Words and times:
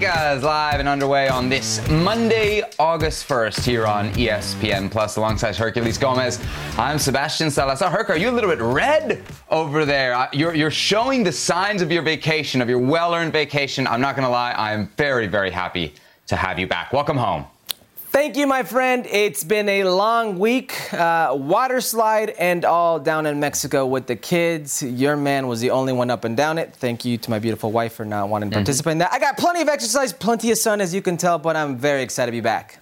Is 0.00 0.44
live 0.44 0.78
and 0.78 0.88
underway 0.88 1.28
on 1.28 1.48
this 1.48 1.86
Monday, 1.88 2.62
August 2.78 3.28
1st, 3.28 3.64
here 3.64 3.84
on 3.84 4.10
ESPN 4.12 4.88
Plus, 4.88 5.16
alongside 5.16 5.56
Herculez 5.56 5.98
Gomez. 5.98 6.38
I'm 6.78 7.00
Sebastian 7.00 7.50
Salazar. 7.50 7.90
Herc, 7.90 8.08
are 8.08 8.16
you 8.16 8.30
a 8.30 8.32
little 8.32 8.48
bit 8.48 8.60
red 8.60 9.24
over 9.50 9.84
there? 9.84 10.14
Uh, 10.14 10.28
you're, 10.32 10.54
you're 10.54 10.70
showing 10.70 11.24
the 11.24 11.32
signs 11.32 11.82
of 11.82 11.90
your 11.90 12.02
vacation, 12.02 12.62
of 12.62 12.68
your 12.68 12.78
well 12.78 13.12
earned 13.12 13.32
vacation. 13.32 13.88
I'm 13.88 14.00
not 14.00 14.14
going 14.14 14.24
to 14.24 14.30
lie, 14.30 14.54
I'm 14.56 14.86
very, 14.96 15.26
very 15.26 15.50
happy 15.50 15.94
to 16.28 16.36
have 16.36 16.60
you 16.60 16.68
back. 16.68 16.92
Welcome 16.92 17.16
home. 17.16 17.44
Thank 18.10 18.38
you, 18.38 18.46
my 18.46 18.62
friend. 18.62 19.06
It's 19.06 19.44
been 19.44 19.68
a 19.68 19.84
long 19.84 20.38
week. 20.38 20.92
Uh, 20.94 21.36
water 21.38 21.78
slide 21.82 22.30
and 22.30 22.64
all 22.64 22.98
down 22.98 23.26
in 23.26 23.38
Mexico 23.38 23.84
with 23.84 24.06
the 24.06 24.16
kids. 24.16 24.82
Your 24.82 25.14
man 25.14 25.46
was 25.46 25.60
the 25.60 25.70
only 25.70 25.92
one 25.92 26.10
up 26.10 26.24
and 26.24 26.34
down 26.34 26.56
it. 26.56 26.74
Thank 26.74 27.04
you 27.04 27.18
to 27.18 27.30
my 27.30 27.38
beautiful 27.38 27.70
wife 27.70 27.92
for 27.92 28.06
not 28.06 28.30
wanting 28.30 28.48
to 28.48 28.54
mm-hmm. 28.54 28.60
participate 28.60 28.92
in 28.92 28.98
that. 28.98 29.12
I 29.12 29.18
got 29.18 29.36
plenty 29.36 29.60
of 29.60 29.68
exercise, 29.68 30.14
plenty 30.14 30.50
of 30.50 30.56
sun, 30.56 30.80
as 30.80 30.94
you 30.94 31.02
can 31.02 31.18
tell, 31.18 31.38
but 31.38 31.54
I'm 31.54 31.76
very 31.76 32.02
excited 32.02 32.30
to 32.30 32.36
be 32.36 32.40
back. 32.40 32.78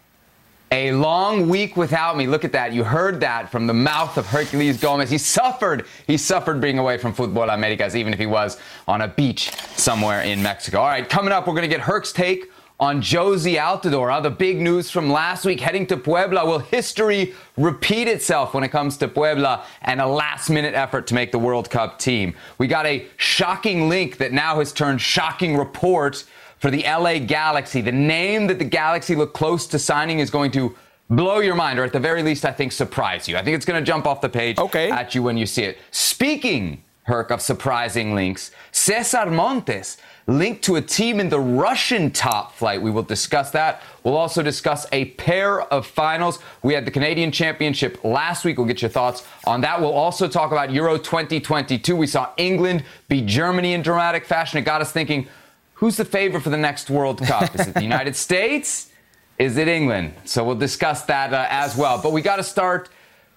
A 0.70 0.92
long 0.92 1.48
week 1.48 1.76
without 1.76 2.16
me. 2.16 2.28
Look 2.28 2.45
at 2.45 2.52
that. 2.52 2.72
You 2.72 2.84
heard 2.84 3.18
that 3.20 3.50
from 3.50 3.66
the 3.66 3.74
mouth 3.74 4.16
of 4.16 4.26
Herculez 4.26 4.80
Gomez. 4.80 5.10
He 5.10 5.18
suffered. 5.18 5.86
He 6.06 6.16
suffered 6.16 6.60
being 6.60 6.78
away 6.78 6.98
from 6.98 7.12
Futbol 7.12 7.52
Americas, 7.52 7.96
even 7.96 8.12
if 8.12 8.18
he 8.20 8.26
was 8.26 8.58
on 8.86 9.00
a 9.00 9.08
beach 9.08 9.50
somewhere 9.74 10.22
in 10.22 10.40
Mexico. 10.40 10.78
All 10.78 10.86
right, 10.86 11.08
coming 11.08 11.32
up, 11.32 11.48
we're 11.48 11.54
going 11.54 11.68
to 11.68 11.76
get 11.76 11.80
Herc's 11.80 12.12
take 12.12 12.50
on 12.78 13.00
Jozy 13.00 13.56
Altidore. 13.56 14.22
the 14.22 14.30
big 14.30 14.60
news 14.60 14.90
from 14.90 15.10
last 15.10 15.44
week 15.44 15.60
heading 15.60 15.86
to 15.86 15.96
Puebla. 15.96 16.44
Will 16.44 16.58
history 16.58 17.34
repeat 17.56 18.06
itself 18.06 18.52
when 18.52 18.64
it 18.64 18.68
comes 18.68 18.96
to 18.98 19.08
Puebla 19.08 19.64
and 19.82 20.00
a 20.00 20.06
last 20.06 20.50
minute 20.50 20.74
effort 20.74 21.06
to 21.06 21.14
make 21.14 21.32
the 21.32 21.38
World 21.38 21.70
Cup 21.70 21.98
team? 21.98 22.34
We 22.59 22.66
got 22.66 22.84
a 22.84 23.06
shocking 23.16 23.88
link 23.88 24.18
that 24.18 24.32
now 24.32 24.59
has 24.59 24.73
turned 24.73 25.01
shocking 25.01 25.56
report 25.56 26.24
for 26.59 26.70
the 26.70 26.82
LA 26.82 27.18
Galaxy. 27.18 27.80
The 27.80 27.92
name 27.92 28.46
that 28.48 28.59
the 28.59 28.64
Galaxy 28.64 29.14
look 29.14 29.32
close 29.32 29.66
to 29.68 29.79
signing 29.79 30.18
is 30.18 30.30
going 30.30 30.51
to 30.52 30.76
blow 31.08 31.38
your 31.38 31.54
mind, 31.54 31.79
or 31.79 31.84
at 31.84 31.92
the 31.92 32.01
very 32.01 32.23
least, 32.23 32.45
I 32.45 32.52
think 32.52 32.73
surprise 32.73 33.29
you. 33.29 33.36
I 33.36 33.42
think 33.42 33.56
it's 33.56 33.64
going 33.64 33.82
to 33.82 33.86
jump 33.86 34.06
off 34.06 34.20
the 34.20 34.29
page 34.29 34.58
okay. 34.58 34.90
at 34.90 35.14
you 35.14 35.23
when 35.23 35.36
you 35.36 35.46
see 35.46 35.62
it. 35.62 35.79
Speaking, 35.92 36.82
Herc, 37.04 37.30
of 37.30 37.40
surprising 37.40 38.14
links, 38.14 38.51
Cesar 38.73 39.30
Montes 39.30 39.98
linked 40.27 40.65
to 40.65 40.77
a 40.77 40.82
team 40.82 41.21
in 41.21 41.29
the 41.29 41.38
Russian 41.38 42.10
top 42.10 42.52
flight. 42.55 42.82
We 42.82 42.91
will 42.91 43.02
discuss 43.02 43.51
that. 43.52 43.82
We'll 44.02 44.16
also 44.16 44.43
discuss 44.43 44.87
a 44.91 45.07
pair 45.13 45.63
of 45.63 45.87
finals. 45.87 46.41
We 46.63 46.74
had 46.74 46.85
the 46.85 46.91
Canadian 46.91 47.30
Championship 47.30 48.02
last 48.02 48.45
week. 48.45 48.59
We'll 48.59 48.66
get 48.66 48.82
your 48.82 48.88
thoughts 48.88 49.27
on 49.47 49.60
that. 49.60 49.80
We'll 49.80 49.93
also 49.93 50.27
talk 50.27 50.51
about 50.51 50.73
Euro 50.73 50.99
2022. 50.99 51.95
We 51.95 52.07
saw 52.09 52.30
England 52.37 52.85
beat 53.09 53.27
Germany 53.27 53.73
in 53.73 53.82
dramatic 53.82 54.24
fashion. 54.24 54.59
It 54.59 54.63
got 54.63 54.80
us 54.80 54.91
thinking 54.91 55.29
who's 55.74 55.97
the 55.97 56.04
favorite 56.04 56.41
for 56.41 56.51
the 56.51 56.57
next 56.57 56.91
World 56.91 57.23
Cup? 57.23 57.54
Is 57.54 57.69
it 57.69 57.74
the 57.74 57.82
United 57.82 58.16
States? 58.16 58.91
Is 59.38 59.57
it 59.59 59.69
England? 59.69 60.15
So 60.24 60.43
we'll 60.43 60.57
discuss 60.57 61.02
that 61.02 61.32
uh, 61.32 61.47
as 61.51 61.77
well. 61.77 62.01
But 62.02 62.13
we 62.13 62.23
got 62.23 62.37
to 62.37 62.43
start 62.43 62.88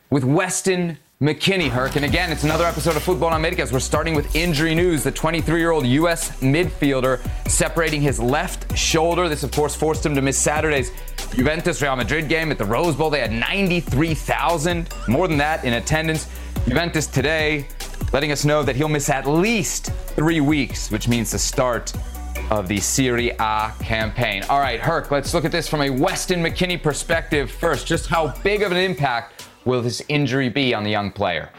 with 0.09 0.23
Weston 0.23 0.97
McKennie, 1.21 1.67
Herc. 1.67 1.97
And 1.97 2.05
again, 2.05 2.31
it's 2.31 2.45
another 2.45 2.63
episode 2.63 2.95
of 2.95 3.03
Futbol 3.03 3.35
Americas. 3.35 3.73
We're 3.73 3.81
starting 3.81 4.15
with 4.15 4.33
injury 4.37 4.73
news. 4.73 5.03
The 5.03 5.11
23 5.11 5.59
year 5.59 5.71
old 5.71 5.85
U.S. 5.85 6.39
midfielder 6.39 7.19
separating 7.45 7.99
his 8.01 8.21
left 8.21 8.77
shoulder. 8.77 9.27
This, 9.27 9.43
of 9.43 9.51
course, 9.51 9.75
forced 9.75 10.05
him 10.05 10.15
to 10.15 10.21
miss 10.21 10.37
Saturday's 10.37 10.93
Juventus 11.35 11.81
Real 11.81 11.97
Madrid 11.97 12.29
game 12.29 12.51
at 12.51 12.57
the 12.57 12.63
Rose 12.63 12.95
Bowl. 12.95 13.09
They 13.09 13.19
had 13.19 13.33
93,000, 13.33 14.87
more 15.09 15.27
than 15.27 15.37
that, 15.39 15.65
in 15.65 15.73
attendance. 15.73 16.29
Juventus 16.65 17.05
today 17.05 17.67
letting 18.13 18.31
us 18.31 18.45
know 18.45 18.63
that 18.63 18.77
he'll 18.77 18.87
miss 18.87 19.09
at 19.09 19.27
least 19.27 19.87
three 20.15 20.39
weeks, 20.39 20.89
which 20.89 21.09
means 21.09 21.31
the 21.31 21.39
start 21.39 21.91
of 22.49 22.69
the 22.69 22.79
Serie 22.79 23.31
A 23.39 23.73
campaign. 23.81 24.43
All 24.49 24.59
right, 24.59 24.79
Herc, 24.79 25.11
let's 25.11 25.33
look 25.33 25.43
at 25.43 25.51
this 25.51 25.67
from 25.67 25.81
a 25.81 25.89
Weston 25.89 26.41
McKennie 26.41 26.81
perspective 26.81 27.51
first. 27.51 27.85
Just 27.85 28.07
how 28.07 28.33
big 28.41 28.61
of 28.61 28.71
an 28.71 28.77
impact 28.77 29.48
will 29.65 29.81
this 29.81 30.01
injury 30.07 30.49
be 30.49 30.73
on 30.73 30.83
the 30.83 30.89
young 30.89 31.11
player? 31.11 31.49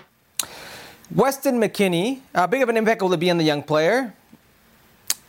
Weston 1.14 1.60
McKennie, 1.60 2.20
how 2.34 2.46
big 2.46 2.62
of 2.62 2.68
an 2.68 2.76
impact 2.76 3.02
will 3.02 3.12
it 3.12 3.20
be 3.20 3.30
on 3.30 3.38
the 3.38 3.44
young 3.44 3.62
player? 3.62 4.14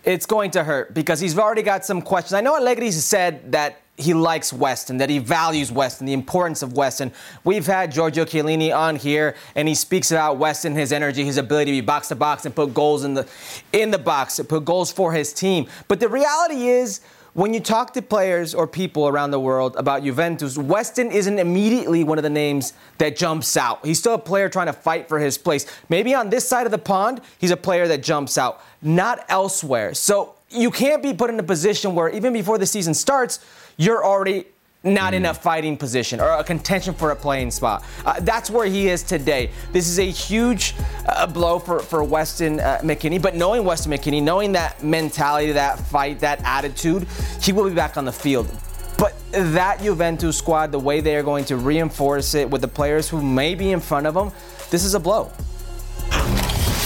It's 0.03 0.25
going 0.25 0.51
to 0.51 0.63
hurt 0.63 0.93
because 0.93 1.19
he's 1.19 1.37
already 1.37 1.63
got 1.63 1.85
some 1.85 2.01
questions. 2.01 2.33
I 2.33 2.41
know 2.41 2.55
Allegri 2.55 2.91
said 2.91 3.51
that 3.51 3.81
he 3.97 4.13
likes 4.13 4.51
Weston, 4.51 4.97
that 4.97 5.09
he 5.09 5.19
values 5.19 5.71
Weston, 5.71 6.07
the 6.07 6.13
importance 6.13 6.63
of 6.63 6.73
Weston. 6.73 7.11
We've 7.43 7.65
had 7.65 7.91
Giorgio 7.91 8.25
Chiellini 8.25 8.75
on 8.75 8.95
here, 8.95 9.35
and 9.55 9.67
he 9.67 9.75
speaks 9.75 10.11
about 10.11 10.37
Weston, 10.37 10.73
his 10.75 10.91
energy, 10.91 11.23
his 11.23 11.37
ability 11.37 11.71
to 11.71 11.81
be 11.81 11.85
box 11.85 12.07
to 12.07 12.15
box 12.15 12.45
and 12.45 12.55
put 12.55 12.73
goals 12.73 13.03
in 13.03 13.13
the 13.13 13.27
in 13.73 13.91
the 13.91 13.99
box, 13.99 14.39
put 14.47 14.65
goals 14.65 14.91
for 14.91 15.13
his 15.13 15.33
team. 15.33 15.67
But 15.87 15.99
the 15.99 16.09
reality 16.09 16.67
is 16.67 17.01
when 17.33 17.53
you 17.53 17.61
talk 17.61 17.93
to 17.93 18.01
players 18.01 18.53
or 18.53 18.67
people 18.67 19.07
around 19.07 19.31
the 19.31 19.39
world 19.39 19.75
about 19.77 20.03
Juventus, 20.03 20.57
Weston 20.57 21.11
isn't 21.11 21.39
immediately 21.39 22.03
one 22.03 22.17
of 22.17 22.23
the 22.23 22.29
names 22.29 22.73
that 22.97 23.15
jumps 23.15 23.55
out. 23.55 23.85
He's 23.85 23.99
still 23.99 24.15
a 24.15 24.19
player 24.19 24.49
trying 24.49 24.67
to 24.67 24.73
fight 24.73 25.07
for 25.07 25.17
his 25.17 25.37
place. 25.37 25.65
Maybe 25.87 26.13
on 26.13 26.29
this 26.29 26.45
side 26.47 26.65
of 26.65 26.71
the 26.71 26.77
pond, 26.77 27.21
he's 27.39 27.51
a 27.51 27.57
player 27.57 27.87
that 27.87 28.03
jumps 28.03 28.37
out, 28.37 28.61
not 28.81 29.23
elsewhere. 29.29 29.93
So 29.93 30.35
you 30.49 30.71
can't 30.71 31.01
be 31.01 31.13
put 31.13 31.29
in 31.29 31.39
a 31.39 31.43
position 31.43 31.95
where 31.95 32.09
even 32.09 32.33
before 32.33 32.57
the 32.57 32.65
season 32.65 32.93
starts, 32.93 33.39
you're 33.77 34.03
already 34.03 34.45
not 34.83 35.13
mm. 35.13 35.17
in 35.17 35.25
a 35.25 35.33
fighting 35.33 35.77
position 35.77 36.19
or 36.19 36.29
a 36.29 36.43
contention 36.43 36.93
for 36.93 37.11
a 37.11 37.15
playing 37.15 37.51
spot. 37.51 37.83
Uh, 38.05 38.19
that's 38.21 38.49
where 38.49 38.65
he 38.65 38.89
is 38.89 39.03
today. 39.03 39.51
This 39.71 39.87
is 39.87 39.99
a 39.99 40.09
huge 40.09 40.73
uh, 41.07 41.27
blow 41.27 41.59
for, 41.59 41.79
for 41.79 42.03
Weston 42.03 42.59
uh, 42.59 42.79
McKennie, 42.83 43.21
but 43.21 43.35
knowing 43.35 43.63
Weston 43.63 43.91
McKennie, 43.91 44.23
knowing 44.23 44.51
that 44.53 44.83
mentality, 44.83 45.51
that 45.51 45.79
fight, 45.79 46.19
that 46.19 46.41
attitude, 46.43 47.07
he 47.41 47.51
will 47.51 47.69
be 47.69 47.75
back 47.75 47.97
on 47.97 48.05
the 48.05 48.11
field. 48.11 48.49
But 48.97 49.15
that 49.31 49.81
Juventus 49.81 50.37
squad, 50.37 50.71
the 50.71 50.79
way 50.79 51.01
they 51.01 51.15
are 51.15 51.23
going 51.23 51.45
to 51.45 51.57
reinforce 51.57 52.33
it 52.35 52.49
with 52.49 52.61
the 52.61 52.67
players 52.67 53.09
who 53.09 53.21
may 53.21 53.55
be 53.55 53.71
in 53.71 53.79
front 53.79 54.05
of 54.05 54.13
them, 54.13 54.31
this 54.69 54.83
is 54.83 54.93
a 54.93 54.99
blow. 54.99 55.31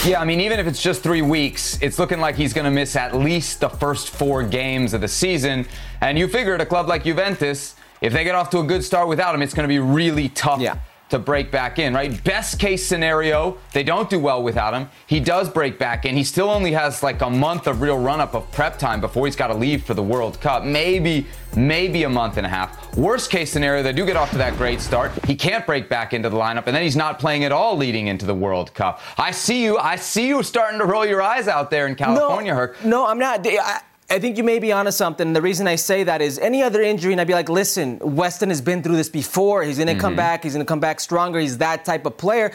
Yeah, 0.05 0.21
I 0.21 0.25
mean, 0.25 0.39
even 0.41 0.59
if 0.59 0.67
it's 0.67 0.83
just 0.83 1.01
three 1.01 1.23
weeks, 1.23 1.81
it's 1.81 1.97
looking 1.97 2.19
like 2.19 2.35
he's 2.35 2.53
going 2.53 2.65
to 2.65 2.71
miss 2.71 2.95
at 2.95 3.15
least 3.15 3.59
the 3.59 3.69
first 3.69 4.11
four 4.11 4.43
games 4.43 4.93
of 4.93 5.01
the 5.01 5.07
season. 5.07 5.65
And 5.99 6.17
you 6.17 6.27
figure 6.27 6.53
at 6.53 6.61
a 6.61 6.65
club 6.65 6.87
like 6.87 7.05
Juventus, 7.05 7.75
if 8.05 8.13
they 8.13 8.23
get 8.23 8.35
off 8.35 8.51
to 8.51 8.59
a 8.59 8.63
good 8.63 8.83
start 8.83 9.07
without 9.07 9.33
him, 9.33 9.41
it's 9.41 9.55
going 9.55 9.67
to 9.67 9.73
be 9.73 9.79
really 9.79 10.29
tough 10.29 10.61
yeah. 10.61 10.77
to 11.09 11.17
break 11.17 11.49
back 11.49 11.79
in, 11.79 11.91
right? 11.91 12.23
Best 12.23 12.59
case 12.59 12.85
scenario, 12.85 13.57
they 13.73 13.81
don't 13.81 14.11
do 14.11 14.19
well 14.19 14.43
without 14.43 14.75
him. 14.75 14.87
He 15.07 15.19
does 15.19 15.49
break 15.49 15.79
back 15.79 16.05
in. 16.05 16.15
He 16.15 16.23
still 16.23 16.51
only 16.51 16.73
has 16.73 17.01
like 17.01 17.21
a 17.21 17.29
month 17.31 17.65
of 17.65 17.81
real 17.81 17.97
run 17.97 18.21
up 18.21 18.35
of 18.35 18.51
prep 18.51 18.77
time 18.77 19.01
before 19.01 19.25
he's 19.25 19.35
got 19.35 19.47
to 19.47 19.55
leave 19.55 19.83
for 19.83 19.95
the 19.95 20.03
World 20.03 20.39
Cup. 20.39 20.63
Maybe, 20.63 21.25
maybe 21.57 22.03
a 22.03 22.09
month 22.09 22.37
and 22.37 22.45
a 22.45 22.49
half. 22.49 22.95
Worst 22.95 23.31
case 23.31 23.51
scenario, 23.51 23.81
they 23.81 23.91
do 23.91 24.05
get 24.05 24.17
off 24.17 24.29
to 24.31 24.37
that 24.37 24.55
great 24.55 24.81
start. 24.81 25.11
He 25.25 25.35
can't 25.35 25.65
break 25.65 25.89
back 25.89 26.13
into 26.13 26.29
the 26.29 26.37
lineup, 26.37 26.67
and 26.67 26.75
then 26.75 26.83
he's 26.83 26.95
not 26.95 27.17
playing 27.17 27.43
at 27.43 27.51
all 27.51 27.75
leading 27.75 28.05
into 28.05 28.27
the 28.27 28.35
World 28.35 28.71
Cup. 28.75 29.01
I 29.17 29.31
see 29.31 29.63
you. 29.63 29.79
I 29.79 29.95
see 29.95 30.27
you 30.27 30.43
starting 30.43 30.77
to 30.77 30.85
roll 30.85 31.07
your 31.07 31.23
eyes 31.23 31.47
out 31.47 31.71
there 31.71 31.87
in 31.87 31.95
California, 31.95 32.51
no, 32.51 32.57
Herc. 32.57 32.85
No, 32.85 33.07
I'm 33.07 33.17
not. 33.17 33.47
I, 33.47 33.81
I 34.09 34.19
think 34.19 34.37
you 34.37 34.43
may 34.43 34.59
be 34.59 34.71
onto 34.71 34.91
something. 34.91 35.33
The 35.33 35.41
reason 35.41 35.67
I 35.67 35.75
say 35.75 36.03
that 36.03 36.21
is 36.21 36.37
any 36.37 36.61
other 36.61 36.81
injury, 36.81 37.11
and 37.11 37.19
I'd 37.19 37.27
be 37.27 37.33
like, 37.33 37.49
listen, 37.49 37.97
Weston 37.99 38.49
has 38.49 38.61
been 38.61 38.83
through 38.83 38.97
this 38.97 39.09
before. 39.09 39.63
He's 39.63 39.77
going 39.77 39.87
to 39.87 39.93
mm-hmm. 39.93 40.01
come 40.01 40.15
back. 40.15 40.43
He's 40.43 40.53
going 40.53 40.65
to 40.65 40.69
come 40.69 40.79
back 40.79 40.99
stronger. 40.99 41.39
He's 41.39 41.57
that 41.57 41.85
type 41.85 42.05
of 42.05 42.15
player. 42.17 42.51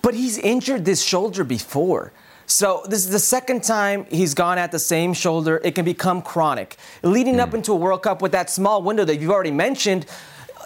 But 0.00 0.14
he's 0.14 0.38
injured 0.38 0.86
this 0.86 1.02
shoulder 1.02 1.44
before. 1.44 2.12
So 2.46 2.82
this 2.88 3.04
is 3.04 3.10
the 3.10 3.18
second 3.18 3.62
time 3.62 4.06
he's 4.10 4.32
gone 4.32 4.56
at 4.56 4.72
the 4.72 4.78
same 4.78 5.12
shoulder. 5.12 5.60
It 5.62 5.74
can 5.74 5.84
become 5.84 6.22
chronic. 6.22 6.76
Leading 7.02 7.36
mm. 7.36 7.40
up 7.40 7.52
into 7.52 7.72
a 7.72 7.76
World 7.76 8.02
Cup 8.02 8.22
with 8.22 8.32
that 8.32 8.48
small 8.48 8.82
window 8.82 9.04
that 9.04 9.20
you've 9.20 9.30
already 9.30 9.52
mentioned, 9.52 10.06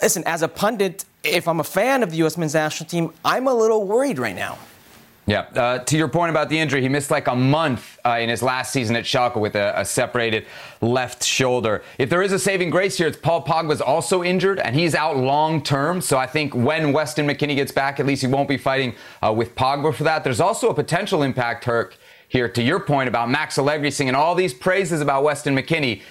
listen, 0.00 0.22
as 0.26 0.42
a 0.42 0.48
pundit, 0.48 1.04
if 1.24 1.48
I'm 1.48 1.58
a 1.58 1.64
fan 1.64 2.02
of 2.04 2.10
the 2.10 2.18
U.S. 2.18 2.38
men's 2.38 2.54
national 2.54 2.88
team, 2.88 3.12
I'm 3.24 3.48
a 3.48 3.54
little 3.54 3.84
worried 3.84 4.18
right 4.18 4.36
now. 4.36 4.58
Yeah. 5.26 5.46
Uh, 5.54 5.78
to 5.78 5.96
your 5.96 6.08
point 6.08 6.30
about 6.30 6.50
the 6.50 6.58
injury, 6.58 6.82
he 6.82 6.88
missed 6.88 7.10
like 7.10 7.28
a 7.28 7.34
month 7.34 7.98
uh, 8.04 8.18
in 8.20 8.28
his 8.28 8.42
last 8.42 8.72
season 8.72 8.94
at 8.94 9.04
Schalke 9.04 9.36
with 9.36 9.54
a, 9.54 9.72
a, 9.80 9.84
separated 9.84 10.44
left 10.82 11.24
shoulder. 11.24 11.82
If 11.98 12.10
there 12.10 12.22
is 12.22 12.32
a 12.32 12.38
saving 12.38 12.68
grace 12.68 12.98
here, 12.98 13.06
it's 13.06 13.16
Paul 13.16 13.42
Pogba's 13.42 13.80
also 13.80 14.22
injured, 14.22 14.58
and 14.58 14.76
he's 14.76 14.94
out 14.94 15.16
long 15.16 15.62
term. 15.62 16.02
So 16.02 16.18
I 16.18 16.26
think 16.26 16.54
when 16.54 16.92
Weston 16.92 17.26
McKennie 17.26 17.56
gets 17.56 17.72
back, 17.72 17.98
at 18.00 18.06
least 18.06 18.20
he 18.20 18.28
won't 18.28 18.48
be 18.48 18.58
fighting 18.58 18.94
uh, 19.22 19.32
with 19.32 19.54
Pogba 19.54 19.94
for 19.94 20.04
that. 20.04 20.24
There's 20.24 20.40
also 20.40 20.68
a 20.68 20.74
potential 20.74 21.22
impact, 21.22 21.64
Herc, 21.64 21.96
here 22.28 22.48
to 22.50 22.62
your 22.62 22.80
point 22.80 23.08
about 23.08 23.30
Max 23.30 23.58
Allegri 23.58 23.90
singing 23.90 24.14
all 24.14 24.34
these 24.34 24.52
praises 24.52 25.00
about 25.00 25.22
Weston 25.22 25.56
McKennie 25.56 26.02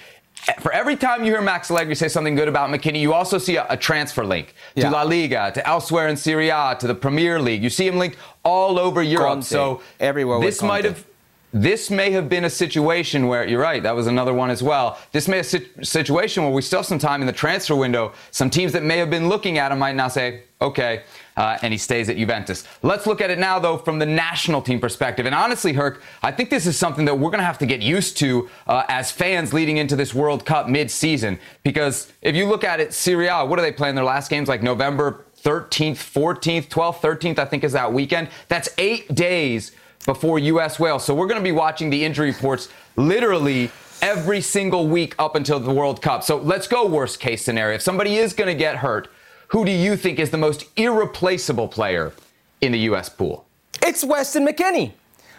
for 0.60 0.74
every 0.74 0.95
time 0.95 1.24
you 1.24 1.31
hear 1.31 1.42
Max 1.42 1.71
Allegri 1.71 1.95
say 1.95 2.07
something 2.07 2.36
good 2.36 2.48
about 2.48 2.69
McKennie, 2.69 3.00
you 3.00 3.13
also 3.13 3.38
see 3.38 3.56
a, 3.56 3.65
a 3.69 3.77
transfer 3.77 4.25
link 4.25 4.54
to 4.75 4.81
yeah. 4.81 4.89
La 4.89 5.04
Liga, 5.04 5.51
to 5.54 5.65
elsewhere 5.68 6.07
in 6.07 6.18
Serie 6.18 6.50
A, 6.50 6.75
to 6.80 6.88
the 6.88 6.95
Premier 6.95 7.42
League. 7.42 7.63
You 7.63 7.69
see 7.69 7.88
him 7.88 7.98
linked 7.98 8.18
all 8.44 8.80
over 8.80 9.01
Europe. 9.01 9.28
Conte. 9.28 9.45
So 9.45 9.81
everywhere. 10.00 10.40
This 10.40 10.62
might 10.62 10.86
have 10.86 11.06
this 11.54 11.92
may 11.92 12.10
have 12.10 12.30
been 12.30 12.45
a 12.45 12.50
situation 12.50 13.28
where 13.28 13.48
you're 13.48 13.62
right. 13.62 13.84
That 13.84 13.95
was 13.95 14.07
another 14.07 14.34
one 14.34 14.50
as 14.50 14.63
well. 14.63 14.98
This 15.12 15.28
may 15.28 15.38
have 15.38 15.54
a 15.54 15.86
situation 15.86 16.44
where 16.44 16.51
we 16.51 16.63
still 16.63 16.80
have 16.80 16.88
some 16.88 16.98
time 16.98 17.22
in 17.22 17.28
the 17.28 17.34
transfer 17.34 17.75
window. 17.75 18.12
Some 18.31 18.50
teams 18.50 18.72
that 18.72 18.81
may 18.81 18.98
have 18.98 19.12
been 19.12 19.30
looking 19.30 19.60
at 19.60 19.72
him 19.72 19.78
might 19.78 19.95
now 19.95 20.07
say, 20.07 20.45
okay, 20.60 21.04
uh, 21.38 21.60
and 21.62 21.72
he 21.72 21.78
stays 21.78 22.10
at 22.10 22.18
Juventus. 22.18 22.68
Let's 22.81 23.06
look 23.06 23.22
at 23.22 23.30
it 23.30 23.38
now, 23.38 23.60
though, 23.60 23.78
from 23.78 24.00
the 24.00 24.06
national 24.06 24.63
team 24.63 24.80
perspective. 24.80 25.28
And 25.28 25.36
honestly, 25.36 25.74
Herc, 25.74 26.01
I 26.24 26.31
think 26.31 26.50
this 26.50 26.66
is 26.66 26.75
something 26.75 27.06
that 27.06 27.19
we're 27.19 27.30
going 27.30 27.38
to 27.38 27.46
have 27.46 27.60
to 27.60 27.68
get 27.68 27.84
used 27.84 28.18
to 28.18 28.50
uh, 28.66 28.86
as 28.88 29.12
fans 29.12 29.54
leading 29.54 29.78
into 29.78 29.96
this 29.96 30.12
World 30.12 30.48
Cup 30.48 30.68
mid-season. 30.68 31.39
Because 31.62 32.12
if 32.24 32.36
you 32.36 32.48
look 32.48 32.63
at 32.63 32.80
it, 32.80 32.94
Serie 32.94 33.28
A, 33.28 33.46
what 33.46 33.60
are 33.60 33.62
they 33.62 33.72
playing 33.72 33.94
their 33.94 34.06
last 34.06 34.31
games? 34.31 34.50
Like 34.50 34.63
November 34.63 35.25
13th, 35.44 35.98
14th, 35.98 36.69
12th, 36.69 37.00
13th, 37.00 37.40
I 37.40 37.45
think 37.45 37.63
is 37.63 37.74
that 37.74 37.92
weekend. 37.92 38.30
That's 38.48 38.69
eight 38.78 39.13
days 39.13 39.74
before 40.06 40.40
U.S. 40.40 40.80
Wales. 40.80 41.04
So 41.04 41.13
we're 41.13 41.28
going 41.28 41.40
to 41.40 41.44
be 41.44 41.51
watching 41.51 41.90
the 41.90 42.04
injury 42.04 42.31
reports 42.31 42.69
literally 42.95 43.69
every 44.01 44.42
single 44.42 44.88
week 44.88 45.16
up 45.19 45.36
until 45.36 45.60
the 45.60 45.72
World 45.72 46.01
Cup. 46.01 46.24
So 46.24 46.38
let's 46.38 46.68
go 46.68 46.88
worst 46.88 47.19
case 47.19 47.44
scenario. 47.44 47.75
If 47.75 47.81
somebody 47.81 48.18
is 48.18 48.34
going 48.34 48.50
to 48.50 48.56
get 48.57 48.78
hurt, 48.78 49.10
who 49.50 49.66
do 49.66 49.72
you 49.72 49.95
think 49.95 50.19
is 50.19 50.31
the 50.31 50.38
most 50.38 50.66
irreplaceable 50.75 51.68
player 51.68 52.13
in 52.62 52.72
the 52.72 52.80
U.S. 52.80 53.10
pool? 53.10 53.46
It's 53.81 54.04
Weston 54.04 54.46
McKennie. 54.48 54.94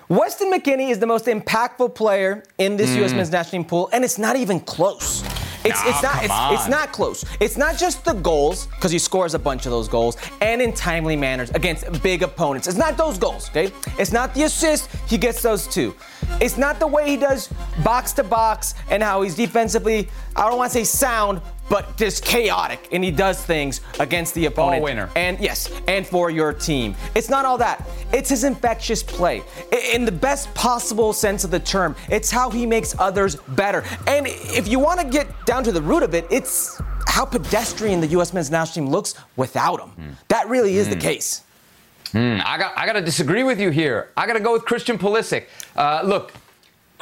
Weston 0.09 0.53
McKennie 0.53 0.91
is 0.91 0.99
the 0.99 1.07
most 1.07 1.27
impactful 1.27 1.95
player 1.95 2.45
in 2.59 2.77
this 2.77 2.91
mm. 2.91 2.97
U.S. 2.99 3.13
men's 3.13 3.31
national 3.31 3.63
team 3.63 3.69
pool, 3.69 3.89
and 3.93 4.05
it's 4.05 4.19
not 4.19 4.37
even 4.37 4.61
close. 4.61 5.23
It's, 5.65 5.83
nah, 5.83 5.91
it's 5.91 6.03
not 6.03 6.25
it's, 6.25 6.61
it's, 6.61 6.69
not 6.69 6.93
close. 6.93 7.25
It's 7.41 7.57
not 7.57 7.79
just 7.79 8.05
the 8.05 8.13
goals 8.13 8.67
because 8.67 8.91
he 8.91 8.99
scores 8.99 9.35
a 9.35 9.39
bunch 9.39 9.65
of 9.65 9.73
those 9.73 9.89
goals 9.89 10.17
and 10.43 10.61
in 10.61 10.73
timely 10.73 11.17
manners 11.17 11.51
against 11.51 12.03
big 12.03 12.23
opponents. 12.23 12.69
It's 12.69 12.77
not 12.77 12.99
those 12.99 13.19
goals, 13.19 13.49
okay? 13.49 13.73
It's 13.99 14.13
not 14.13 14.35
the 14.35 14.43
assist. 14.43 14.91
He 15.07 15.17
gets 15.17 15.41
those 15.41 15.67
too. 15.67 15.95
It's 16.41 16.59
not 16.59 16.81
the 16.81 16.87
way 16.87 17.09
he 17.09 17.17
does 17.17 17.49
box 17.83 18.13
to 18.15 18.25
box 18.25 18.75
and 18.91 19.03
how 19.03 19.23
he's 19.23 19.35
defensively. 19.35 20.09
I 20.37 20.49
don't 20.49 20.59
want 20.59 20.73
to 20.73 20.79
say 20.79 20.85
sound, 20.85 21.41
but 21.69 21.97
just 21.97 22.25
chaotic, 22.25 22.89
and 22.93 23.03
he 23.03 23.11
does 23.11 23.45
things 23.45 23.81
against 24.01 24.35
the 24.35 24.47
opponent. 24.47 24.81
Ball 24.81 24.85
winner. 24.85 25.11
And 25.17 25.39
yes, 25.41 25.71
and 25.89 26.07
for 26.07 26.31
your 26.31 26.53
team. 26.53 26.95
It's 27.15 27.29
not 27.29 27.45
all 27.45 27.59
that. 27.59 27.87
It's 28.13 28.31
his 28.31 28.45
infectious 28.45 29.03
play. 29.03 29.43
In 29.93 30.05
the 30.05 30.13
best 30.13 30.53
possible 30.55 31.13
sense 31.13 31.45
of 31.45 31.51
the 31.51 31.61
term, 31.61 31.97
it's 32.11 32.31
how 32.31 32.51
he 32.51 32.67
makes 32.67 32.99
others 32.99 33.37
better. 33.37 33.85
And 34.07 34.27
if 34.27 34.69
you 34.69 34.79
want 34.79 35.01
to 35.01 35.07
get 35.07 35.29
down 35.47 35.65
to 35.65 35.73
the 35.73 35.83
root 35.83 36.03
of 36.03 36.15
it, 36.15 36.27
it's 36.31 36.81
how 37.07 37.25
pedestrian 37.25 38.01
the 38.01 38.09
U.S. 38.09 38.33
men's 38.33 38.51
national 38.51 38.87
team 38.87 38.93
looks 38.93 39.15
without 39.37 39.81
him. 39.81 39.91
Mm. 39.91 40.15
That 40.29 40.49
really 40.49 40.77
is 40.77 40.87
mm. 40.87 40.91
the 40.91 40.97
hmm. 40.97 41.03
case. 41.03 41.43
Mm, 42.13 42.41
I 42.45 42.59
got 42.59 42.79
I 42.79 42.87
got 42.87 42.93
to 42.93 43.01
disagree 43.01 43.43
with 43.43 43.59
you 43.59 43.71
here. 43.71 44.11
I 44.17 44.27
got 44.27 44.35
to 44.35 44.41
go 44.41 44.53
with 44.53 44.65
Christian 44.65 44.99
Pulisic. 44.99 45.47
Uh, 45.75 46.03
look, 46.05 46.33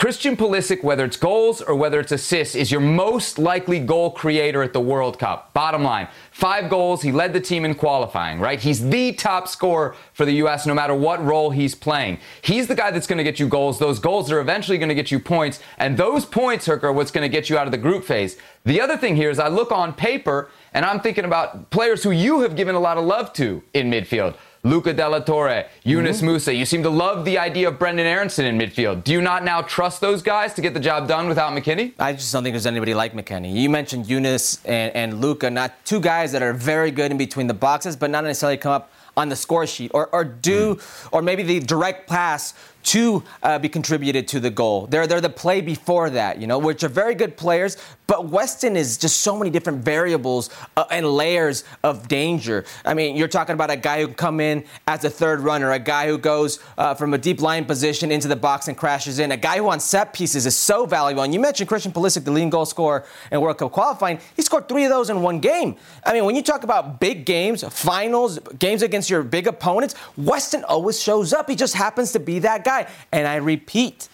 Christian 0.02 0.36
Pulisic, 0.36 0.82
whether 0.82 1.04
it's 1.04 1.16
goals 1.16 1.62
or 1.62 1.76
whether 1.76 2.00
it's 2.00 2.10
assists, 2.10 2.56
is 2.56 2.72
your 2.72 2.80
most 2.80 3.38
likely 3.38 3.78
goal 3.78 4.10
creator 4.10 4.60
at 4.60 4.72
the 4.72 4.80
World 4.80 5.16
Cup. 5.16 5.52
Bottom 5.52 5.84
line, 5.84 6.08
five 6.32 6.68
goals. 6.68 7.02
He 7.02 7.12
led 7.12 7.32
the 7.32 7.40
team 7.40 7.64
in 7.64 7.76
qualifying, 7.76 8.40
right? 8.40 8.58
He's 8.58 8.88
the 8.88 9.12
top 9.12 9.46
scorer 9.46 9.94
for 10.12 10.24
the 10.24 10.32
U.S. 10.42 10.66
no 10.66 10.74
matter 10.74 10.92
what 10.92 11.24
role 11.24 11.50
he's 11.50 11.76
playing. 11.76 12.18
He's 12.42 12.66
the 12.66 12.74
guy 12.74 12.90
that's 12.90 13.06
going 13.06 13.18
to 13.18 13.22
get 13.22 13.38
you 13.38 13.46
goals. 13.46 13.78
Those 13.78 14.00
goals 14.00 14.32
are 14.32 14.40
eventually 14.40 14.76
going 14.76 14.88
to 14.88 14.94
get 14.96 15.12
you 15.12 15.20
points. 15.20 15.60
And 15.78 15.96
those 15.96 16.24
points, 16.24 16.66
Herc, 16.66 16.82
are 16.82 16.92
what's 16.92 17.12
going 17.12 17.22
to 17.22 17.32
get 17.32 17.48
you 17.48 17.56
out 17.56 17.68
of 17.68 17.70
the 17.70 17.78
group 17.78 18.02
phase. 18.02 18.36
The 18.64 18.80
other 18.80 18.96
thing 18.96 19.14
here 19.14 19.30
is 19.30 19.38
I 19.38 19.46
look 19.46 19.70
on 19.70 19.92
paper 19.92 20.50
and 20.74 20.84
I'm 20.84 20.98
thinking 20.98 21.24
about 21.24 21.70
players 21.70 22.02
who 22.02 22.10
you 22.10 22.40
have 22.40 22.56
given 22.56 22.74
a 22.74 22.80
lot 22.80 22.98
of 22.98 23.04
love 23.04 23.32
to 23.34 23.62
in 23.72 23.88
midfield. 23.88 24.34
Luca 24.64 24.92
de 24.92 25.08
la 25.08 25.18
Torre, 25.18 25.66
Yunus 25.82 26.18
mm-hmm. 26.18 26.28
Musah. 26.28 26.56
You 26.56 26.64
seem 26.64 26.84
to 26.84 26.88
love 26.88 27.24
the 27.24 27.36
idea 27.36 27.66
of 27.66 27.80
Brendan 27.80 28.06
Aaronson 28.06 28.44
in 28.44 28.56
midfield. 28.56 29.02
Do 29.02 29.10
you 29.10 29.20
not 29.20 29.42
now 29.42 29.60
trust 29.62 30.00
those 30.00 30.22
guys 30.22 30.54
to 30.54 30.60
get 30.60 30.72
the 30.72 30.78
job 30.78 31.08
done 31.08 31.26
without 31.26 31.52
McKennie? 31.52 31.94
I 31.98 32.12
just 32.12 32.32
don't 32.32 32.44
think 32.44 32.52
there's 32.54 32.64
anybody 32.64 32.94
like 32.94 33.12
McKennie. 33.12 33.52
You 33.52 33.68
mentioned 33.68 34.06
Yunus 34.06 34.64
and, 34.64 34.94
and 34.94 35.20
Luca, 35.20 35.50
not 35.50 35.84
two 35.84 35.98
guys 35.98 36.30
that 36.30 36.42
are 36.42 36.52
very 36.52 36.92
good 36.92 37.10
in 37.10 37.18
between 37.18 37.48
the 37.48 37.54
boxes, 37.54 37.96
but 37.96 38.08
not 38.08 38.22
necessarily 38.22 38.56
come 38.56 38.70
up 38.70 38.92
on 39.16 39.28
the 39.28 39.36
score 39.36 39.66
sheet 39.66 39.90
or, 39.94 40.06
or 40.08 40.24
do, 40.24 40.76
mm. 40.76 41.08
or 41.10 41.22
maybe 41.22 41.42
the 41.42 41.58
direct 41.58 42.08
pass 42.08 42.54
to 42.84 43.22
uh, 43.42 43.58
be 43.58 43.68
contributed 43.68 44.28
to 44.28 44.40
the 44.40 44.50
goal. 44.50 44.86
They're, 44.86 45.06
they're 45.06 45.20
the 45.20 45.30
play 45.30 45.60
before 45.60 46.10
that, 46.10 46.40
you 46.40 46.46
know, 46.46 46.58
which 46.58 46.82
are 46.84 46.88
very 46.88 47.14
good 47.14 47.36
players, 47.36 47.76
but 48.06 48.28
Weston 48.28 48.76
is 48.76 48.98
just 48.98 49.18
so 49.22 49.36
many 49.38 49.50
different 49.50 49.84
variables 49.84 50.50
uh, 50.76 50.84
and 50.90 51.06
layers 51.06 51.64
of 51.82 52.08
danger. 52.08 52.64
I 52.84 52.94
mean, 52.94 53.16
you're 53.16 53.28
talking 53.28 53.54
about 53.54 53.70
a 53.70 53.76
guy 53.76 54.00
who 54.00 54.06
can 54.06 54.14
come 54.14 54.40
in 54.40 54.64
as 54.86 55.04
a 55.04 55.10
third 55.10 55.40
runner, 55.40 55.70
a 55.72 55.78
guy 55.78 56.08
who 56.08 56.18
goes 56.18 56.58
uh, 56.76 56.94
from 56.94 57.14
a 57.14 57.18
deep 57.18 57.40
line 57.40 57.64
position 57.64 58.10
into 58.10 58.28
the 58.28 58.36
box 58.36 58.68
and 58.68 58.76
crashes 58.76 59.18
in, 59.18 59.32
a 59.32 59.36
guy 59.36 59.58
who 59.58 59.68
on 59.68 59.80
set 59.80 60.12
pieces 60.12 60.46
is 60.46 60.56
so 60.56 60.86
valuable. 60.86 61.22
And 61.22 61.32
you 61.32 61.40
mentioned 61.40 61.68
Christian 61.68 61.92
Pulisic, 61.92 62.24
the 62.24 62.30
leading 62.30 62.50
goal 62.50 62.66
scorer 62.66 63.04
in 63.30 63.40
World 63.40 63.58
Cup 63.58 63.72
qualifying. 63.72 64.18
He 64.36 64.42
scored 64.42 64.68
three 64.68 64.84
of 64.84 64.90
those 64.90 65.10
in 65.10 65.22
one 65.22 65.40
game. 65.40 65.76
I 66.04 66.12
mean, 66.12 66.24
when 66.24 66.34
you 66.34 66.42
talk 66.42 66.64
about 66.64 67.00
big 67.00 67.24
games, 67.24 67.62
finals, 67.62 68.38
games 68.58 68.82
against 68.82 69.08
your 69.08 69.22
big 69.22 69.46
opponents, 69.46 69.94
Weston 70.16 70.64
always 70.64 71.00
shows 71.00 71.32
up. 71.32 71.48
He 71.48 71.56
just 71.56 71.74
happens 71.74 72.12
to 72.12 72.20
be 72.20 72.40
that 72.40 72.64
guy. 72.64 72.71
And 73.12 73.26
I 73.26 73.36
repeat, 73.36 74.08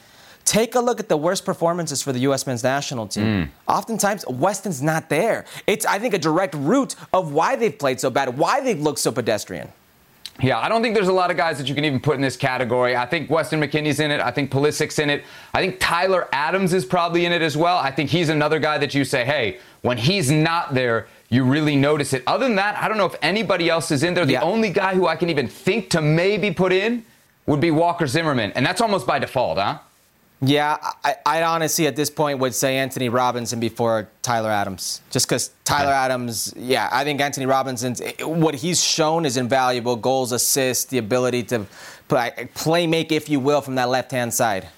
Take 0.48 0.76
a 0.76 0.80
look 0.80 0.98
at 0.98 1.10
the 1.10 1.16
worst 1.18 1.44
performances 1.44 2.00
for 2.00 2.10
the 2.10 2.20
U.S. 2.20 2.46
men's 2.46 2.64
national 2.64 3.06
team. 3.06 3.24
Mm. 3.24 3.48
Oftentimes, 3.68 4.24
Weston's 4.28 4.80
not 4.80 5.10
there. 5.10 5.44
It's, 5.66 5.84
I 5.84 5.98
think, 5.98 6.14
a 6.14 6.18
direct 6.18 6.54
root 6.54 6.96
of 7.12 7.34
why 7.34 7.54
they've 7.54 7.78
played 7.78 8.00
so 8.00 8.08
bad, 8.08 8.38
why 8.38 8.62
they've 8.62 8.80
looked 8.80 9.00
so 9.00 9.12
pedestrian. 9.12 9.68
Yeah, 10.40 10.58
I 10.58 10.70
don't 10.70 10.80
think 10.80 10.94
there's 10.94 11.08
a 11.08 11.12
lot 11.12 11.30
of 11.30 11.36
guys 11.36 11.58
that 11.58 11.68
you 11.68 11.74
can 11.74 11.84
even 11.84 12.00
put 12.00 12.14
in 12.14 12.22
this 12.22 12.38
category. 12.38 12.96
I 12.96 13.04
think 13.04 13.28
Weston 13.28 13.60
McKennie's 13.60 14.00
in 14.00 14.10
it. 14.10 14.22
I 14.22 14.30
think 14.30 14.50
Pulisic's 14.50 14.98
in 14.98 15.10
it. 15.10 15.22
I 15.52 15.60
think 15.60 15.80
Tyler 15.80 16.28
Adams 16.32 16.72
is 16.72 16.86
probably 16.86 17.26
in 17.26 17.32
it 17.32 17.42
as 17.42 17.54
well. 17.54 17.76
I 17.76 17.90
think 17.90 18.08
he's 18.08 18.30
another 18.30 18.58
guy 18.58 18.78
that 18.78 18.94
you 18.94 19.04
say, 19.04 19.26
hey, 19.26 19.58
when 19.82 19.98
he's 19.98 20.30
not 20.30 20.72
there, 20.72 21.08
you 21.28 21.44
really 21.44 21.76
notice 21.76 22.14
it. 22.14 22.22
Other 22.26 22.46
than 22.46 22.56
that, 22.56 22.82
I 22.82 22.88
don't 22.88 22.96
know 22.96 23.04
if 23.04 23.16
anybody 23.20 23.68
else 23.68 23.90
is 23.90 24.02
in 24.02 24.14
there. 24.14 24.24
The 24.24 24.34
yeah. 24.34 24.42
only 24.42 24.70
guy 24.70 24.94
who 24.94 25.06
I 25.06 25.16
can 25.16 25.28
even 25.28 25.46
think 25.46 25.90
to 25.90 26.00
maybe 26.00 26.52
put 26.52 26.72
in 26.72 27.04
would 27.48 27.60
be 27.60 27.70
Walker 27.70 28.06
Zimmerman, 28.06 28.52
and 28.52 28.64
that's 28.64 28.82
almost 28.82 29.06
by 29.06 29.18
default, 29.18 29.58
huh? 29.58 29.78
Yeah, 30.40 30.76
I, 31.02 31.16
I 31.26 31.42
honestly 31.42 31.88
at 31.88 31.96
this 31.96 32.10
point 32.10 32.38
would 32.38 32.54
say 32.54 32.76
Antonee 32.76 33.08
Robinson 33.08 33.58
before 33.58 34.08
Tyler 34.22 34.50
Adams. 34.50 35.00
Just 35.10 35.26
because 35.26 35.50
Tyler 35.64 35.92
Adams, 35.92 36.54
yeah, 36.56 36.88
I 36.92 37.02
think 37.02 37.20
Antonee 37.20 37.46
Robinson, 37.46 37.96
eh, 38.00 38.22
what 38.22 38.54
he's 38.54 38.84
shown 38.84 39.24
is 39.24 39.36
invaluable 39.36 39.96
goals, 39.96 40.30
assists, 40.30 40.84
the 40.84 40.98
ability 40.98 41.42
to 41.44 41.66
play, 42.06 42.48
play 42.54 42.86
make, 42.86 43.10
if 43.10 43.28
you 43.28 43.40
will, 43.40 43.62
from 43.62 43.74
that 43.76 43.88
left 43.88 44.12
hand 44.12 44.32
side. 44.32 44.68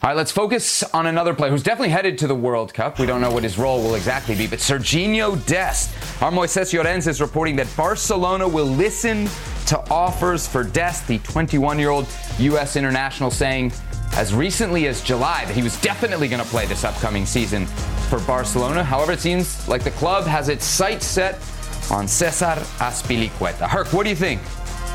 All 0.00 0.10
right, 0.10 0.16
let's 0.16 0.30
focus 0.30 0.84
on 0.94 1.06
another 1.06 1.34
player 1.34 1.50
who's 1.50 1.64
definitely 1.64 1.88
headed 1.88 2.18
to 2.18 2.28
the 2.28 2.34
World 2.34 2.72
Cup. 2.72 3.00
We 3.00 3.06
don't 3.06 3.20
know 3.20 3.32
what 3.32 3.42
his 3.42 3.58
role 3.58 3.82
will 3.82 3.96
exactly 3.96 4.36
be, 4.36 4.46
but 4.46 4.60
Serginho 4.60 5.44
Dest. 5.44 5.90
Our 6.22 6.30
Moises 6.30 6.72
Llorens 6.72 7.08
is 7.08 7.20
reporting 7.20 7.56
that 7.56 7.66
Barcelona 7.76 8.46
will 8.46 8.66
listen 8.66 9.28
to 9.66 9.90
offers 9.90 10.46
for 10.46 10.62
Dest, 10.62 11.08
the 11.08 11.18
21 11.18 11.80
year 11.80 11.90
old 11.90 12.06
U.S. 12.38 12.76
international, 12.76 13.32
saying 13.32 13.72
as 14.12 14.32
recently 14.32 14.86
as 14.86 15.02
July 15.02 15.44
that 15.46 15.56
he 15.56 15.64
was 15.64 15.80
definitely 15.80 16.28
going 16.28 16.42
to 16.42 16.48
play 16.48 16.64
this 16.66 16.84
upcoming 16.84 17.26
season 17.26 17.66
for 18.08 18.20
Barcelona. 18.20 18.84
However, 18.84 19.10
it 19.10 19.18
seems 19.18 19.66
like 19.66 19.82
the 19.82 19.90
club 19.90 20.26
has 20.26 20.48
its 20.48 20.64
sights 20.64 21.06
set 21.06 21.34
on 21.90 22.06
Cesar 22.06 22.54
Azpilicueta. 22.78 23.68
Herc, 23.68 23.92
what 23.92 24.04
do 24.04 24.10
you 24.10 24.16
think? 24.16 24.40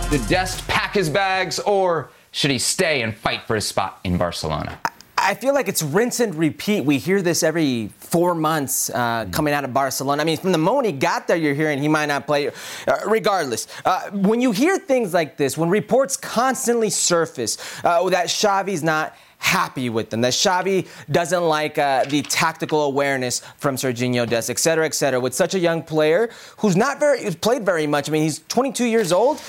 Did 0.10 0.25
Dest 0.29 0.65
pack 0.69 0.93
his 0.93 1.10
bags 1.10 1.60
or 1.60 2.10
should 2.31 2.51
he 2.51 2.57
stay 2.57 3.01
and 3.01 3.13
fight 3.13 3.43
for 3.43 3.55
his 3.55 3.67
spot 3.67 4.00
in 4.05 4.17
Barcelona? 4.17 4.79
I 5.23 5.35
feel 5.35 5.53
like 5.53 5.69
it's 5.69 5.81
rinse 5.81 6.19
and 6.19 6.35
repeat. 6.35 6.83
We 6.83 6.97
hear 6.97 7.21
this 7.21 7.43
every 7.43 7.87
four 7.97 8.35
months 8.35 8.89
uh, 8.89 9.25
coming 9.31 9.53
out 9.53 9.63
of 9.63 9.73
Barcelona. 9.73 10.21
I 10.21 10.25
mean, 10.25 10.37
from 10.37 10.51
the 10.51 10.57
moment 10.57 10.85
he 10.85 10.91
got 10.91 11.27
there, 11.27 11.37
you're 11.37 11.53
hearing 11.53 11.79
he 11.79 11.87
might 11.87 12.07
not 12.07 12.27
play. 12.27 12.49
Uh, 12.49 12.51
regardless, 13.07 13.67
uh, 13.85 14.09
when 14.11 14.41
you 14.41 14.51
hear 14.51 14.77
things 14.77 15.13
like 15.13 15.37
this, 15.37 15.57
when 15.57 15.69
reports 15.69 16.17
constantly 16.17 16.89
surface 16.89 17.57
uh, 17.85 18.09
that 18.09 18.27
Xavi's 18.27 18.83
not 18.83 19.15
happy 19.37 19.89
with 19.89 20.09
them, 20.09 20.21
that 20.21 20.33
Xavi 20.33 20.87
doesn't 21.09 21.43
like 21.43 21.77
uh, 21.77 22.03
the 22.05 22.21
tactical 22.23 22.83
awareness 22.83 23.39
from 23.57 23.77
Serginho 23.77 24.27
Dest, 24.27 24.49
et 24.49 24.59
cetera, 24.59 24.85
et 24.85 24.93
cetera, 24.93 25.21
with 25.21 25.33
such 25.33 25.53
a 25.55 25.59
young 25.59 25.83
player 25.83 26.29
who's 26.57 26.75
not 26.75 26.99
very, 26.99 27.23
who's 27.23 27.35
played 27.35 27.65
very 27.65 27.87
much. 27.87 28.09
I 28.09 28.11
mean, 28.11 28.23
he's 28.23 28.39
22 28.49 28.85
years 28.85 29.13
old 29.13 29.39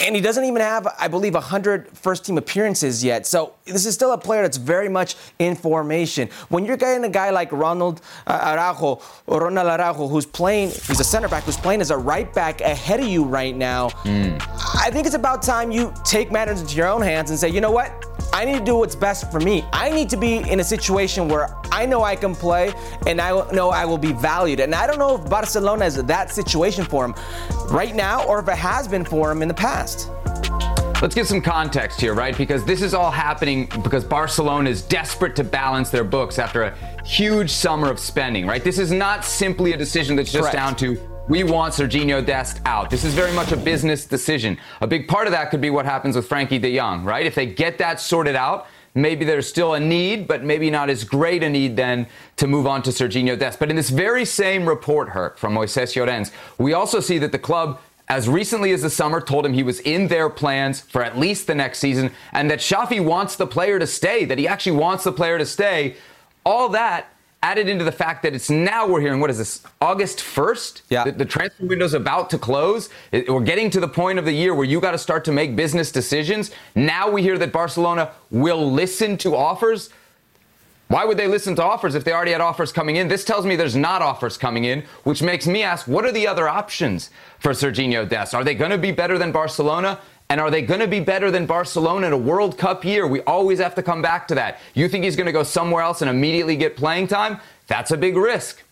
and 0.00 0.14
he 0.14 0.20
doesn't 0.20 0.44
even 0.44 0.60
have, 0.60 0.86
I 0.98 1.08
believe, 1.08 1.34
100 1.34 1.96
first 1.96 2.24
team 2.24 2.38
appearances 2.38 3.02
yet. 3.02 3.26
So 3.26 3.54
this 3.64 3.86
is 3.86 3.94
still 3.94 4.12
a 4.12 4.18
player 4.18 4.42
that's 4.42 4.56
very 4.56 4.88
much 4.88 5.16
in 5.38 5.56
formation. 5.56 6.28
When 6.48 6.64
you're 6.64 6.76
getting 6.76 7.04
a 7.04 7.08
guy 7.08 7.30
like 7.30 7.50
Ronald 7.52 8.00
uh, 8.26 8.54
Araujo, 8.56 9.02
or 9.26 9.40
Ronald 9.40 9.66
Araujo, 9.66 10.08
who's 10.08 10.26
playing, 10.26 10.68
he's 10.68 11.00
a 11.00 11.04
center 11.04 11.28
back 11.28 11.44
who's 11.44 11.56
playing 11.56 11.80
as 11.80 11.90
a 11.90 11.96
right 11.96 12.32
back 12.34 12.60
ahead 12.60 13.00
of 13.00 13.06
you 13.06 13.24
right 13.24 13.56
now, 13.56 13.88
mm. 14.04 14.40
I 14.80 14.90
think 14.90 15.06
it's 15.06 15.16
about 15.16 15.42
time 15.42 15.70
you 15.70 15.92
take 16.04 16.30
matters 16.30 16.60
into 16.60 16.76
your 16.76 16.88
own 16.88 17.02
hands 17.02 17.30
and 17.30 17.38
say, 17.38 17.48
you 17.48 17.60
know 17.60 17.70
what? 17.70 18.15
I 18.32 18.44
need 18.44 18.58
to 18.58 18.64
do 18.64 18.76
what's 18.76 18.94
best 18.94 19.30
for 19.30 19.40
me. 19.40 19.64
I 19.72 19.90
need 19.90 20.10
to 20.10 20.16
be 20.16 20.36
in 20.36 20.60
a 20.60 20.64
situation 20.64 21.28
where 21.28 21.54
I 21.72 21.86
know 21.86 22.02
I 22.02 22.16
can 22.16 22.34
play 22.34 22.72
and 23.06 23.20
I 23.20 23.30
know 23.52 23.70
I 23.70 23.84
will 23.84 23.98
be 23.98 24.12
valued. 24.12 24.60
And 24.60 24.74
I 24.74 24.86
don't 24.86 24.98
know 24.98 25.16
if 25.16 25.28
Barcelona 25.28 25.84
is 25.84 26.02
that 26.02 26.30
situation 26.30 26.84
for 26.84 27.04
him 27.04 27.14
right 27.68 27.94
now 27.94 28.24
or 28.26 28.38
if 28.40 28.48
it 28.48 28.56
has 28.56 28.88
been 28.88 29.04
for 29.04 29.30
him 29.30 29.42
in 29.42 29.48
the 29.48 29.54
past. 29.54 30.10
Let's 31.02 31.14
give 31.14 31.26
some 31.26 31.42
context 31.42 32.00
here, 32.00 32.14
right? 32.14 32.36
Because 32.36 32.64
this 32.64 32.80
is 32.80 32.94
all 32.94 33.10
happening 33.10 33.68
because 33.82 34.02
Barcelona 34.02 34.70
is 34.70 34.80
desperate 34.80 35.36
to 35.36 35.44
balance 35.44 35.90
their 35.90 36.04
books 36.04 36.38
after 36.38 36.62
a 36.62 37.04
huge 37.04 37.50
summer 37.50 37.90
of 37.90 37.98
spending, 37.98 38.46
right? 38.46 38.64
This 38.64 38.78
is 38.78 38.90
not 38.90 39.22
simply 39.24 39.74
a 39.74 39.76
decision 39.76 40.16
that's 40.16 40.32
just 40.32 40.50
Correct. 40.50 40.56
down 40.56 40.76
to 40.76 40.98
we 41.28 41.42
want 41.42 41.74
Serginho 41.74 42.24
Dest 42.24 42.60
out. 42.66 42.88
This 42.88 43.04
is 43.04 43.12
very 43.12 43.32
much 43.32 43.50
a 43.50 43.56
business 43.56 44.04
decision. 44.04 44.58
A 44.80 44.86
big 44.86 45.08
part 45.08 45.26
of 45.26 45.32
that 45.32 45.50
could 45.50 45.60
be 45.60 45.70
what 45.70 45.84
happens 45.84 46.14
with 46.14 46.28
Frenkie 46.28 46.60
de 46.60 46.76
Jong, 46.76 47.04
right? 47.04 47.26
If 47.26 47.34
they 47.34 47.46
get 47.46 47.78
that 47.78 48.00
sorted 48.00 48.36
out, 48.36 48.68
maybe 48.94 49.24
there's 49.24 49.48
still 49.48 49.74
a 49.74 49.80
need, 49.80 50.28
but 50.28 50.44
maybe 50.44 50.70
not 50.70 50.88
as 50.88 51.02
great 51.02 51.42
a 51.42 51.50
need 51.50 51.76
then 51.76 52.06
to 52.36 52.46
move 52.46 52.66
on 52.66 52.82
to 52.82 52.90
Serginho 52.90 53.36
Dest. 53.36 53.58
But 53.58 53.70
in 53.70 53.76
this 53.76 53.90
very 53.90 54.24
same 54.24 54.68
report, 54.68 55.08
Herc, 55.10 55.36
from 55.36 55.54
Moises 55.54 55.96
Llorens, 55.96 56.30
we 56.58 56.74
also 56.74 57.00
see 57.00 57.18
that 57.18 57.32
the 57.32 57.38
club 57.38 57.80
as 58.08 58.28
recently 58.28 58.70
as 58.70 58.82
the 58.82 58.90
summer, 58.90 59.20
told 59.20 59.44
him 59.44 59.52
he 59.52 59.64
was 59.64 59.80
in 59.80 60.06
their 60.06 60.30
plans 60.30 60.80
for 60.80 61.02
at 61.02 61.18
least 61.18 61.48
the 61.48 61.54
next 61.56 61.80
season 61.80 62.12
and 62.32 62.48
that 62.48 62.60
Xavi 62.60 63.04
wants 63.04 63.34
the 63.34 63.48
player 63.48 63.80
to 63.80 63.86
stay, 63.86 64.24
that 64.24 64.38
he 64.38 64.46
actually 64.46 64.76
wants 64.76 65.02
the 65.02 65.10
player 65.10 65.38
to 65.38 65.44
stay. 65.44 65.96
All 66.44 66.68
that 66.68 67.15
added 67.46 67.68
into 67.68 67.84
the 67.84 67.92
fact 67.92 68.24
that 68.24 68.34
it's 68.34 68.50
now 68.50 68.88
we're 68.88 69.00
hearing, 69.00 69.20
what 69.20 69.30
is 69.30 69.38
this, 69.38 69.62
August 69.80 70.18
1st? 70.18 70.82
Yeah. 70.90 71.04
The, 71.04 71.12
the 71.12 71.24
transfer 71.24 71.72
is 71.80 71.94
about 71.94 72.28
to 72.30 72.38
close. 72.38 72.88
It- 73.12 73.28
we're 73.32 73.40
getting 73.40 73.70
to 73.70 73.78
the 73.78 73.86
point 73.88 74.18
of 74.18 74.24
the 74.24 74.32
year 74.32 74.52
where 74.52 74.64
you 74.64 74.80
got 74.80 74.90
to 74.92 74.98
start 74.98 75.24
to 75.26 75.32
make 75.32 75.54
business 75.54 75.92
decisions. 75.92 76.50
Now 76.74 77.08
we 77.08 77.22
hear 77.22 77.38
that 77.38 77.52
Barcelona 77.52 78.10
will 78.32 78.68
listen 78.72 79.16
to 79.18 79.36
offers. 79.36 79.90
Why 80.88 81.04
would 81.04 81.18
they 81.18 81.28
listen 81.28 81.54
to 81.56 81.62
offers 81.62 81.94
if 81.94 82.02
they 82.02 82.12
already 82.12 82.32
had 82.32 82.40
offers 82.40 82.72
coming 82.72 82.96
in? 82.96 83.06
This 83.06 83.24
tells 83.24 83.46
me 83.46 83.54
there's 83.54 83.76
not 83.76 84.02
offers 84.02 84.36
coming 84.36 84.64
in, 84.64 84.84
which 85.04 85.22
makes 85.22 85.46
me 85.46 85.62
ask 85.62 85.86
what 85.86 86.04
are 86.04 86.12
the 86.12 86.26
other 86.26 86.48
options 86.48 87.10
for 87.38 87.52
Serginho 87.52 88.08
Dest? 88.08 88.34
Are 88.34 88.42
they 88.44 88.54
going 88.54 88.70
to 88.72 88.78
be 88.78 88.90
better 88.92 89.18
than 89.18 89.30
Barcelona? 89.30 90.00
And 90.28 90.40
are 90.40 90.50
they 90.50 90.62
going 90.62 90.80
to 90.80 90.88
be 90.88 91.00
better 91.00 91.30
than 91.30 91.46
Barcelona 91.46 92.08
in 92.08 92.12
a 92.12 92.18
World 92.18 92.58
Cup 92.58 92.84
year? 92.84 93.06
We 93.06 93.20
always 93.22 93.60
have 93.60 93.74
to 93.76 93.82
come 93.82 94.02
back 94.02 94.26
to 94.28 94.34
that. 94.34 94.58
You 94.74 94.88
think 94.88 95.04
he's 95.04 95.14
going 95.14 95.26
to 95.26 95.32
go 95.32 95.44
somewhere 95.44 95.82
else 95.82 96.02
and 96.02 96.10
immediately 96.10 96.56
get 96.56 96.76
playing 96.76 97.06
time? 97.06 97.38
That's 97.68 97.92
a 97.92 97.96
big 97.96 98.16
risk. 98.16 98.62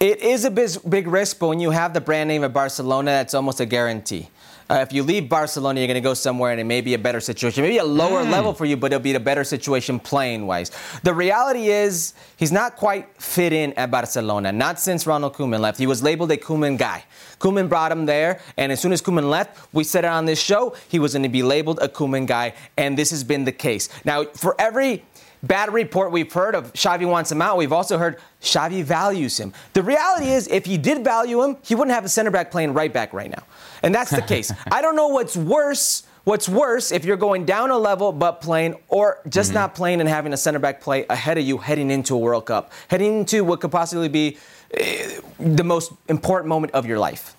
It 0.00 0.20
is 0.20 0.46
a 0.46 0.50
big, 0.50 1.06
risk, 1.06 1.38
but 1.38 1.48
when 1.48 1.60
you 1.60 1.70
have 1.70 1.92
the 1.92 2.00
brand 2.00 2.28
name 2.28 2.42
of 2.42 2.54
Barcelona, 2.54 3.10
that's 3.10 3.34
almost 3.34 3.60
a 3.60 3.66
guarantee. 3.66 4.28
Uh, 4.70 4.76
if 4.82 4.92
you 4.92 5.02
leave 5.02 5.28
Barcelona, 5.28 5.80
you're 5.80 5.88
going 5.88 5.96
to 5.96 6.00
go 6.00 6.14
somewhere 6.14 6.52
and 6.52 6.60
it 6.60 6.64
may 6.64 6.80
be 6.80 6.94
a 6.94 6.98
better 6.98 7.18
situation, 7.18 7.64
maybe 7.64 7.78
a 7.78 7.84
lower 7.84 8.22
level 8.22 8.54
for 8.54 8.64
you, 8.64 8.76
but 8.76 8.92
it'll 8.92 9.02
be 9.02 9.12
a 9.14 9.18
better 9.18 9.42
situation 9.42 9.98
playing 9.98 10.46
wise. 10.46 10.70
The 11.02 11.12
reality 11.12 11.70
is, 11.70 12.14
he's 12.36 12.52
not 12.52 12.76
quite 12.76 13.20
fit 13.20 13.52
in 13.52 13.72
at 13.72 13.90
Barcelona, 13.90 14.52
not 14.52 14.78
since 14.78 15.08
Ronald 15.08 15.34
Koeman 15.34 15.58
left. 15.58 15.76
He 15.76 15.88
was 15.88 16.04
labeled 16.04 16.30
a 16.30 16.36
Koeman 16.36 16.78
guy. 16.78 17.04
Koeman 17.40 17.68
brought 17.68 17.90
him 17.90 18.06
there, 18.06 18.40
and 18.56 18.70
as 18.70 18.78
soon 18.78 18.92
as 18.92 19.02
Koeman 19.02 19.28
left, 19.28 19.74
we 19.74 19.82
said 19.82 20.04
it 20.04 20.08
on 20.08 20.24
this 20.24 20.40
show, 20.40 20.76
he 20.88 21.00
was 21.00 21.14
going 21.14 21.24
to 21.24 21.28
be 21.28 21.42
labeled 21.42 21.80
a 21.82 21.88
Koeman 21.88 22.28
guy, 22.28 22.54
and 22.76 22.96
this 22.96 23.10
has 23.10 23.24
been 23.24 23.44
the 23.44 23.52
case. 23.52 23.88
Now, 24.04 24.22
for 24.24 24.54
every 24.60 25.02
bad 25.42 25.72
report 25.72 26.12
we've 26.12 26.32
heard 26.32 26.54
of 26.54 26.72
Xavi 26.74 27.08
wants 27.08 27.32
him 27.32 27.42
out. 27.42 27.56
We've 27.56 27.72
also 27.72 27.98
heard 27.98 28.18
Xavi 28.42 28.84
values 28.84 29.40
him. 29.40 29.52
The 29.72 29.82
reality 29.82 30.28
is, 30.28 30.46
if 30.48 30.66
he 30.66 30.78
did 30.78 31.02
value 31.02 31.42
him, 31.42 31.56
he 31.62 31.74
wouldn't 31.74 31.94
have 31.94 32.04
a 32.04 32.08
center 32.08 32.30
back 32.30 32.50
playing 32.50 32.74
right 32.74 32.92
back 32.92 33.12
right 33.12 33.30
now. 33.30 33.42
And 33.82 33.94
that's 33.94 34.10
the 34.10 34.22
case. 34.22 34.52
I 34.72 34.82
don't 34.82 34.96
know 34.96 35.08
what's 35.08 35.36
worse. 35.36 36.04
What's 36.24 36.48
worse 36.48 36.92
if 36.92 37.06
you're 37.06 37.16
going 37.16 37.46
down 37.46 37.70
a 37.70 37.78
level 37.78 38.12
but 38.12 38.42
playing, 38.42 38.76
or 38.88 39.20
just 39.28 39.54
not 39.54 39.74
playing 39.74 40.00
and 40.00 40.08
having 40.08 40.34
a 40.34 40.36
center 40.36 40.58
back 40.58 40.82
play 40.82 41.06
ahead 41.08 41.38
of 41.38 41.44
you 41.44 41.56
heading 41.56 41.90
into 41.90 42.14
a 42.14 42.18
World 42.18 42.44
Cup, 42.44 42.72
heading 42.88 43.20
into 43.20 43.42
what 43.42 43.60
could 43.60 43.72
possibly 43.72 44.08
be 44.08 44.36
eh, 44.74 45.18
the 45.38 45.64
most 45.64 45.92
important 46.08 46.48
moment 46.48 46.74
of 46.74 46.84
your 46.84 46.98
life. 46.98 47.34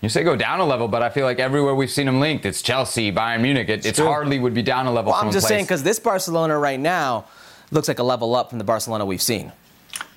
You 0.00 0.08
say 0.08 0.22
go 0.24 0.36
down 0.36 0.60
a 0.60 0.64
level, 0.64 0.88
but 0.88 1.02
I 1.02 1.10
feel 1.10 1.26
like 1.26 1.38
everywhere 1.38 1.74
we've 1.74 1.90
seen 1.90 2.08
him 2.08 2.18
linked, 2.18 2.44
it's 2.46 2.62
Chelsea, 2.62 3.12
Bayern 3.12 3.42
Munich. 3.42 3.68
It, 3.68 3.86
it's 3.86 3.98
true. 3.98 4.06
hardly 4.06 4.38
would 4.38 4.54
be 4.54 4.62
down 4.62 4.86
a 4.86 4.92
level 4.92 5.12
Well, 5.12 5.20
I'm 5.20 5.30
just 5.30 5.44
place. 5.44 5.48
saying 5.48 5.64
because 5.64 5.82
this 5.82 5.98
Barcelona 5.98 6.58
right 6.58 6.80
now 6.80 7.26
looks 7.70 7.88
like 7.88 7.98
a 7.98 8.02
level 8.02 8.34
up 8.34 8.50
from 8.50 8.58
the 8.58 8.64
Barcelona 8.64 9.04
we've 9.04 9.22
seen. 9.22 9.52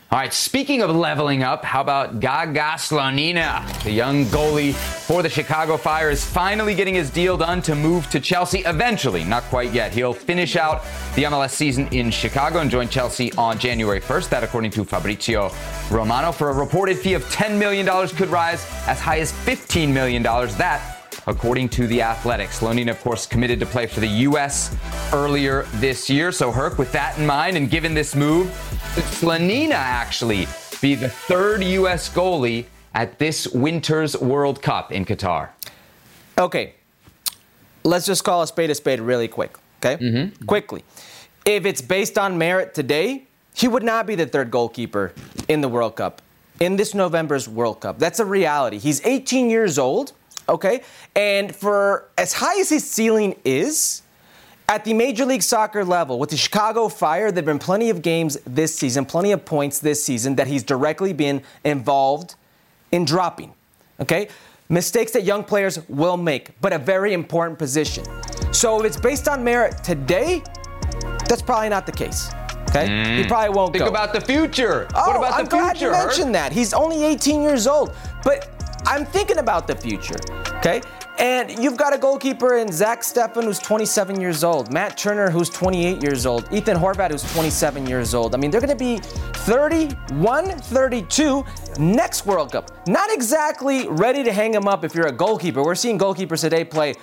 All 0.10 0.18
right, 0.18 0.34
speaking 0.34 0.82
of 0.82 0.96
leveling 0.96 1.44
up, 1.44 1.66
how 1.66 1.82
about 1.82 2.22
Gaga 2.22 2.78
Slonina? 2.78 3.84
The 3.84 3.92
young 3.92 4.24
goalie 4.28 4.74
for 4.74 5.22
the 5.22 5.28
Chicago 5.28 5.76
Fire 5.76 6.10
is 6.10 6.24
finally 6.24 6.76
getting 6.76 6.94
his 6.94 7.10
deal 7.10 7.36
done 7.36 7.62
to 7.64 7.76
move 7.76 8.10
to 8.12 8.22
Chelsea 8.22 8.60
eventually. 8.60 9.26
Not 9.26 9.44
quite 9.44 9.74
yet. 9.74 9.92
He'll 9.92 10.14
finish 10.14 10.56
out 10.56 10.84
the 11.16 11.24
MLS 11.24 11.50
season 11.50 11.90
in 11.90 12.10
Chicago 12.10 12.60
and 12.60 12.72
join 12.72 12.88
Chelsea 12.88 13.34
on 13.34 13.60
January 13.60 14.00
1st. 14.00 14.30
That, 14.30 14.46
according 14.46 14.72
to 14.72 14.86
Fabrizio 14.86 15.52
Romano, 15.92 16.32
for 16.32 16.52
a 16.52 16.54
reported 16.54 16.98
fee 16.98 17.14
of 17.14 17.26
$10 17.26 17.60
million 17.60 17.86
could 18.16 18.30
rise 18.30 18.66
as 18.88 19.02
high 19.02 19.20
as 19.20 19.34
$15 19.34 19.92
million. 19.92 20.24
That 20.24 20.97
according 21.28 21.70
to 21.70 21.86
the 21.88 22.02
Athletics. 22.02 22.60
Slonina, 22.60 22.92
of 22.92 23.02
course, 23.02 23.26
committed 23.26 23.60
to 23.60 23.66
play 23.66 23.86
for 23.86 24.00
the 24.00 24.08
U.S. 24.08 24.76
earlier 25.14 25.64
this 25.76 26.10
year. 26.10 26.32
So, 26.32 26.52
Herc, 26.52 26.78
with 26.78 26.92
that 26.94 27.18
in 27.18 27.26
mind, 27.26 27.58
and 27.58 27.70
given 27.70 27.94
this 27.94 28.16
move, 28.16 28.50
could 28.96 29.72
actually 29.72 30.48
be 30.82 30.96
the 30.96 31.10
third 31.10 31.64
U.S. 31.64 32.10
goalie 32.10 32.66
at 32.94 33.20
this 33.20 33.48
winter's 33.48 34.18
World 34.18 34.62
Cup 34.62 34.92
in 34.92 35.06
Qatar? 35.06 35.50
Okay, 36.38 36.74
let's 37.84 38.06
just 38.06 38.24
call 38.24 38.42
a 38.42 38.48
spade 38.48 38.70
a 38.70 38.76
spade 38.76 39.00
really 39.00 39.28
quick, 39.28 39.58
okay? 39.80 40.02
Mm-hmm. 40.04 40.18
Mm-hmm. 40.18 40.46
Quickly. 40.46 40.84
If 41.46 41.66
it's 41.66 41.82
based 41.82 42.18
on 42.18 42.38
merit 42.38 42.74
today, 42.74 43.26
he 43.54 43.68
would 43.68 43.84
not 43.84 44.06
be 44.06 44.16
the 44.16 44.26
third 44.26 44.52
goalkeeper 44.52 45.14
in 45.48 45.62
the 45.62 45.68
World 45.68 45.96
Cup, 45.96 46.22
in 46.60 46.76
this 46.76 46.94
November's 46.94 47.48
World 47.48 47.82
Cup. 47.82 48.00
That's 48.00 48.20
a 48.20 48.26
reality. 48.26 48.78
He's 48.78 49.04
18 49.06 49.50
years 49.50 49.78
old, 49.80 50.14
okay? 50.50 50.82
And 51.16 51.56
for 51.56 52.10
as 52.18 52.34
high 52.34 52.60
as 52.60 52.70
his 52.70 52.90
ceiling 52.90 53.36
is, 53.44 54.02
at 54.70 54.84
the 54.84 54.94
Major 54.94 55.26
League 55.26 55.44
Soccer 55.44 55.86
level, 55.86 56.20
with 56.20 56.30
the 56.30 56.38
Chicago 56.38 56.90
Fire, 56.90 57.32
there 57.32 57.42
have 57.42 57.46
been 57.46 57.60
plenty 57.60 57.90
of 57.90 58.02
games 58.02 58.38
this 58.46 58.76
season, 58.76 59.06
plenty 59.06 59.32
of 59.32 59.46
points 59.46 59.80
this 59.80 60.04
season 60.04 60.36
that 60.36 60.48
he's 60.48 60.64
directly 60.64 61.14
been 61.14 61.42
involved 61.64 62.36
in 62.92 63.06
dropping. 63.06 63.54
Okay? 64.02 64.28
Mistakes 64.70 65.14
that 65.14 65.24
young 65.24 65.46
players 65.46 65.80
will 65.88 66.18
make, 66.18 66.60
but 66.60 66.74
a 66.74 66.78
very 66.78 67.14
important 67.14 67.58
position. 67.58 68.04
So 68.52 68.80
if 68.80 68.86
it's 68.86 69.00
based 69.00 69.30
on 69.30 69.42
merit 69.42 69.84
today, 69.84 70.44
that's 71.30 71.42
probably 71.42 71.70
not 71.70 71.86
the 71.86 71.94
case. 71.94 72.30
Okay? 72.70 72.88
He 72.88 73.24
mm. 73.24 73.28
probably 73.30 73.56
won't 73.56 73.72
Think 73.72 73.86
go. 73.86 73.90
about 73.90 74.12
the 74.12 74.20
future. 74.20 74.88
Oh, 74.94 75.08
what 75.08 75.16
about 75.16 75.34
I'm 75.34 75.46
the 75.46 75.52
glad 75.52 75.80
you 75.80 75.92
mentioned 75.92 76.36
that. 76.36 76.52
He's 76.52 76.74
only 76.74 77.06
18 77.06 77.42
years 77.42 77.68
old, 77.68 77.96
but 78.24 78.57
I'm 78.88 79.06
thinking 79.06 79.40
about 79.40 79.68
the 79.68 79.76
future. 79.76 80.16
Okay, 80.60 80.82
and 81.20 81.52
you've 81.62 81.76
got 81.76 81.94
a 81.94 81.98
goalkeeper 81.98 82.56
in 82.56 82.72
Zach 82.72 83.02
Steffen 83.02 83.44
who's 83.44 83.60
27 83.60 84.22
years 84.22 84.46
old, 84.46 84.72
Matt 84.72 84.98
Turner 84.98 85.30
who's 85.30 85.50
28 85.50 86.02
years 86.02 86.26
old, 86.26 86.52
Ethan 86.54 86.78
Horvath, 86.78 87.12
who's 87.12 87.34
27 87.34 87.86
years 87.86 88.14
old. 88.14 88.34
I 88.34 88.38
mean, 88.38 88.50
they're 88.50 88.62
going 88.62 88.70
to 88.70 88.76
be 88.78 89.00
31, 89.00 90.46
32 90.46 91.44
next 91.80 92.26
World 92.26 92.54
Cup. 92.54 92.88
Not 92.88 93.12
exactly 93.12 93.90
ready 93.90 94.24
to 94.24 94.32
hang 94.32 94.52
them 94.52 94.70
up 94.70 94.86
if 94.86 94.96
you're 94.96 95.08
a 95.08 95.12
goalkeeper. 95.12 95.62
We're 95.62 95.76
seeing 95.76 96.00
goalkeepers 96.00 96.40
today 96.40 96.64
play 96.64 96.96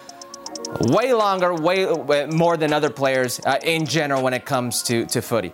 way 0.80 1.12
longer, 1.12 1.54
way, 1.54 1.84
way 1.86 2.26
more 2.26 2.56
than 2.56 2.72
other 2.72 2.90
players 2.90 3.40
uh, 3.44 3.58
in 3.62 3.84
general 3.84 4.22
when 4.22 4.32
it 4.32 4.46
comes 4.46 4.82
to, 4.84 5.04
to 5.06 5.20
footy. 5.20 5.52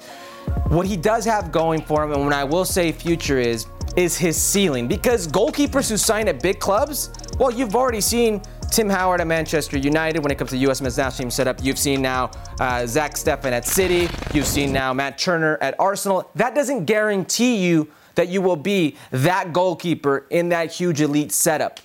What 0.69 0.87
he 0.87 0.97
does 0.97 1.25
have 1.25 1.51
going 1.51 1.83
for 1.83 2.05
him, 2.05 2.13
and 2.13 2.25
when 2.25 2.33
I 2.33 2.45
will 2.45 2.65
say 2.65 2.93
future 2.93 3.39
is, 3.39 3.67
is 3.97 4.17
his 4.17 4.41
ceiling. 4.41 4.87
Because 4.87 5.27
goalkeepers 5.27 5.91
who 5.91 5.97
sign 5.97 6.29
at 6.29 6.41
big 6.43 6.61
clubs, 6.61 7.11
well, 7.39 7.51
you've 7.51 7.75
already 7.75 8.01
seen 8.01 8.41
Tim 8.71 8.89
Howard 8.89 9.21
at 9.21 9.27
Manchester 9.27 9.79
United 9.79 10.21
when 10.21 10.31
it 10.31 10.39
comes 10.39 10.51
to 10.51 10.57
U.S. 10.59 10.81
men's 10.81 10.97
national 10.97 11.25
team 11.25 11.31
setup. 11.31 11.59
You've 11.63 11.79
seen 11.79 12.01
now 12.01 12.31
uh, 12.61 12.87
Zach 12.87 13.15
Steffen 13.15 13.51
at 13.51 13.67
City. 13.67 14.09
You've 14.33 14.47
seen 14.47 14.73
now 14.73 14.93
Matt 14.93 15.19
Turner 15.19 15.59
at 15.61 15.75
Arsenal. 15.81 16.31
That 16.37 16.55
doesn't 16.55 16.85
guarantee 16.85 17.57
you 17.57 17.91
that 18.15 18.29
you 18.29 18.41
will 18.41 18.57
be 18.57 18.97
that 19.11 19.53
goalkeeper 19.53 20.27
in 20.31 20.51
that 20.51 20.71
huge 20.71 21.01
elite 21.01 21.33
setup. 21.33 21.81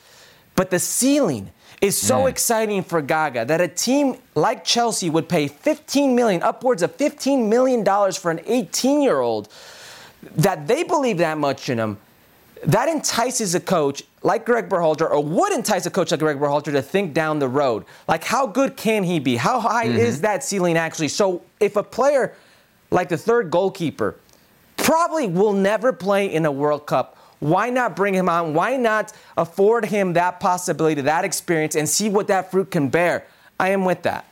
But 0.56 0.70
the 0.70 0.80
ceiling 0.80 1.52
is 1.82 1.98
so 1.98 2.28
exciting 2.28 2.84
for 2.84 3.02
Gaga 3.02 3.46
that 3.46 3.62
a 3.62 3.68
team 3.68 4.18
like 4.34 4.64
Chelsea 4.64 5.10
would 5.10 5.30
pay 5.30 5.48
15 5.48 6.16
million, 6.16 6.42
upwards 6.42 6.82
of 6.82 6.96
15 6.96 7.50
million 7.50 7.84
dollars 7.84 8.18
for 8.18 8.32
an 8.32 8.40
18-year-old 8.40 9.50
that 10.36 10.68
they 10.68 10.84
believe 10.84 11.18
that 11.20 11.38
much 11.38 11.70
in 11.70 11.78
him. 11.78 11.98
That 12.64 12.90
entices 12.90 13.54
a 13.54 13.60
coach 13.60 14.04
like 14.24 14.46
Greg 14.46 14.70
Berhalter, 14.70 15.10
or 15.10 15.24
would 15.24 15.54
entice 15.54 15.86
a 15.86 15.92
coach 15.92 16.10
like 16.10 16.20
Greg 16.20 16.40
Berhalter 16.40 16.72
to 16.72 16.82
think 16.82 17.14
down 17.14 17.38
the 17.38 17.48
road. 17.48 17.86
Like, 18.08 18.24
how 18.24 18.48
good 18.48 18.76
can 18.76 19.04
he 19.04 19.20
be? 19.20 19.36
How 19.36 19.60
high 19.60 19.86
mm-hmm. 19.86 20.00
is 20.00 20.22
that 20.22 20.44
ceiling 20.44 20.78
actually? 20.78 21.10
So, 21.10 21.44
if 21.60 21.76
a 21.76 21.84
player 21.84 22.34
like 22.90 23.10
the 23.10 23.18
third 23.18 23.52
goalkeeper 23.52 24.16
probably 24.78 25.28
will 25.28 25.54
never 25.54 25.94
play 25.94 26.34
in 26.34 26.46
a 26.46 26.52
World 26.52 26.86
Cup. 26.86 27.15
Why 27.40 27.70
not 27.70 27.96
bring 27.96 28.14
him 28.14 28.30
on? 28.30 28.54
Why 28.54 28.78
not 28.78 29.14
afford 29.38 29.86
him 29.86 30.14
that 30.14 30.40
possibility, 30.40 31.02
that 31.02 31.26
experience, 31.26 31.76
and 31.76 31.88
see 31.88 32.10
what 32.10 32.28
that 32.28 32.52
fruit 32.52 32.72
can 32.72 32.90
bear? 32.90 33.26
I 33.60 33.70
am 33.70 33.86
with 33.86 34.04
that. 34.04 34.26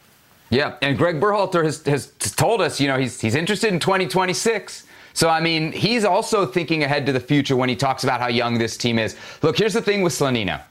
Yeah, 0.50 0.76
and 0.82 0.98
Greg 0.98 1.20
Berhalter 1.20 1.64
has, 1.64 1.84
has 1.86 2.08
told 2.36 2.62
us, 2.62 2.80
you 2.80 2.88
know, 2.88 2.98
he's, 2.98 3.20
he's 3.20 3.36
interested 3.36 3.74
in 3.74 3.80
2026. 3.80 4.86
So, 5.14 5.30
I 5.30 5.40
mean, 5.40 5.72
he's 5.72 6.06
also 6.06 6.46
thinking 6.46 6.84
ahead 6.84 7.06
to 7.08 7.12
the 7.12 7.20
future 7.20 7.56
when 7.56 7.70
he 7.70 7.76
talks 7.76 8.04
about 8.04 8.20
how 8.20 8.28
young 8.28 8.58
this 8.58 8.78
team 8.78 9.00
is. 9.00 9.16
Look, 9.42 9.58
here's 9.58 9.74
the 9.74 9.82
thing 9.82 10.02
with 10.02 10.14
Slonina. 10.14 10.62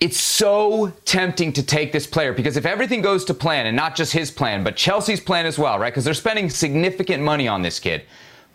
it's 0.00 0.18
so 0.18 0.92
tempting 1.04 1.52
to 1.54 1.62
take 1.62 1.92
this 1.92 2.06
player 2.06 2.32
because 2.32 2.56
if 2.56 2.64
everything 2.64 3.02
goes 3.02 3.24
to 3.26 3.34
plan, 3.34 3.66
and 3.66 3.76
not 3.76 3.96
just 3.96 4.12
his 4.12 4.30
plan, 4.30 4.62
but 4.62 4.76
Chelsea's 4.76 5.20
plan 5.20 5.44
as 5.46 5.58
well, 5.58 5.78
right? 5.78 5.92
Because 5.92 6.04
they're 6.04 6.14
spending 6.14 6.48
significant 6.50 7.22
money 7.22 7.48
on 7.48 7.62
this 7.62 7.78
kid. 7.80 8.02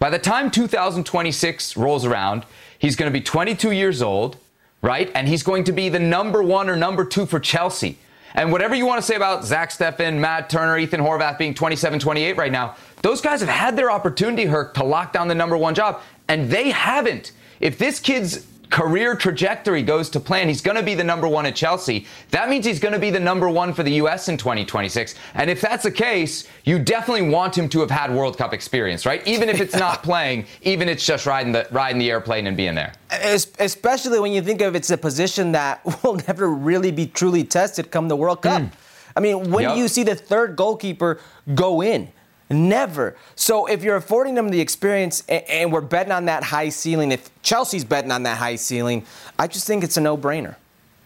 By 0.03 0.09
the 0.09 0.19
time 0.19 0.51
2026 0.51 1.77
rolls 1.77 2.03
around, 2.03 2.45
he's 2.77 2.97
going 2.97 3.09
to 3.09 3.17
be 3.17 3.23
22 3.23 3.71
years 3.71 4.01
old, 4.01 4.35
right? 4.81 5.09
And 5.15 5.29
he's 5.29 5.43
going 5.43 5.63
to 5.63 5.71
be 5.71 5.87
the 5.87 5.97
number 5.97 6.43
one 6.43 6.69
or 6.69 6.75
number 6.75 7.05
two 7.05 7.25
for 7.25 7.39
Chelsea. 7.39 7.97
And 8.33 8.51
whatever 8.51 8.75
you 8.75 8.85
want 8.85 8.99
to 8.99 9.07
say 9.07 9.15
about 9.15 9.45
Zach 9.45 9.69
Steffen, 9.69 10.17
Matt 10.17 10.49
Turner, 10.49 10.77
Ethan 10.77 10.99
Horvath 10.99 11.37
being 11.37 11.53
27, 11.53 11.99
28 11.99 12.35
right 12.35 12.51
now, 12.51 12.75
those 13.01 13.21
guys 13.21 13.39
have 13.39 13.47
had 13.47 13.77
their 13.77 13.89
opportunity, 13.89 14.43
Herc, 14.43 14.73
to 14.73 14.83
lock 14.83 15.13
down 15.13 15.29
the 15.29 15.35
number 15.35 15.55
one 15.55 15.73
job, 15.73 16.01
and 16.27 16.49
they 16.49 16.71
haven't. 16.71 17.31
If 17.61 17.77
this 17.77 18.01
kid's 18.01 18.45
career 18.69 19.15
trajectory 19.15 19.83
goes 19.83 20.09
to 20.11 20.19
plan, 20.19 20.47
he's 20.47 20.61
going 20.61 20.77
to 20.77 20.83
be 20.83 20.95
the 20.95 21.03
number 21.03 21.27
one 21.27 21.45
at 21.45 21.55
Chelsea. 21.55 22.05
That 22.31 22.49
means 22.49 22.65
he's 22.65 22.79
going 22.79 22.93
to 22.93 22.99
be 22.99 23.09
the 23.09 23.19
number 23.19 23.49
one 23.49 23.73
for 23.73 23.83
the 23.83 23.93
U.S. 23.93 24.29
in 24.29 24.37
2026. 24.37 25.15
And 25.35 25.49
if 25.49 25.61
that's 25.61 25.83
the 25.83 25.91
case, 25.91 26.47
you 26.63 26.79
definitely 26.79 27.29
want 27.29 27.57
him 27.57 27.69
to 27.69 27.79
have 27.81 27.91
had 27.91 28.13
World 28.13 28.37
Cup 28.37 28.53
experience, 28.53 29.05
right? 29.05 29.25
Even 29.27 29.49
if 29.49 29.61
it's 29.61 29.75
not 29.75 30.03
playing, 30.03 30.45
even 30.61 30.89
if 30.89 30.95
it's 30.95 31.05
just 31.05 31.25
riding 31.25 31.51
the 31.51 31.67
riding 31.71 31.99
the 31.99 32.09
airplane 32.09 32.47
and 32.47 32.57
being 32.57 32.75
there. 32.75 32.93
Especially 33.11 34.19
when 34.19 34.31
you 34.31 34.41
think 34.41 34.61
of 34.61 34.75
it's 34.75 34.89
a 34.89 34.97
position 34.97 35.51
that 35.51 35.83
will 36.03 36.15
never 36.27 36.49
really 36.49 36.91
be 36.91 37.07
truly 37.07 37.43
tested 37.43 37.91
come 37.91 38.07
the 38.07 38.15
World 38.15 38.41
Cup. 38.41 38.61
Mm. 38.61 38.71
I 39.15 39.19
mean, 39.19 39.51
when 39.51 39.63
yep. 39.63 39.77
you 39.77 39.87
see 39.87 40.03
the 40.03 40.15
third 40.15 40.55
goalkeeper 40.55 41.19
go 41.53 41.81
in? 41.81 42.09
Never. 42.53 43.15
So 43.35 43.65
if 43.65 43.83
you're 43.83 43.95
affording 43.95 44.35
them 44.35 44.49
the 44.49 44.61
experience 44.61 45.23
and, 45.27 45.71
we're 45.71 45.81
betting 45.81 46.11
on 46.11 46.25
that 46.25 46.43
high 46.43 46.69
ceiling, 46.69 47.11
if 47.11 47.29
Chelsea's 47.41 47.83
betting 47.83 48.11
on 48.11 48.23
that 48.23 48.37
high 48.37 48.55
ceiling, 48.55 49.05
I 49.39 49.47
just 49.47 49.65
think 49.65 49.83
it's 49.83 49.97
a 49.97 50.01
no 50.01 50.17
brainer. 50.17 50.55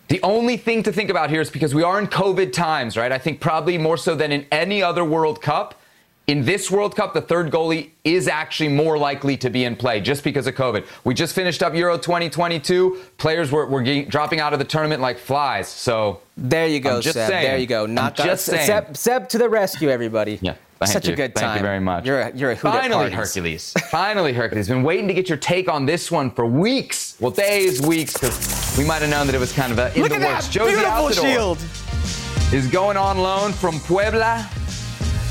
The 0.09 0.21
only 0.23 0.57
thing 0.57 0.83
to 0.83 0.91
think 0.91 1.09
about 1.09 1.29
here 1.29 1.41
is 1.41 1.49
because 1.49 1.75
we 1.75 1.83
are 1.83 1.99
in 1.99 2.07
COVID 2.07 2.53
times, 2.53 2.97
right? 2.97 3.11
I 3.11 3.17
think 3.17 3.39
probably 3.39 3.77
more 3.77 3.97
so 3.97 4.15
than 4.15 4.31
in 4.31 4.45
any 4.51 4.81
other 4.81 5.03
World 5.03 5.41
Cup. 5.41 5.79
In 6.27 6.43
this 6.43 6.69
World 6.69 6.93
Cup, 6.93 7.13
the 7.13 7.21
third 7.21 7.51
goalie 7.51 7.91
is 8.03 8.27
actually 8.27 8.67
more 8.67 8.97
likely 8.97 9.37
to 9.37 9.49
be 9.49 9.63
in 9.63 9.77
play 9.77 10.01
just 10.01 10.25
because 10.25 10.45
of 10.45 10.55
COVID. 10.55 10.85
We 11.05 11.13
just 11.13 11.33
finished 11.33 11.63
up 11.63 11.73
Euro 11.73 11.97
2022. 11.97 13.01
Players 13.17 13.49
were, 13.49 13.65
were 13.65 13.81
getting, 13.81 14.09
dropping 14.09 14.41
out 14.41 14.51
of 14.51 14.59
the 14.59 14.65
tournament 14.65 15.01
like 15.01 15.19
flies. 15.19 15.69
So 15.69 16.19
there 16.35 16.67
you 16.67 16.81
go, 16.81 16.99
just 16.99 17.13
Seb. 17.13 17.29
Saying. 17.29 17.43
There 17.43 17.57
you 17.57 17.65
go. 17.65 17.85
Not 17.85 18.17
just 18.17 18.45
saying. 18.45 18.65
Seb, 18.65 18.97
Seb 18.97 19.29
to 19.29 19.37
the 19.37 19.47
rescue, 19.47 19.87
everybody. 19.89 20.39
Yeah. 20.41 20.55
Thank 20.79 20.91
Such 20.91 21.07
you. 21.07 21.13
a 21.13 21.15
good 21.15 21.35
time. 21.35 21.49
Thank 21.49 21.59
you 21.59 21.65
very 21.65 21.79
much. 21.79 22.05
You're 22.05 22.21
a, 22.21 22.35
you're 22.35 22.51
a 22.51 22.55
Finally, 22.55 23.09
Herculez. 23.09 23.79
Finally, 23.89 24.33
Herculez. 24.33 24.67
Been 24.67 24.83
waiting 24.83 25.07
to 25.07 25.13
get 25.13 25.27
your 25.27 25.37
take 25.37 25.69
on 25.69 25.85
this 25.87 26.11
one 26.11 26.29
for 26.29 26.45
weeks. 26.45 27.17
Well, 27.19 27.31
days, 27.31 27.81
weeks, 27.81 28.13
because 28.13 28.75
we 28.77 28.85
might 28.85 29.01
have 29.01 29.09
known 29.09 29.25
that 29.25 29.35
it 29.35 29.39
was 29.39 29.51
kind 29.51 29.71
of 29.71 29.79
a 29.79 29.93
in 29.95 30.03
Look 30.03 30.11
the 30.11 30.17
at 30.17 30.33
works. 30.33 30.47
That 30.47 30.61
Jozy 30.61 30.67
beautiful 30.67 30.91
Altidore 30.91 31.33
shield. 31.33 32.53
is 32.53 32.67
going 32.67 32.95
on 32.95 33.17
loan 33.17 33.53
from 33.53 33.79
Puebla. 33.81 34.47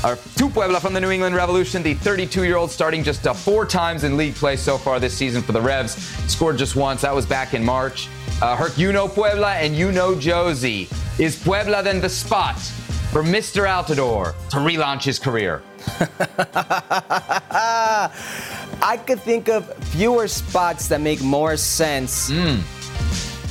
Or 0.03 0.15
to 0.15 0.49
Puebla 0.49 0.79
from 0.79 0.93
the 0.93 1.01
New 1.01 1.09
England 1.11 1.35
Revolution. 1.35 1.81
The 1.81 1.95
32-year-old 1.95 2.69
starting 2.69 3.03
just 3.03 3.25
uh, 3.25 3.33
four 3.33 3.65
times 3.65 4.03
in 4.03 4.15
league 4.17 4.35
play 4.35 4.55
so 4.55 4.77
far 4.77 4.99
this 4.99 5.13
season 5.13 5.41
for 5.41 5.53
the 5.53 5.61
Revs. 5.61 5.93
Scored 6.31 6.57
just 6.57 6.75
once. 6.75 7.01
That 7.01 7.15
was 7.15 7.25
back 7.25 7.53
in 7.53 7.63
March. 7.63 8.09
Uh, 8.41 8.55
Herc, 8.55 8.77
you 8.77 8.91
know 8.91 9.07
Puebla 9.07 9.53
and 9.53 9.75
you 9.75 9.91
know 9.91 10.13
Jozy. 10.13 10.91
Is 11.19 11.41
Puebla 11.41 11.81
then 11.81 11.99
the 11.99 12.09
spot 12.09 12.57
for 13.11 13.23
Mr. 13.23 13.65
Altidore 13.65 14.33
to 14.49 14.57
relaunch 14.57 15.03
his 15.03 15.19
career? 15.19 15.61
I 18.81 18.97
could 19.05 19.21
think 19.21 19.49
of 19.49 19.73
fewer 19.85 20.27
spots 20.27 20.87
that 20.89 21.01
make 21.01 21.21
more 21.21 21.57
sense 21.57 22.29
mm. 22.29 22.59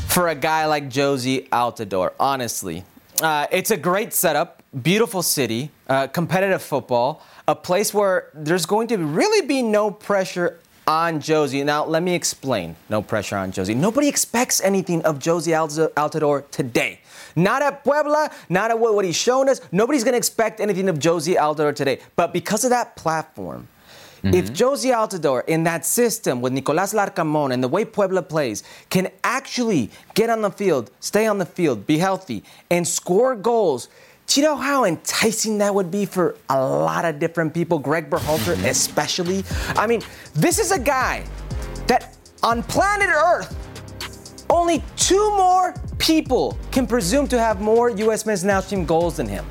for 0.08 0.28
a 0.28 0.34
guy 0.34 0.66
like 0.66 0.88
Jozy 0.88 1.48
Altidore, 1.48 2.12
honestly. 2.20 2.84
Uh, 3.22 3.46
it's 3.50 3.70
a 3.70 3.76
great 3.76 4.12
setup, 4.12 4.62
beautiful 4.82 5.22
city, 5.22 5.70
uh, 5.88 6.06
competitive 6.08 6.62
football, 6.62 7.22
a 7.48 7.54
place 7.54 7.94
where 7.94 8.30
there's 8.34 8.66
going 8.66 8.88
to 8.88 8.98
really 8.98 9.46
be 9.46 9.62
no 9.62 9.90
pressure 9.90 10.60
on 10.86 11.20
Jozy. 11.20 11.64
Now, 11.64 11.84
let 11.84 12.02
me 12.02 12.14
explain. 12.14 12.76
No 12.88 13.02
pressure 13.02 13.36
on 13.36 13.52
Jozy. 13.52 13.74
Nobody 13.74 14.08
expects 14.08 14.60
anything 14.60 15.02
of 15.04 15.18
Jozy 15.18 15.52
Altidore 15.94 16.48
today. 16.50 17.00
Not 17.36 17.62
at 17.62 17.84
Puebla, 17.84 18.30
not 18.48 18.70
at 18.70 18.78
what, 18.78 19.04
he's 19.04 19.14
shown 19.14 19.48
us. 19.48 19.60
Nobody's 19.70 20.02
going 20.02 20.14
to 20.14 20.18
expect 20.18 20.58
anything 20.58 20.88
of 20.88 20.98
Jozy 20.98 21.36
Altidore 21.36 21.74
today. 21.74 22.00
But 22.16 22.32
because 22.32 22.64
of 22.64 22.70
that 22.70 22.96
platform, 22.96 23.68
Mm-hmm. 24.26 24.34
If 24.34 24.52
Jozy 24.52 24.92
Altidore 24.92 25.44
in 25.46 25.64
that 25.64 25.84
system 25.84 26.40
with 26.40 26.52
Nicolas 26.52 26.92
Larcamon 26.92 27.52
and 27.52 27.62
the 27.62 27.68
way 27.68 27.84
Puebla 27.84 28.22
plays 28.22 28.64
can 28.88 29.08
actually 29.22 29.90
get 30.14 30.30
on 30.30 30.42
the 30.42 30.50
field, 30.50 30.90
stay 31.00 31.26
on 31.26 31.38
the 31.38 31.46
field, 31.46 31.86
be 31.86 31.98
healthy, 31.98 32.42
and 32.70 32.88
score 32.88 33.36
goals, 33.36 33.88
do 34.26 34.40
you 34.40 34.46
know 34.46 34.56
how 34.56 34.84
enticing 34.84 35.58
that 35.58 35.74
would 35.74 35.90
be 35.90 36.06
for 36.06 36.36
a 36.48 36.60
lot 36.60 37.04
of 37.04 37.20
different 37.20 37.54
people, 37.54 37.78
Greg 37.78 38.10
Berhalter 38.10 38.54
mm-hmm. 38.54 38.64
especially? 38.64 39.44
I 39.76 39.86
mean, 39.86 40.02
this 40.34 40.58
is 40.58 40.72
a 40.72 40.80
guy 40.80 41.24
that 41.86 42.16
on 42.42 42.62
planet 42.64 43.10
Earth, 43.10 43.54
only 44.50 44.82
two 44.96 45.30
more 45.36 45.74
people 45.98 46.58
can 46.70 46.86
presume 46.86 47.26
to 47.28 47.38
have 47.38 47.60
more 47.60 47.90
U.S. 47.90 48.26
men's 48.26 48.44
national 48.44 48.70
team 48.70 48.86
goals 48.86 49.16
than 49.16 49.28
him. 49.28 49.44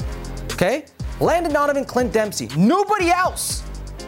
Okay? 0.54 0.86
Landon 1.20 1.54
Donovan, 1.54 1.86
Clint 1.86 2.14
Dempsey. 2.14 2.50
Nobody 2.58 3.10
else. 3.10 3.64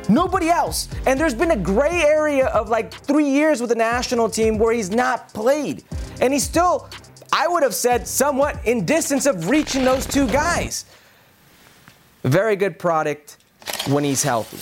Nobody 0.09 0.49
else. 0.49 0.87
And 1.05 1.19
there's 1.19 1.33
been 1.33 1.51
a 1.51 1.57
gray 1.57 2.01
area 2.03 2.47
of 2.47 2.69
like 2.69 2.93
three 2.93 3.29
years 3.29 3.59
with 3.59 3.69
the 3.69 3.75
national 3.75 4.29
team 4.29 4.57
where 4.57 4.73
he's 4.73 4.89
not 4.89 5.33
played. 5.33 5.83
And 6.21 6.33
he's 6.33 6.43
still, 6.43 6.89
I 7.31 7.47
would 7.47 7.63
have 7.63 7.75
said, 7.75 8.07
somewhat 8.07 8.59
in 8.65 8.85
distance 8.85 9.25
of 9.25 9.49
reaching 9.49 9.83
those 9.83 10.05
two 10.05 10.27
guys. 10.27 10.85
Very 12.23 12.55
good 12.55 12.79
product 12.79 13.37
when 13.87 14.03
he's 14.03 14.23
healthy. 14.23 14.59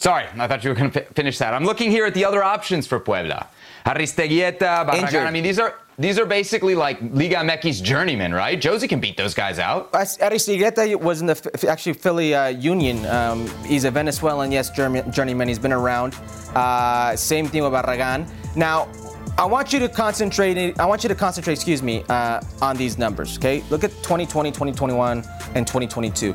Sorry, 0.00 0.24
I 0.38 0.46
thought 0.46 0.64
you 0.64 0.70
were 0.70 0.76
going 0.76 0.90
to 0.92 1.02
finish 1.12 1.36
that. 1.38 1.52
I'm 1.52 1.64
looking 1.64 1.90
here 1.90 2.06
at 2.06 2.14
the 2.14 2.24
other 2.24 2.42
options 2.42 2.86
for 2.86 2.98
Puebla. 2.98 3.48
Aristeguieta, 3.84 4.88
Barragan. 4.88 5.26
I 5.26 5.30
mean, 5.30 5.42
these 5.42 5.58
are 5.58 5.74
these 5.98 6.18
are 6.18 6.24
basically 6.24 6.74
like 6.74 6.98
Liga 7.02 7.36
MX's 7.36 7.82
journeymen, 7.82 8.32
right? 8.32 8.58
Jozy 8.58 8.88
can 8.88 8.98
beat 8.98 9.18
those 9.18 9.34
guys 9.34 9.58
out. 9.58 9.92
Aristeguieta 9.92 10.98
was 10.98 11.20
in 11.20 11.26
the 11.26 11.66
actually 11.68 11.92
Philly 11.92 12.34
uh, 12.34 12.48
Union. 12.48 13.04
Um, 13.04 13.46
he's 13.66 13.84
a 13.84 13.90
Venezuelan, 13.90 14.50
yes, 14.50 14.70
journeyman. 14.70 15.48
He's 15.48 15.58
been 15.58 15.72
around. 15.72 16.14
Uh, 16.54 17.14
same 17.14 17.46
thing 17.46 17.62
with 17.62 17.72
Barragan. 17.74 18.26
Now, 18.56 18.88
I 19.36 19.44
want 19.44 19.70
you 19.70 19.80
to 19.80 19.88
concentrate. 19.90 20.80
I 20.80 20.86
want 20.86 21.02
you 21.02 21.10
to 21.10 21.14
concentrate. 21.14 21.52
Excuse 21.52 21.82
me, 21.82 22.04
uh, 22.08 22.40
on 22.62 22.78
these 22.78 22.96
numbers. 22.96 23.36
Okay, 23.36 23.62
look 23.68 23.84
at 23.84 23.90
2020, 24.02 24.50
2021, 24.50 25.18
and 25.54 25.66
2022. 25.66 26.34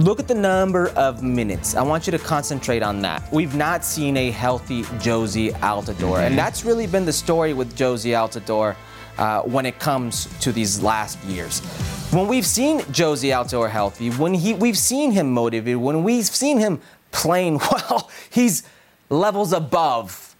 Look 0.00 0.18
at 0.18 0.26
the 0.26 0.34
number 0.34 0.88
of 0.96 1.22
minutes. 1.22 1.74
I 1.74 1.82
want 1.82 2.06
you 2.06 2.10
to 2.12 2.18
concentrate 2.18 2.82
on 2.82 3.02
that. 3.02 3.30
We've 3.30 3.54
not 3.54 3.84
seen 3.84 4.16
a 4.16 4.30
healthy 4.30 4.82
Jozy 4.82 5.52
Altidore, 5.56 5.94
mm-hmm. 5.94 6.20
and 6.22 6.38
that's 6.38 6.64
really 6.64 6.86
been 6.86 7.04
the 7.04 7.12
story 7.12 7.52
with 7.52 7.76
Jozy 7.76 8.12
Altidore 8.12 8.76
uh, 9.18 9.42
when 9.42 9.66
it 9.66 9.78
comes 9.78 10.26
to 10.40 10.52
these 10.52 10.82
last 10.82 11.22
years. 11.24 11.60
When 12.12 12.28
we've 12.28 12.46
seen 12.46 12.80
Jozy 12.80 13.28
Altidore 13.28 13.68
healthy, 13.68 14.08
when 14.08 14.32
he 14.32 14.54
we've 14.54 14.78
seen 14.78 15.10
him 15.10 15.32
motivated, 15.32 15.76
when 15.76 16.02
we've 16.02 16.24
seen 16.24 16.58
him 16.58 16.80
playing 17.12 17.58
well, 17.70 18.08
he's 18.30 18.62
levels 19.10 19.52
above 19.52 20.34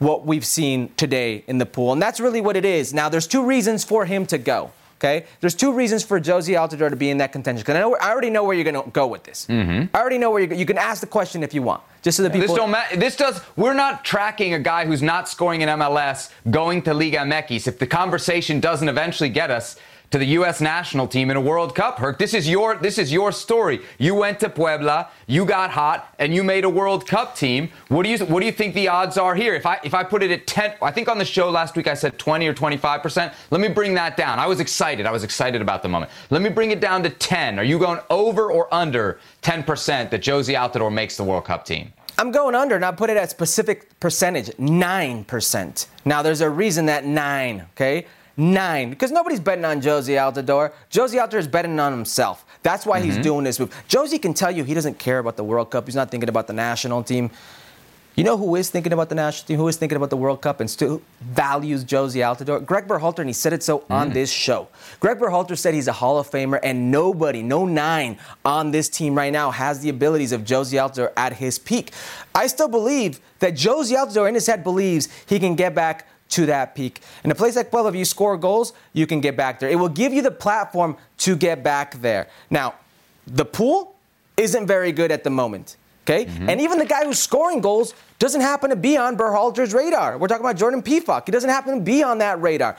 what 0.00 0.26
we've 0.26 0.44
seen 0.44 0.92
today 0.98 1.44
in 1.46 1.56
the 1.56 1.66
pool. 1.66 1.94
And 1.94 2.02
that's 2.02 2.20
really 2.20 2.42
what 2.42 2.58
it 2.58 2.66
is. 2.66 2.92
Now, 2.92 3.08
there's 3.08 3.26
two 3.26 3.42
reasons 3.42 3.84
for 3.84 4.04
him 4.04 4.26
to 4.26 4.36
go. 4.36 4.70
Okay, 4.98 5.26
there's 5.40 5.54
two 5.54 5.72
reasons 5.72 6.02
for 6.02 6.20
Jozy 6.20 6.58
Altidore 6.58 6.90
to 6.90 6.96
be 6.96 7.08
in 7.08 7.18
that 7.18 7.30
contention. 7.30 7.62
Because 7.62 7.76
I, 7.76 8.04
I, 8.04 8.10
already 8.10 8.30
know 8.30 8.42
where 8.42 8.56
you're 8.56 8.64
going 8.64 8.82
to 8.82 8.90
go 8.90 9.06
with 9.06 9.22
this. 9.22 9.46
Mm-hmm. 9.48 9.94
I 9.94 10.00
already 10.00 10.18
know 10.18 10.32
where 10.32 10.42
you're. 10.42 10.52
You 10.54 10.66
can 10.66 10.76
ask 10.76 11.00
the 11.00 11.06
question 11.06 11.44
if 11.44 11.54
you 11.54 11.62
want, 11.62 11.82
just 12.02 12.16
so 12.16 12.24
the 12.24 12.30
people. 12.30 12.48
This 12.48 12.56
don't 12.56 12.72
matter. 12.72 12.96
This 12.96 13.14
does. 13.14 13.40
We're 13.54 13.74
not 13.74 14.04
tracking 14.04 14.54
a 14.54 14.58
guy 14.58 14.86
who's 14.86 15.00
not 15.00 15.28
scoring 15.28 15.60
in 15.60 15.68
MLS 15.68 16.32
going 16.50 16.82
to 16.82 16.94
Liga 16.94 17.18
MX. 17.18 17.68
If 17.68 17.78
the 17.78 17.86
conversation 17.86 18.58
doesn't 18.58 18.88
eventually 18.88 19.28
get 19.28 19.52
us 19.52 19.76
to 20.10 20.18
the 20.18 20.26
U.S. 20.26 20.60
national 20.60 21.06
team 21.06 21.30
in 21.30 21.36
a 21.36 21.40
World 21.40 21.74
Cup. 21.74 21.98
Herc, 21.98 22.18
this 22.18 22.32
is 22.32 22.48
your 22.48 22.76
this 22.76 22.98
is 22.98 23.12
your 23.12 23.32
story. 23.32 23.80
You 23.98 24.14
went 24.14 24.40
to 24.40 24.48
Puebla, 24.48 25.10
you 25.26 25.44
got 25.44 25.70
hot, 25.70 26.14
and 26.18 26.34
you 26.34 26.42
made 26.42 26.64
a 26.64 26.70
World 26.70 27.06
Cup 27.06 27.36
team. 27.36 27.70
What 27.88 28.04
do 28.04 28.08
you 28.08 28.18
what 28.26 28.40
do 28.40 28.46
you 28.46 28.52
think 28.52 28.74
the 28.74 28.88
odds 28.88 29.18
are 29.18 29.34
here? 29.34 29.54
If 29.54 29.66
I 29.66 29.78
if 29.84 29.94
I 29.94 30.04
put 30.04 30.22
it 30.22 30.30
at 30.30 30.46
ten, 30.46 30.74
I 30.80 30.90
think 30.90 31.08
on 31.08 31.18
the 31.18 31.24
show 31.24 31.50
last 31.50 31.76
week 31.76 31.88
I 31.88 31.94
said 31.94 32.18
20 32.18 32.46
or 32.46 32.54
25 32.54 33.02
percent. 33.02 33.34
Let 33.50 33.60
me 33.60 33.68
bring 33.68 33.94
that 33.94 34.16
down. 34.16 34.38
I 34.38 34.46
was 34.46 34.60
excited. 34.60 35.06
I 35.06 35.12
was 35.12 35.24
excited 35.24 35.60
about 35.60 35.82
the 35.82 35.88
moment. 35.88 36.10
Let 36.30 36.42
me 36.42 36.48
bring 36.48 36.70
it 36.70 36.80
down 36.80 37.02
to 37.02 37.10
10. 37.10 37.58
Are 37.58 37.64
you 37.64 37.78
going 37.78 38.00
over 38.08 38.50
or 38.50 38.72
under 38.72 39.20
10 39.42 39.62
percent 39.62 40.10
that 40.10 40.22
Jozy 40.22 40.54
Altidore 40.54 40.92
makes 40.92 41.16
the 41.16 41.24
World 41.24 41.44
Cup 41.44 41.64
team? 41.64 41.92
I'm 42.20 42.32
going 42.32 42.56
under, 42.56 42.74
and 42.74 42.84
I 42.84 42.90
put 42.90 43.10
it 43.10 43.16
at 43.16 43.30
specific 43.30 44.00
percentage, 44.00 44.48
9%. 44.56 45.86
Now, 46.04 46.20
there's 46.20 46.40
a 46.40 46.50
reason 46.50 46.86
that 46.86 47.04
9, 47.04 47.66
okay? 47.74 48.06
Nine 48.40 48.90
because 48.90 49.10
nobody's 49.10 49.40
betting 49.40 49.64
on 49.64 49.82
Jozy 49.82 50.14
Altidore. 50.14 50.72
Jozy 50.92 51.20
Altidore 51.20 51.40
is 51.40 51.48
betting 51.48 51.78
on 51.80 51.90
himself. 51.90 52.46
That's 52.62 52.86
why 52.86 53.00
mm-hmm. 53.00 53.10
he's 53.10 53.18
doing 53.18 53.42
this 53.42 53.58
move. 53.58 53.74
Jozy 53.88 54.22
can 54.22 54.32
tell 54.32 54.52
you 54.52 54.62
he 54.62 54.74
doesn't 54.74 55.00
care 55.00 55.18
about 55.18 55.36
the 55.36 55.42
World 55.42 55.72
Cup. 55.72 55.86
He's 55.86 55.96
not 55.96 56.12
thinking 56.12 56.28
about 56.28 56.46
the 56.46 56.52
national 56.52 57.02
team. 57.02 57.32
You 58.14 58.22
know 58.24 58.36
who 58.36 58.54
is 58.54 58.70
thinking 58.70 58.92
about 58.92 59.08
the 59.08 59.16
national 59.16 59.46
team, 59.46 59.58
who 59.58 59.66
is 59.66 59.76
thinking 59.76 59.94
about 59.94 60.10
the 60.10 60.16
World 60.16 60.40
Cup, 60.40 60.60
and 60.60 60.70
still 60.70 61.02
values 61.20 61.84
Jozy 61.84 62.20
Altidore? 62.20 62.64
Greg 62.64 62.86
Berhalter, 62.86 63.20
and 63.20 63.28
he 63.28 63.32
said 63.32 63.52
it 63.52 63.62
so 63.62 63.80
mm. 63.80 63.90
on 63.90 64.10
this 64.10 64.30
show. 64.30 64.68
Greg 65.00 65.18
Berhalter 65.18 65.56
said 65.56 65.74
he's 65.74 65.86
a 65.86 65.92
Hall 65.92 66.18
of 66.18 66.30
Famer, 66.30 66.60
and 66.62 66.90
nobody, 66.90 67.42
no 67.42 67.64
nine 67.64 68.18
on 68.44 68.70
this 68.72 68.88
team 68.88 69.14
right 69.16 69.32
now 69.32 69.52
has 69.52 69.80
the 69.80 69.88
abilities 69.88 70.32
of 70.32 70.42
Jozy 70.42 70.80
Altidore 70.80 71.12
at 71.16 71.34
his 71.34 71.58
peak. 71.60 71.92
I 72.34 72.48
still 72.48 72.68
believe 72.68 73.20
that 73.38 73.54
Jozy 73.54 73.96
Altidore 73.96 74.28
in 74.28 74.34
his 74.34 74.46
head 74.46 74.64
believes 74.64 75.08
he 75.26 75.38
can 75.38 75.54
get 75.54 75.74
back 75.74 76.08
to 76.30 76.46
that 76.46 76.74
peak. 76.74 77.00
In 77.24 77.30
a 77.30 77.34
place 77.34 77.56
like 77.56 77.70
Puebla, 77.70 77.90
if 77.90 77.96
you 77.96 78.04
score 78.04 78.36
goals, 78.36 78.72
you 78.92 79.06
can 79.06 79.20
get 79.20 79.36
back 79.36 79.60
there. 79.60 79.68
It 79.68 79.78
will 79.78 79.88
give 79.88 80.12
you 80.12 80.22
the 80.22 80.30
platform 80.30 80.96
to 81.18 81.36
get 81.36 81.62
back 81.62 82.00
there. 82.00 82.28
Now, 82.50 82.74
the 83.26 83.44
pool 83.44 83.96
isn't 84.36 84.66
very 84.66 84.92
good 84.92 85.10
at 85.10 85.24
the 85.24 85.30
moment. 85.30 85.76
Okay? 86.04 86.24
Mm-hmm. 86.24 86.48
And 86.48 86.60
even 86.60 86.78
the 86.78 86.86
guy 86.86 87.04
who's 87.04 87.18
scoring 87.18 87.60
goals 87.60 87.92
doesn't 88.18 88.40
happen 88.40 88.70
to 88.70 88.76
be 88.76 88.96
on 88.96 89.16
Berhalter's 89.16 89.74
radar. 89.74 90.16
We're 90.16 90.28
talking 90.28 90.44
about 90.44 90.56
Jordan 90.56 90.82
Pefok. 90.82 91.24
He 91.26 91.32
doesn't 91.32 91.50
happen 91.50 91.78
to 91.78 91.84
be 91.84 92.02
on 92.02 92.18
that 92.18 92.40
radar. 92.40 92.76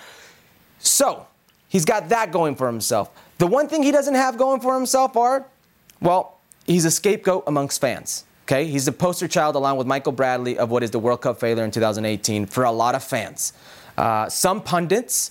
So, 0.79 1.27
he's 1.67 1.85
got 1.85 2.09
that 2.09 2.31
going 2.31 2.55
for 2.55 2.67
himself. 2.67 3.12
The 3.38 3.47
one 3.47 3.67
thing 3.67 3.83
he 3.83 3.91
doesn't 3.91 4.15
have 4.15 4.38
going 4.38 4.62
for 4.62 4.73
himself 4.73 5.15
are, 5.15 5.45
well, 6.01 6.39
he's 6.65 6.85
a 6.85 6.91
scapegoat 6.91 7.43
amongst 7.47 7.79
fans. 7.79 8.25
Okay? 8.49 8.65
He's 8.65 8.85
the 8.85 8.91
poster 8.91 9.27
child, 9.27 9.55
along 9.55 9.77
with 9.77 9.85
Michael 9.85 10.12
Bradley, 10.12 10.57
of 10.57 10.71
what 10.71 10.81
is 10.81 10.89
the 10.89 10.97
World 10.97 11.21
Cup 11.21 11.39
failure 11.39 11.63
in 11.63 11.69
2018 11.69 12.47
for 12.47 12.63
a 12.63 12.71
lot 12.71 12.95
of 12.95 13.03
fans. 13.03 13.53
Uh, 13.95 14.27
some 14.27 14.59
pundits, 14.63 15.29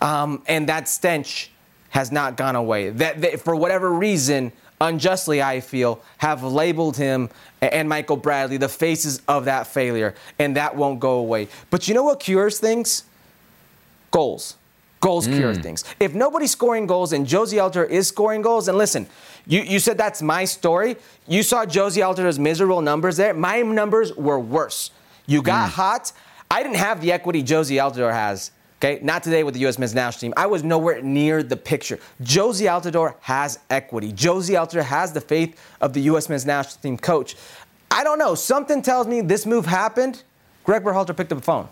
um, 0.00 0.42
and 0.48 0.68
that 0.68 0.88
stench 0.88 1.52
has 1.90 2.10
not 2.10 2.36
gone 2.36 2.56
away. 2.56 2.90
That, 2.90 3.38
for 3.38 3.54
whatever 3.54 3.92
reason, 3.92 4.50
unjustly, 4.80 5.40
I 5.40 5.60
feel, 5.60 6.02
have 6.18 6.42
labeled 6.42 6.96
him 6.96 7.30
and 7.62 7.88
Michael 7.88 8.16
Bradley 8.16 8.56
the 8.56 8.68
faces 8.68 9.22
of 9.28 9.44
that 9.44 9.68
failure, 9.68 10.16
and 10.40 10.56
that 10.56 10.74
won't 10.74 10.98
go 10.98 11.18
away. 11.18 11.46
But 11.70 11.86
you 11.86 11.94
know 11.94 12.02
what 12.02 12.18
cures 12.18 12.58
things? 12.58 13.04
Goals. 14.10 14.56
Goals 15.06 15.28
mm. 15.28 15.36
cure 15.36 15.54
things. 15.54 15.84
If 16.00 16.14
nobody's 16.14 16.50
scoring 16.50 16.84
goals 16.84 17.12
and 17.12 17.24
Jozy 17.24 17.58
Altidore 17.58 17.88
is 17.88 18.08
scoring 18.08 18.42
goals, 18.42 18.66
and 18.66 18.76
listen, 18.76 19.06
you, 19.46 19.60
you 19.60 19.78
said 19.78 19.96
that's 19.96 20.20
my 20.20 20.44
story. 20.44 20.96
You 21.28 21.44
saw 21.44 21.64
Jozy 21.64 22.02
Altidore's 22.02 22.40
miserable 22.40 22.80
numbers 22.80 23.16
there. 23.16 23.32
My 23.32 23.62
numbers 23.62 24.12
were 24.16 24.40
worse. 24.40 24.90
You 25.26 25.42
got 25.42 25.68
mm. 25.68 25.74
hot. 25.74 26.10
I 26.50 26.60
didn't 26.60 26.78
have 26.78 27.00
the 27.00 27.12
equity 27.12 27.44
Jozy 27.44 27.76
Altidore 27.76 28.12
has. 28.12 28.50
Okay, 28.80 28.98
not 29.00 29.22
today 29.22 29.44
with 29.44 29.54
the 29.54 29.60
U.S. 29.60 29.78
men's 29.78 29.94
national 29.94 30.18
team. 30.18 30.34
I 30.36 30.46
was 30.46 30.64
nowhere 30.64 31.00
near 31.00 31.44
the 31.44 31.56
picture. 31.56 32.00
Jozy 32.20 32.66
Altidore 32.66 33.14
has 33.20 33.60
equity. 33.70 34.12
Jozy 34.12 34.56
Altidore 34.58 34.82
has 34.82 35.12
the 35.12 35.20
faith 35.20 35.56
of 35.80 35.92
the 35.92 36.00
U.S. 36.00 36.28
men's 36.28 36.44
national 36.44 36.82
team 36.82 36.98
coach. 36.98 37.36
I 37.92 38.02
don't 38.02 38.18
know. 38.18 38.34
Something 38.34 38.82
tells 38.82 39.06
me 39.06 39.20
this 39.20 39.46
move 39.46 39.66
happened. 39.66 40.24
Greg 40.64 40.82
Berhalter 40.82 41.16
picked 41.16 41.30
up 41.30 41.38
the 41.38 41.44
phone. 41.44 41.68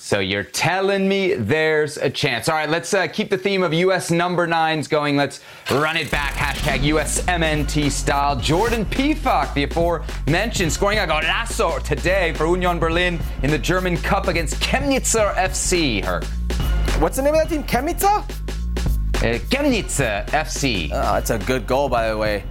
So 0.00 0.20
you're 0.20 0.44
telling 0.44 1.08
me 1.08 1.34
there's 1.34 1.96
a 1.96 2.08
chance. 2.08 2.48
All 2.48 2.54
right, 2.54 2.68
let's 2.68 2.94
uh, 2.94 3.08
keep 3.08 3.30
the 3.30 3.36
theme 3.36 3.64
of 3.64 3.74
U.S. 3.74 4.12
number 4.12 4.46
nines 4.46 4.86
going. 4.86 5.16
Let's 5.16 5.40
run 5.72 5.96
it 5.96 6.08
back. 6.08 6.34
Hashtag 6.34 6.78
USMNT 6.80 7.90
style. 7.90 8.36
Jordan 8.36 8.86
Pefok, 8.86 9.52
the 9.54 9.64
aforementioned, 9.64 10.72
scoring 10.72 10.98
a 10.98 11.02
golazo 11.02 11.82
today 11.82 12.32
for 12.34 12.46
Union 12.46 12.78
Berlin 12.78 13.18
in 13.42 13.50
the 13.50 13.58
German 13.58 13.96
Cup 13.96 14.28
against 14.28 14.54
Chemnitzer 14.60 15.34
FC. 15.34 16.02
Her. 16.04 16.22
What's 17.00 17.16
the 17.16 17.22
name 17.22 17.34
of 17.34 17.40
that 17.40 17.50
team? 17.50 17.64
Chemnitzer? 17.64 18.22
Uh, 19.16 19.38
Chemnitzer 19.50 20.24
FC. 20.28 20.90
Oh, 20.92 21.14
that's 21.14 21.30
a 21.30 21.38
good 21.40 21.66
goal, 21.66 21.88
by 21.88 22.08
the 22.08 22.16
way. 22.16 22.44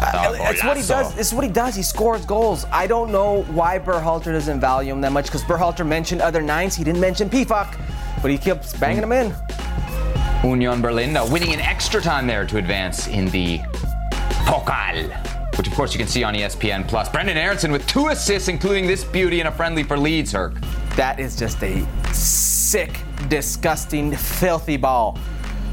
It's 0.00 0.64
what 0.64 0.76
he 0.76 0.82
does. 0.82 1.18
It's 1.18 1.32
what 1.32 1.44
he 1.44 1.50
does. 1.50 1.74
He 1.74 1.82
scores 1.82 2.24
goals. 2.26 2.66
I 2.72 2.86
don't 2.86 3.10
know 3.12 3.42
why 3.44 3.78
Berhalter 3.78 4.32
doesn't 4.32 4.60
value 4.60 4.92
him 4.92 5.00
that 5.02 5.12
much 5.12 5.26
because 5.26 5.42
Berhalter 5.44 5.86
mentioned 5.86 6.20
other 6.20 6.42
nines. 6.42 6.74
He 6.74 6.84
didn't 6.84 7.00
mention 7.00 7.30
Pefok, 7.30 7.78
but 8.22 8.30
he 8.30 8.38
keeps 8.38 8.74
banging 8.76 9.00
them 9.02 9.12
in. 9.12 9.34
Union 10.44 10.82
Berlin 10.82 11.16
uh, 11.16 11.26
winning 11.30 11.52
in 11.52 11.60
extra 11.60 12.00
time 12.00 12.26
there 12.26 12.44
to 12.46 12.58
advance 12.58 13.06
in 13.08 13.26
the 13.30 13.58
Pokal, 14.44 15.08
which 15.56 15.66
of 15.66 15.74
course 15.74 15.94
you 15.94 15.98
can 15.98 16.08
see 16.08 16.22
on 16.22 16.34
ESPN 16.34 16.86
Plus. 16.86 17.08
Brendan 17.08 17.36
Aaronson 17.38 17.72
with 17.72 17.86
two 17.86 18.08
assists, 18.08 18.48
including 18.48 18.86
this 18.86 19.04
beauty 19.04 19.40
and 19.40 19.48
a 19.48 19.52
friendly 19.52 19.82
for 19.82 19.96
Leeds. 19.96 20.32
Herc. 20.32 20.54
That 20.96 21.18
is 21.18 21.34
just 21.34 21.62
a 21.62 21.86
sick, 22.12 23.00
disgusting, 23.28 24.14
filthy 24.14 24.76
ball. 24.76 25.18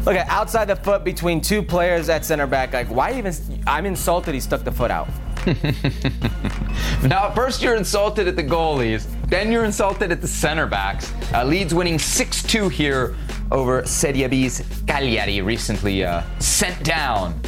Look 0.05 0.15
at 0.15 0.27
outside 0.29 0.65
the 0.65 0.75
foot 0.75 1.03
between 1.03 1.41
two 1.41 1.61
players 1.61 2.09
at 2.09 2.25
center 2.25 2.47
back. 2.47 2.73
Like, 2.73 2.87
why 2.87 3.13
even? 3.17 3.33
I'm 3.67 3.85
insulted 3.85 4.33
he 4.33 4.39
stuck 4.39 4.63
the 4.63 4.71
foot 4.71 4.89
out. 4.89 5.07
now, 7.07 7.31
first 7.35 7.61
you're 7.61 7.75
insulted 7.75 8.27
at 8.27 8.35
the 8.35 8.43
goalies, 8.43 9.07
then 9.27 9.51
you're 9.51 9.65
insulted 9.65 10.11
at 10.11 10.21
the 10.21 10.27
center 10.27 10.65
backs. 10.65 11.13
Uh, 11.33 11.43
Leeds 11.43 11.73
winning 11.73 11.99
6 11.99 12.43
2 12.43 12.69
here 12.69 13.15
over 13.51 13.85
Serie 13.85 14.27
B's 14.27 14.63
Cagliari, 14.87 15.41
recently 15.41 16.03
uh, 16.03 16.23
sent 16.39 16.83
down 16.83 17.39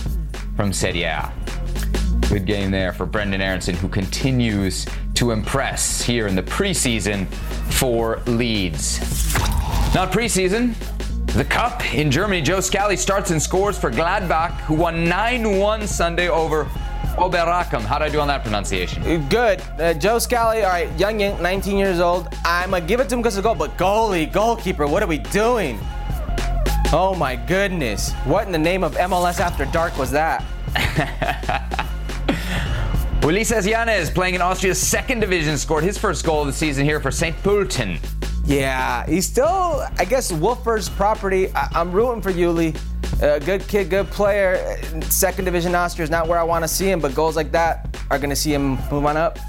from 0.55 0.73
Serie 0.73 1.03
A. 1.03 1.33
Good 2.29 2.45
game 2.45 2.71
there 2.71 2.93
for 2.93 3.05
Brendan 3.05 3.41
Aaronson, 3.41 3.75
who 3.75 3.87
continues 3.87 4.85
to 5.15 5.31
impress 5.31 6.01
here 6.01 6.27
in 6.27 6.35
the 6.35 6.43
preseason 6.43 7.27
for 7.73 8.21
Leeds. 8.25 8.99
Not 9.93 10.11
preseason, 10.11 10.73
the 11.33 11.45
Cup 11.45 11.95
in 11.95 12.11
Germany, 12.11 12.41
Joe 12.41 12.59
Scally 12.59 12.95
starts 12.95 13.31
and 13.31 13.41
scores 13.41 13.77
for 13.77 13.89
Gladbach, 13.89 14.51
who 14.61 14.75
won 14.75 15.05
9 15.05 15.57
1 15.57 15.87
Sunday 15.87 16.29
over 16.29 16.65
Oberachern. 17.15 17.81
How'd 17.81 18.03
I 18.03 18.09
do 18.09 18.19
on 18.19 18.27
that 18.27 18.43
pronunciation? 18.43 19.27
Good. 19.29 19.61
Uh, 19.79 19.95
Joe 19.95 20.19
Scally, 20.19 20.63
all 20.63 20.69
right, 20.69 20.91
young, 20.99 21.19
young, 21.19 21.41
19 21.41 21.77
years 21.77 21.99
old. 21.99 22.27
I'm 22.45 22.69
going 22.69 22.83
to 22.83 22.87
give 22.87 22.99
it 22.99 23.09
to 23.09 23.15
him 23.15 23.21
because 23.21 23.37
of 23.37 23.43
goal, 23.43 23.55
but 23.55 23.75
goalie, 23.77 24.31
goalkeeper, 24.31 24.85
what 24.85 25.01
are 25.01 25.07
we 25.07 25.17
doing? 25.17 25.79
Oh 26.91 27.15
my 27.17 27.35
goodness. 27.35 28.11
What 28.25 28.45
in 28.45 28.51
the 28.51 28.59
name 28.59 28.83
of 28.83 28.93
MLS 28.95 29.39
After 29.39 29.65
Dark 29.65 29.97
was 29.97 30.11
that? 30.11 30.45
Ulysses 33.23 33.65
Llanez, 33.65 34.13
playing 34.13 34.35
in 34.35 34.41
Austria's 34.41 34.79
second 34.79 35.21
division, 35.21 35.57
scored 35.57 35.83
his 35.83 35.97
first 35.97 36.23
goal 36.23 36.41
of 36.41 36.47
the 36.47 36.53
season 36.53 36.85
here 36.85 36.99
for 36.99 37.09
St. 37.09 37.35
Pölten. 37.37 37.99
Yeah, 38.45 39.05
he's 39.05 39.25
still, 39.25 39.87
I 39.97 40.05
guess, 40.05 40.31
Wolfer's 40.31 40.89
property. 40.89 41.49
I- 41.55 41.81
am 41.81 41.91
rooting 41.91 42.21
for 42.21 42.31
Yuli. 42.31 42.77
Uh, 43.21 43.39
good 43.39 43.65
kid, 43.67 43.89
good 43.89 44.07
player. 44.07 44.79
Second 45.03 45.45
division 45.45 45.73
Austria 45.75 46.03
is 46.03 46.09
not 46.09 46.27
where 46.27 46.37
I 46.39 46.43
want 46.43 46.63
to 46.63 46.67
see 46.67 46.89
him, 46.89 46.99
but 46.99 47.15
goals 47.15 47.35
like 47.37 47.51
that 47.53 47.97
are 48.11 48.17
going 48.17 48.31
to 48.31 48.35
see 48.35 48.53
him 48.53 48.77
move 48.91 49.05
on 49.05 49.15
up. 49.15 49.39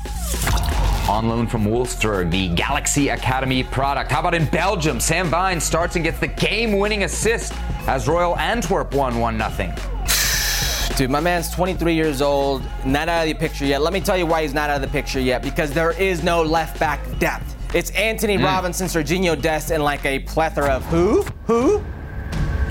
On 1.08 1.28
loan 1.28 1.46
from 1.46 1.64
Wolfsburg, 1.66 2.30
the 2.30 2.48
Galaxy 2.50 3.08
Academy 3.08 3.64
product. 3.64 4.12
How 4.12 4.20
about 4.20 4.34
in 4.34 4.46
Belgium? 4.46 5.00
Sam 5.00 5.26
Vine 5.28 5.60
starts 5.60 5.96
and 5.96 6.04
gets 6.04 6.18
the 6.20 6.28
game-winning 6.28 7.02
assist 7.02 7.52
as 7.88 8.06
Royal 8.06 8.38
Antwerp 8.38 8.94
won 8.94 9.14
1-0. 9.14 10.96
Dude, 10.96 11.10
my 11.10 11.20
man's 11.20 11.50
23 11.50 11.94
years 11.94 12.22
old, 12.22 12.62
not 12.86 13.08
out 13.08 13.22
of 13.22 13.28
the 13.28 13.34
picture 13.34 13.66
yet. 13.66 13.82
Let 13.82 13.92
me 13.92 14.00
tell 14.00 14.16
you 14.16 14.26
why 14.26 14.42
he's 14.42 14.54
not 14.54 14.70
out 14.70 14.76
of 14.76 14.82
the 14.82 14.88
picture 14.88 15.20
yet. 15.20 15.42
Because 15.42 15.72
there 15.72 15.90
is 16.00 16.22
no 16.22 16.42
left 16.42 16.78
back 16.78 17.00
depth. 17.18 17.53
It's 17.74 17.90
Antonee 17.90 18.38
mm. 18.38 18.44
Robinson, 18.44 18.86
Serginho 18.86 19.40
Dest, 19.40 19.72
and 19.72 19.82
like 19.82 20.04
a 20.04 20.20
plethora 20.20 20.70
of 20.70 20.84
who? 20.84 21.22
Who? 21.46 21.78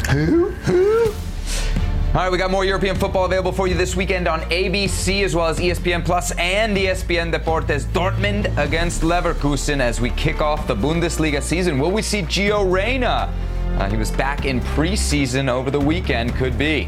Who? 0.10 0.50
Who? 0.50 1.14
All 2.14 2.22
right, 2.22 2.32
we 2.32 2.38
got 2.38 2.50
more 2.50 2.64
European 2.64 2.96
football 2.96 3.26
available 3.26 3.52
for 3.52 3.68
you 3.68 3.76
this 3.76 3.98
weekend 3.98 4.30
on 4.30 4.40
ABC 4.44 5.26
as 5.26 5.36
well 5.36 5.48
as 5.48 5.60
ESPN 5.60 6.06
Plus 6.06 6.32
and 6.38 6.78
ESPN 6.78 7.34
Deportes 7.34 7.84
Dortmund 7.88 8.56
against 8.58 9.02
Leverkusen 9.02 9.82
as 9.82 10.00
we 10.00 10.10
kick 10.12 10.40
off 10.40 10.68
the 10.68 10.76
Bundesliga 10.76 11.42
season. 11.42 11.80
Will 11.80 11.92
we 11.92 12.02
see 12.02 12.22
Gio 12.22 12.72
Reyna? 12.72 13.34
Uh, 13.78 13.90
he 13.90 13.98
was 13.98 14.10
back 14.12 14.46
in 14.46 14.62
preseason 14.62 15.50
over 15.50 15.70
the 15.70 15.80
weekend. 15.80 16.34
Could 16.36 16.58
be. 16.58 16.88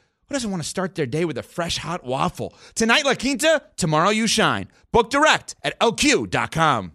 who 0.31 0.35
doesn't 0.35 0.51
want 0.51 0.63
to 0.63 0.69
start 0.69 0.95
their 0.95 1.05
day 1.05 1.25
with 1.25 1.37
a 1.37 1.43
fresh 1.43 1.77
hot 1.77 2.05
waffle? 2.05 2.53
Tonight, 2.73 3.03
La 3.03 3.15
Quinta, 3.15 3.63
tomorrow, 3.75 4.11
you 4.11 4.27
shine. 4.27 4.69
Book 4.93 5.09
direct 5.09 5.55
at 5.61 5.77
lq.com. 5.81 6.93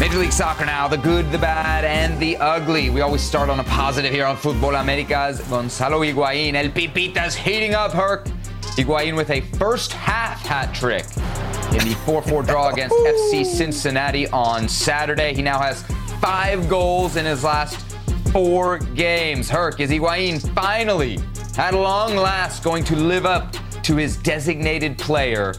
Major 0.00 0.18
League 0.18 0.32
Soccer 0.32 0.66
now, 0.66 0.88
the 0.88 0.96
good, 0.96 1.30
the 1.30 1.38
bad, 1.38 1.84
and 1.84 2.18
the 2.20 2.36
ugly. 2.38 2.90
We 2.90 3.00
always 3.00 3.22
start 3.22 3.48
on 3.48 3.60
a 3.60 3.64
positive 3.64 4.12
here 4.12 4.26
on 4.26 4.36
Futbol 4.36 4.80
Americas. 4.80 5.40
Gonzalo 5.42 6.00
Higuain, 6.00 6.54
El 6.54 6.70
Pipita's 6.70 7.36
heating 7.36 7.74
up, 7.74 7.92
Herc. 7.92 8.26
Higuain 8.76 9.14
with 9.14 9.30
a 9.30 9.42
first 9.58 9.92
half 9.92 10.44
hat 10.44 10.74
trick 10.74 11.04
in 11.80 11.88
the 11.88 11.94
4-4 12.04 12.44
draw 12.44 12.68
against 12.72 12.96
FC 12.96 13.46
Cincinnati 13.46 14.26
on 14.30 14.68
Saturday. 14.68 15.32
He 15.32 15.42
now 15.42 15.60
has 15.60 15.84
five 16.20 16.68
goals 16.68 17.14
in 17.14 17.24
his 17.24 17.44
last 17.44 17.95
four 18.36 18.76
games. 18.94 19.48
Herc, 19.48 19.80
is 19.80 19.88
Higuain 19.90 20.46
finally, 20.54 21.18
at 21.56 21.72
long 21.72 22.16
last, 22.16 22.62
going 22.62 22.84
to 22.84 22.94
live 22.94 23.24
up 23.24 23.56
to 23.82 23.96
his 23.96 24.18
designated 24.18 24.98
player 24.98 25.54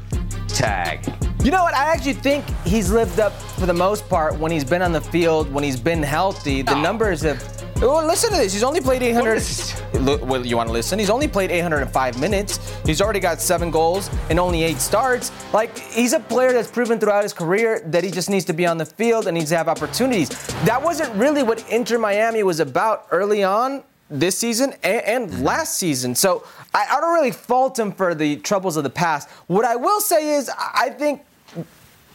tag? 0.48 1.00
You 1.44 1.52
know 1.52 1.64
what? 1.64 1.74
I 1.76 1.92
actually 1.94 2.14
think 2.14 2.46
he's 2.66 2.92
lived 2.92 3.20
up 3.20 3.34
for 3.60 3.66
the 3.66 3.74
most 3.74 4.08
part 4.10 4.38
when 4.38 4.52
he's 4.52 4.64
been 4.64 4.82
on 4.82 4.92
the 4.92 5.02
field, 5.02 5.52
when 5.54 5.64
he's 5.64 5.80
been 5.80 6.04
healthy. 6.04 6.62
The 6.62 6.74
Oh. 6.76 6.82
numbers 6.82 7.22
have. 7.22 7.42
Well, 7.82 8.04
listen 8.08 8.32
to 8.32 8.38
this. 8.38 8.54
He's 8.54 8.64
only 8.64 8.82
played 8.82 9.04
800. 9.04 9.30
What 9.36 9.38
is- 9.38 9.74
Look, 9.94 10.26
well, 10.26 10.46
you 10.46 10.58
want 10.58 10.68
to 10.68 10.74
listen? 10.74 10.98
He's 10.98 11.12
only 11.12 11.28
played 11.28 11.52
805 11.52 12.18
minutes. 12.20 12.60
He's 12.86 13.02
already 13.02 13.20
got 13.20 13.40
seven 13.40 13.70
goals 13.70 14.10
and 14.32 14.40
only 14.40 14.64
eight 14.64 14.80
starts. 14.82 15.32
Like, 15.54 15.78
he's 15.78 16.14
a 16.14 16.20
player 16.20 16.54
that's 16.54 16.72
proven 16.72 17.00
throughout 17.00 17.22
his 17.24 17.34
career 17.34 17.82
that 17.86 18.04
he 18.04 18.10
just 18.10 18.30
needs 18.32 18.46
to 18.46 18.54
be 18.54 18.66
on 18.66 18.78
the 18.80 18.86
field 18.86 19.28
and 19.28 19.36
needs 19.38 19.50
to 19.52 19.58
have 19.58 19.68
opportunities. 19.68 20.30
That 20.66 20.82
wasn't 20.82 21.14
really 21.16 21.44
what 21.44 21.64
Inter 21.70 22.00
Miami 22.00 22.42
was 22.44 22.60
about 22.60 23.06
early 23.12 23.44
on 23.44 23.84
this 24.10 24.38
season 24.38 24.74
and, 24.84 25.02
and 25.32 25.44
last 25.44 25.76
season. 25.78 26.16
So 26.16 26.44
I, 26.78 26.98
I 26.98 27.02
don't 27.02 27.14
really 27.14 27.32
fault 27.32 27.80
him 27.80 27.92
for 27.92 28.14
the 28.14 28.36
troubles 28.38 28.78
of 28.78 28.84
the 28.84 28.90
past. 28.92 29.28
What 29.48 29.66
I 29.66 29.76
will 29.76 30.00
say 30.00 30.36
is, 30.36 30.52
I 30.56 30.92
think 30.92 31.24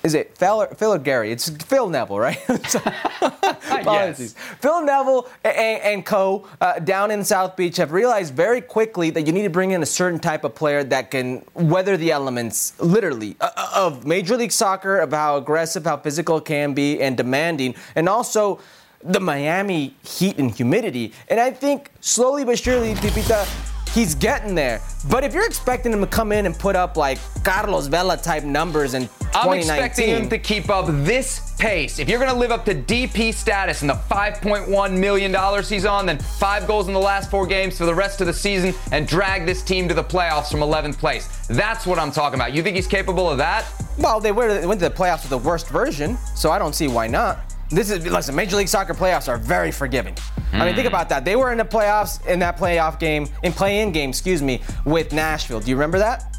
is 0.05 0.15
it 0.15 0.37
Phil 0.37 0.63
or, 0.63 0.67
Phil 0.69 0.95
or 0.95 0.99
Gary? 0.99 1.33
It's 1.33 1.49
Phil 1.49 1.89
Neville, 1.89 2.19
right? 2.19 2.39
Apologies. 3.71 4.35
Phil 4.61 4.85
Neville 4.85 5.29
and, 5.45 5.83
and 5.83 6.07
co. 6.07 6.49
Uh, 6.61 6.79
down 6.79 7.11
in 7.11 7.25
South 7.25 7.57
Beach 7.57 7.77
have 7.77 7.93
realized 7.93 8.35
very 8.35 8.61
quickly 8.61 9.11
that 9.11 9.27
you 9.27 9.33
need 9.33 9.43
to 9.43 9.51
bring 9.51 9.73
in 9.73 9.83
a 9.83 9.87
certain 9.87 10.21
type 10.21 10.45
of 10.45 10.55
player 10.55 10.85
that 10.85 11.11
can 11.11 11.45
weather 11.55 11.97
the 11.97 12.13
elements, 12.13 12.79
literally, 12.81 13.37
uh, 13.41 13.51
uh, 13.57 13.71
of 13.75 14.07
Major 14.07 14.37
League 14.37 14.53
Soccer, 14.53 14.99
of 14.99 15.13
how 15.13 15.37
aggressive, 15.37 15.85
how 15.85 15.97
physical 15.97 16.39
it 16.39 16.45
can 16.45 16.73
be, 16.73 17.01
and 17.01 17.17
demanding, 17.17 17.75
and 17.95 18.09
also 18.09 18.61
the 19.03 19.21
Miami 19.21 19.97
heat 20.05 20.39
and 20.39 20.53
humidity. 20.53 21.13
And 21.29 21.41
I 21.41 21.51
think 21.51 21.91
slowly 22.01 22.45
but 22.45 22.59
surely, 22.59 22.95
Pipita, 22.95 23.72
he's 23.93 24.15
getting 24.15 24.55
there. 24.55 24.81
But 25.11 25.25
if 25.25 25.35
you're 25.35 25.47
expecting 25.47 25.93
him 25.93 26.01
to 26.01 26.07
come 26.07 26.33
in 26.33 26.47
and 26.47 26.59
put 26.59 26.77
up 26.77 26.97
like 26.97 27.19
Carlos 27.45 27.87
Vela 27.87 28.17
type 28.17 28.45
numbers 28.45 28.95
in 28.95 29.09
I'm 29.35 29.59
expecting 29.59 30.09
him 30.09 30.29
to 30.29 30.39
keep 30.39 30.69
up 30.69 30.87
this 31.05 31.55
pace. 31.59 31.99
If 31.99 32.09
you're 32.09 32.19
going 32.19 32.33
to 32.33 32.39
live 32.39 32.51
up 32.51 32.65
to 32.67 32.75
DP 32.75 33.33
status 33.33 33.81
and 33.81 33.91
the 33.91 33.95
$5.1 33.95 34.99
million 34.99 35.63
he's 35.65 35.87
on, 35.87 36.07
then 36.07 36.19
five 36.19 36.67
goals 36.67 36.89
in 36.89 36.95
the 36.95 37.01
last 37.01 37.31
four 37.31 37.47
games 37.47 37.79
for 37.79 37.87
the 37.87 37.95
rest 37.95 38.21
of 38.21 38.27
the 38.27 38.33
season 38.33 38.75
and 38.91 39.09
drag 39.09 39.47
this 39.47 39.63
team 39.63 39.89
to 39.89 39.95
the 39.95 40.05
playoffs 40.05 40.51
from 40.51 40.61
11th 40.61 40.99
place. 40.99 41.47
That's 41.47 41.87
what 41.87 41.99
I'm 41.99 42.13
talking 42.13 42.39
about. 42.39 42.53
You 42.53 42.63
think 42.63 42.77
he's 42.77 42.87
capable 42.87 43.31
of 43.31 43.39
that? 43.39 43.65
Well, 43.99 44.21
they 44.21 44.33
went 44.33 44.81
to 44.81 44.89
the 44.89 44.95
playoffs 44.95 45.23
with 45.23 45.31
the 45.31 45.39
worst 45.39 45.69
version, 45.69 46.19
so 46.35 46.51
I 46.51 46.59
don't 46.59 46.75
see 46.75 46.89
why 46.89 47.07
not. 47.07 47.52
This 47.73 47.91
is 47.91 48.07
listen. 48.07 48.35
Major 48.35 48.57
League 48.57 48.69
Soccer 48.69 48.95
playoffs 48.95 49.29
are 49.29 49.39
very 49.39 49.73
forgiving. 49.73 50.15
I 50.53 50.67
mean, 50.67 50.75
think 50.75 50.87
hmm. 50.87 50.95
about 50.95 51.09
that. 51.09 51.25
They 51.25 51.37
were 51.37 51.53
in 51.53 51.59
the 51.59 51.65
playoffs 51.65 52.25
in 52.27 52.39
that 52.41 52.59
playoff 52.59 52.99
game, 52.99 53.27
in 53.43 53.53
play-in 53.53 53.93
game, 53.93 54.11
excuse 54.11 54.43
me, 54.43 54.61
with 54.85 55.13
Nashville. 55.13 55.61
Do 55.61 55.71
you 55.71 55.77
remember 55.77 55.99
that? 55.99 56.33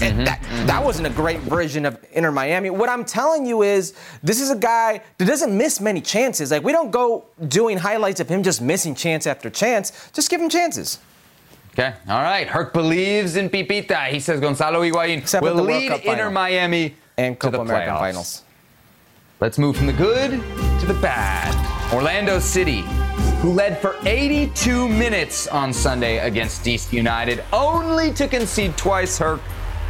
And 0.00 0.14
mm-hmm. 0.14 0.24
that, 0.24 0.42
that 0.42 0.66
mm-hmm. 0.68 0.84
wasn't 0.84 1.06
a 1.06 1.10
great 1.10 1.40
version 1.40 1.86
of 1.86 1.98
Inter 2.12 2.30
Miami. 2.30 2.68
What 2.70 2.88
I'm 2.88 3.04
telling 3.04 3.46
you 3.46 3.62
is, 3.62 3.94
this 4.22 4.40
is 4.40 4.50
a 4.50 4.56
guy 4.56 5.00
that 5.16 5.24
doesn't 5.24 5.56
miss 5.56 5.80
many 5.80 6.02
chances. 6.02 6.50
Like 6.50 6.62
we 6.62 6.72
don't 6.72 6.90
go 6.90 7.24
doing 7.48 7.78
highlights 7.78 8.20
of 8.20 8.28
him 8.28 8.42
just 8.42 8.60
missing 8.60 8.94
chance 8.94 9.26
after 9.26 9.48
chance. 9.48 10.10
Just 10.12 10.30
give 10.30 10.40
him 10.40 10.50
chances. 10.50 10.98
Okay, 11.72 11.94
all 12.08 12.22
right. 12.22 12.46
Herc 12.46 12.72
believes 12.72 13.36
in 13.36 13.50
Pipita. 13.50 14.08
He 14.08 14.20
says 14.20 14.40
Gonzalo 14.40 14.82
Higuain 14.82 15.18
Except 15.18 15.42
will 15.42 15.54
with 15.54 15.64
the 15.64 15.70
World 15.70 15.82
lead 15.82 16.04
Inter. 16.04 16.30
Miami 16.30 16.94
And 17.16 17.34
to 17.34 17.38
Copa 17.38 17.56
the 17.56 17.62
American 17.62 17.94
playoffs. 17.94 17.98
Finals. 17.98 18.42
Let's 19.38 19.58
move 19.58 19.76
from 19.76 19.86
the 19.86 19.92
good 19.92 20.30
to 20.30 20.86
the 20.86 20.98
bad. 21.02 21.52
Orlando 21.92 22.38
City, 22.38 22.80
who 23.42 23.52
led 23.52 23.78
for 23.82 23.96
82 24.06 24.88
minutes 24.88 25.46
on 25.46 25.74
Sunday 25.74 26.26
against 26.26 26.64
DC 26.64 26.90
United, 26.94 27.44
only 27.52 28.14
to 28.14 28.28
concede 28.28 28.78
twice 28.78 29.18
Herc 29.18 29.42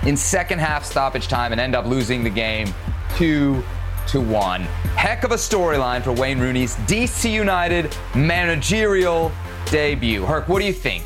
in 0.05 0.17
second 0.17 0.59
half 0.59 0.85
stoppage 0.85 1.29
time 1.29 1.53
and 1.53 1.61
end 1.61 1.77
up 1.77 1.87
losing 1.87 2.25
the 2.25 2.31
game 2.31 2.75
2 3.19 3.63
to 4.09 4.21
1. 4.21 4.63
Heck 4.97 5.23
of 5.23 5.31
a 5.31 5.37
storyline 5.37 6.03
for 6.03 6.11
Wayne 6.11 6.41
Rooney's 6.41 6.75
DC 6.89 7.31
United 7.31 7.97
managerial 8.17 9.31
debut. 9.67 10.25
Herc, 10.25 10.49
what 10.49 10.59
do 10.59 10.67
you 10.67 10.73
think? 10.73 11.05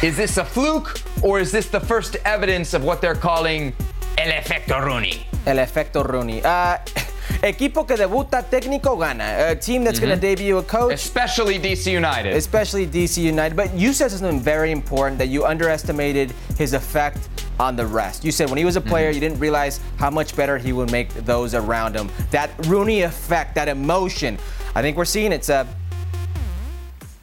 Is 0.00 0.16
this 0.16 0.36
a 0.36 0.44
fluke 0.44 1.02
or 1.24 1.40
is 1.40 1.50
this 1.50 1.68
the 1.68 1.80
first 1.80 2.14
evidence 2.24 2.72
of 2.72 2.84
what 2.84 3.00
they're 3.00 3.16
calling 3.16 3.74
El 4.16 4.30
Efecto 4.30 4.80
Rooney? 4.80 5.26
El 5.44 5.56
efecto 5.56 6.06
Rooney. 6.06 6.40
Uh, 6.44 6.78
equipo 7.42 7.86
que 7.86 7.96
debuta 7.96 8.42
técnico 8.42 8.98
gana. 8.98 9.50
A 9.50 9.56
team 9.56 9.84
that's 9.84 9.98
going 9.98 10.10
to 10.10 10.16
mm-hmm. 10.16 10.36
debut 10.36 10.58
a 10.58 10.62
coach. 10.62 10.94
Especially 10.94 11.58
DC 11.58 11.90
United. 11.92 12.34
especially 12.34 12.86
DC 12.86 13.22
United. 13.22 13.56
But 13.56 13.74
you 13.74 13.92
said 13.92 14.10
something 14.10 14.40
very 14.40 14.72
important 14.72 15.18
that 15.18 15.28
you 15.28 15.44
underestimated 15.44 16.32
his 16.56 16.72
effect 16.72 17.28
on 17.58 17.76
the 17.76 17.86
rest. 17.86 18.24
You 18.24 18.32
said 18.32 18.48
when 18.48 18.58
he 18.58 18.64
was 18.64 18.76
a 18.76 18.80
player, 18.80 19.08
mm-hmm. 19.08 19.14
you 19.14 19.20
didn't 19.20 19.38
realize 19.38 19.80
how 19.98 20.10
much 20.10 20.36
better 20.36 20.58
he 20.58 20.72
would 20.72 20.90
make 20.90 21.12
those 21.14 21.54
around 21.54 21.94
him. 21.94 22.10
That 22.30 22.50
Rooney 22.66 23.02
effect, 23.02 23.54
that 23.54 23.68
emotion. 23.68 24.38
I 24.74 24.82
think 24.82 24.96
we're 24.96 25.04
seeing 25.04 25.32
it, 25.32 25.44
Seb. 25.44 25.66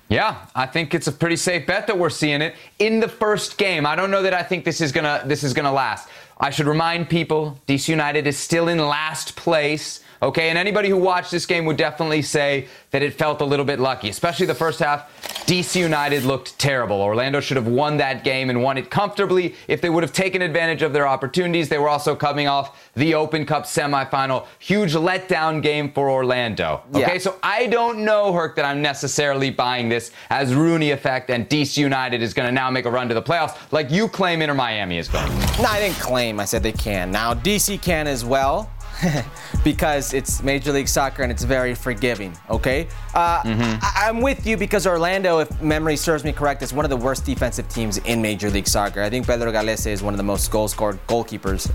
Yeah, 0.10 0.46
I 0.56 0.66
think 0.66 0.94
it's 0.94 1.08
a 1.08 1.12
pretty 1.12 1.36
safe 1.36 1.68
bet 1.68 1.88
that 1.88 1.98
we're 1.98 2.10
seeing 2.10 2.42
it 2.42 2.56
in 2.80 3.02
the 3.02 3.10
first 3.10 3.58
game. 3.58 3.86
I 3.86 3.96
don't 3.96 4.10
know 4.10 4.22
that 4.22 4.34
I 4.34 4.42
think 4.42 4.64
this 4.64 4.80
is 4.80 4.94
gonna 4.94 5.22
this 5.26 5.44
is 5.44 5.54
gonna 5.54 5.74
last. 5.74 6.08
I 6.40 6.52
should 6.52 6.68
remind 6.68 7.10
people 7.10 7.60
DC 7.68 7.90
United 7.90 8.28
is 8.28 8.38
still 8.38 8.68
in 8.68 8.78
last 8.78 9.36
place. 9.36 10.02
Okay, 10.22 10.50
and 10.50 10.58
anybody 10.58 10.90
who 10.90 10.98
watched 10.98 11.32
this 11.32 11.46
game 11.46 11.66
would 11.66 11.78
definitely 11.78 12.22
say 12.22 12.68
that 12.92 13.02
it 13.04 13.14
felt 13.14 13.42
a 13.42 13.46
little 13.46 13.66
bit 13.66 13.80
lucky, 13.80 14.10
especially 14.10 14.46
the 14.46 14.56
first 14.56 14.80
half. 14.80 15.12
DC 15.46 15.80
United 15.80 16.24
looked 16.24 16.58
terrible. 16.60 17.02
Orlando 17.02 17.40
should 17.40 17.56
have 17.58 17.68
won 17.68 17.98
that 17.98 18.24
game 18.24 18.50
and 18.50 18.62
won 18.62 18.78
it 18.78 18.90
comfortably 18.90 19.56
if 19.68 19.80
they 19.80 19.90
would 19.90 20.04
have 20.04 20.12
taken 20.14 20.42
advantage 20.42 20.82
of 20.82 20.92
their 20.94 21.08
opportunities. 21.08 21.70
They 21.70 21.78
were 21.78 21.88
also 21.90 22.16
coming 22.16 22.48
off 22.48 22.90
the 22.96 23.14
Open 23.14 23.46
Cup 23.46 23.64
semifinal. 23.64 24.46
Huge 24.60 24.94
letdown 24.94 25.62
game 25.62 25.92
for 25.92 26.10
Orlando. 26.10 26.82
Okay, 26.94 27.14
Yeah. 27.14 27.18
so 27.20 27.36
I 27.44 27.68
don't 27.68 28.00
know, 28.00 28.34
Herc, 28.34 28.56
that 28.58 28.66
I'm 28.66 28.82
necessarily 28.82 29.50
buying 29.52 29.88
this 29.90 30.12
as 30.30 30.54
Rooney 30.54 30.92
effect 30.92 31.30
and 31.30 31.48
DC 31.48 31.78
United 31.78 32.22
is 32.22 32.34
going 32.34 32.48
to 32.48 32.52
now 32.52 32.70
make 32.70 32.86
a 32.86 32.92
run 32.92 33.08
to 33.08 33.14
the 33.14 33.22
playoffs 33.22 33.56
like 33.72 33.90
you 33.92 34.08
claim 34.10 34.42
Inter 34.42 34.54
Miami 34.56 34.98
is 34.98 35.08
going. 35.08 35.28
No, 35.62 35.66
I 35.70 35.80
didn't 35.80 35.98
claim. 36.00 36.40
I 36.40 36.46
said 36.46 36.64
they 36.64 36.72
can. 36.74 37.12
Now 37.12 37.34
DC 37.34 37.82
can 37.82 38.08
as 38.08 38.26
well. 38.26 38.70
because 39.64 40.14
it's 40.14 40.42
Major 40.44 40.72
League 40.72 40.88
Soccer 40.88 41.24
and 41.24 41.32
it's 41.32 41.44
very 41.44 41.76
forgiving, 41.76 42.38
okay? 42.50 42.88
Uh, 43.14 43.42
I- 43.46 44.06
I'm 44.08 44.22
with 44.22 44.46
you 44.46 44.58
because 44.58 44.88
Orlando, 44.88 45.40
if 45.40 45.62
memory 45.62 45.96
serves 45.96 46.24
me 46.24 46.32
correct, 46.32 46.62
is 46.64 46.74
one 46.74 46.86
of 46.86 46.90
the 46.90 46.98
worst 46.98 47.26
defensive 47.26 47.68
teams 47.70 47.98
in 48.00 48.22
Major 48.22 48.50
League 48.50 48.68
Soccer. 48.68 49.02
I 49.02 49.10
think 49.10 49.28
Pedro 49.28 49.52
Gallese 49.52 49.88
is 49.88 50.02
one 50.02 50.14
of 50.14 50.18
the 50.18 50.24
most 50.24 50.50
goal 50.52 50.68
scored 50.68 51.00
goalkeepers 51.08 51.72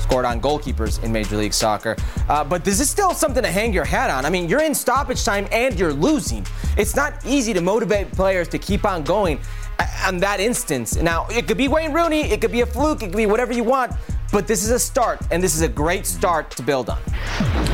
scored 0.00 0.24
on 0.24 0.40
goalkeepers 0.40 1.00
in 1.04 1.12
Major 1.12 1.36
League 1.36 1.52
Soccer. 1.54 1.94
Uh, 2.28 2.42
but 2.42 2.64
this 2.64 2.80
is 2.80 2.90
still 2.90 3.14
something 3.14 3.44
to 3.44 3.50
hang 3.50 3.72
your 3.72 3.84
hat 3.84 4.10
on. 4.10 4.24
I 4.26 4.30
mean, 4.30 4.48
you're 4.48 4.62
in 4.62 4.74
stoppage 4.74 5.24
time 5.24 5.46
and 5.52 5.78
you're 5.78 5.92
losing. 5.92 6.44
It's 6.76 6.96
not 6.96 7.14
easy 7.24 7.52
to 7.52 7.60
motivate 7.60 8.10
players 8.10 8.48
to 8.48 8.58
keep 8.58 8.84
on 8.84 9.04
going 9.04 9.38
uh, 9.78 9.86
on 10.06 10.18
that 10.18 10.40
instance. 10.40 10.96
Now, 10.96 11.26
it 11.30 11.46
could 11.46 11.58
be 11.58 11.68
Wayne 11.68 11.92
Rooney, 11.92 12.22
it 12.32 12.40
could 12.40 12.50
be 12.50 12.62
a 12.62 12.66
fluke, 12.66 13.04
it 13.04 13.08
could 13.08 13.16
be 13.16 13.26
whatever 13.26 13.52
you 13.52 13.62
want, 13.62 13.92
but 14.32 14.46
this 14.46 14.64
is 14.64 14.70
a 14.70 14.78
start, 14.78 15.20
and 15.30 15.42
this 15.42 15.54
is 15.54 15.62
a 15.62 15.68
great 15.68 16.06
start 16.06 16.50
to 16.52 16.62
build 16.62 16.88
on. 16.88 17.00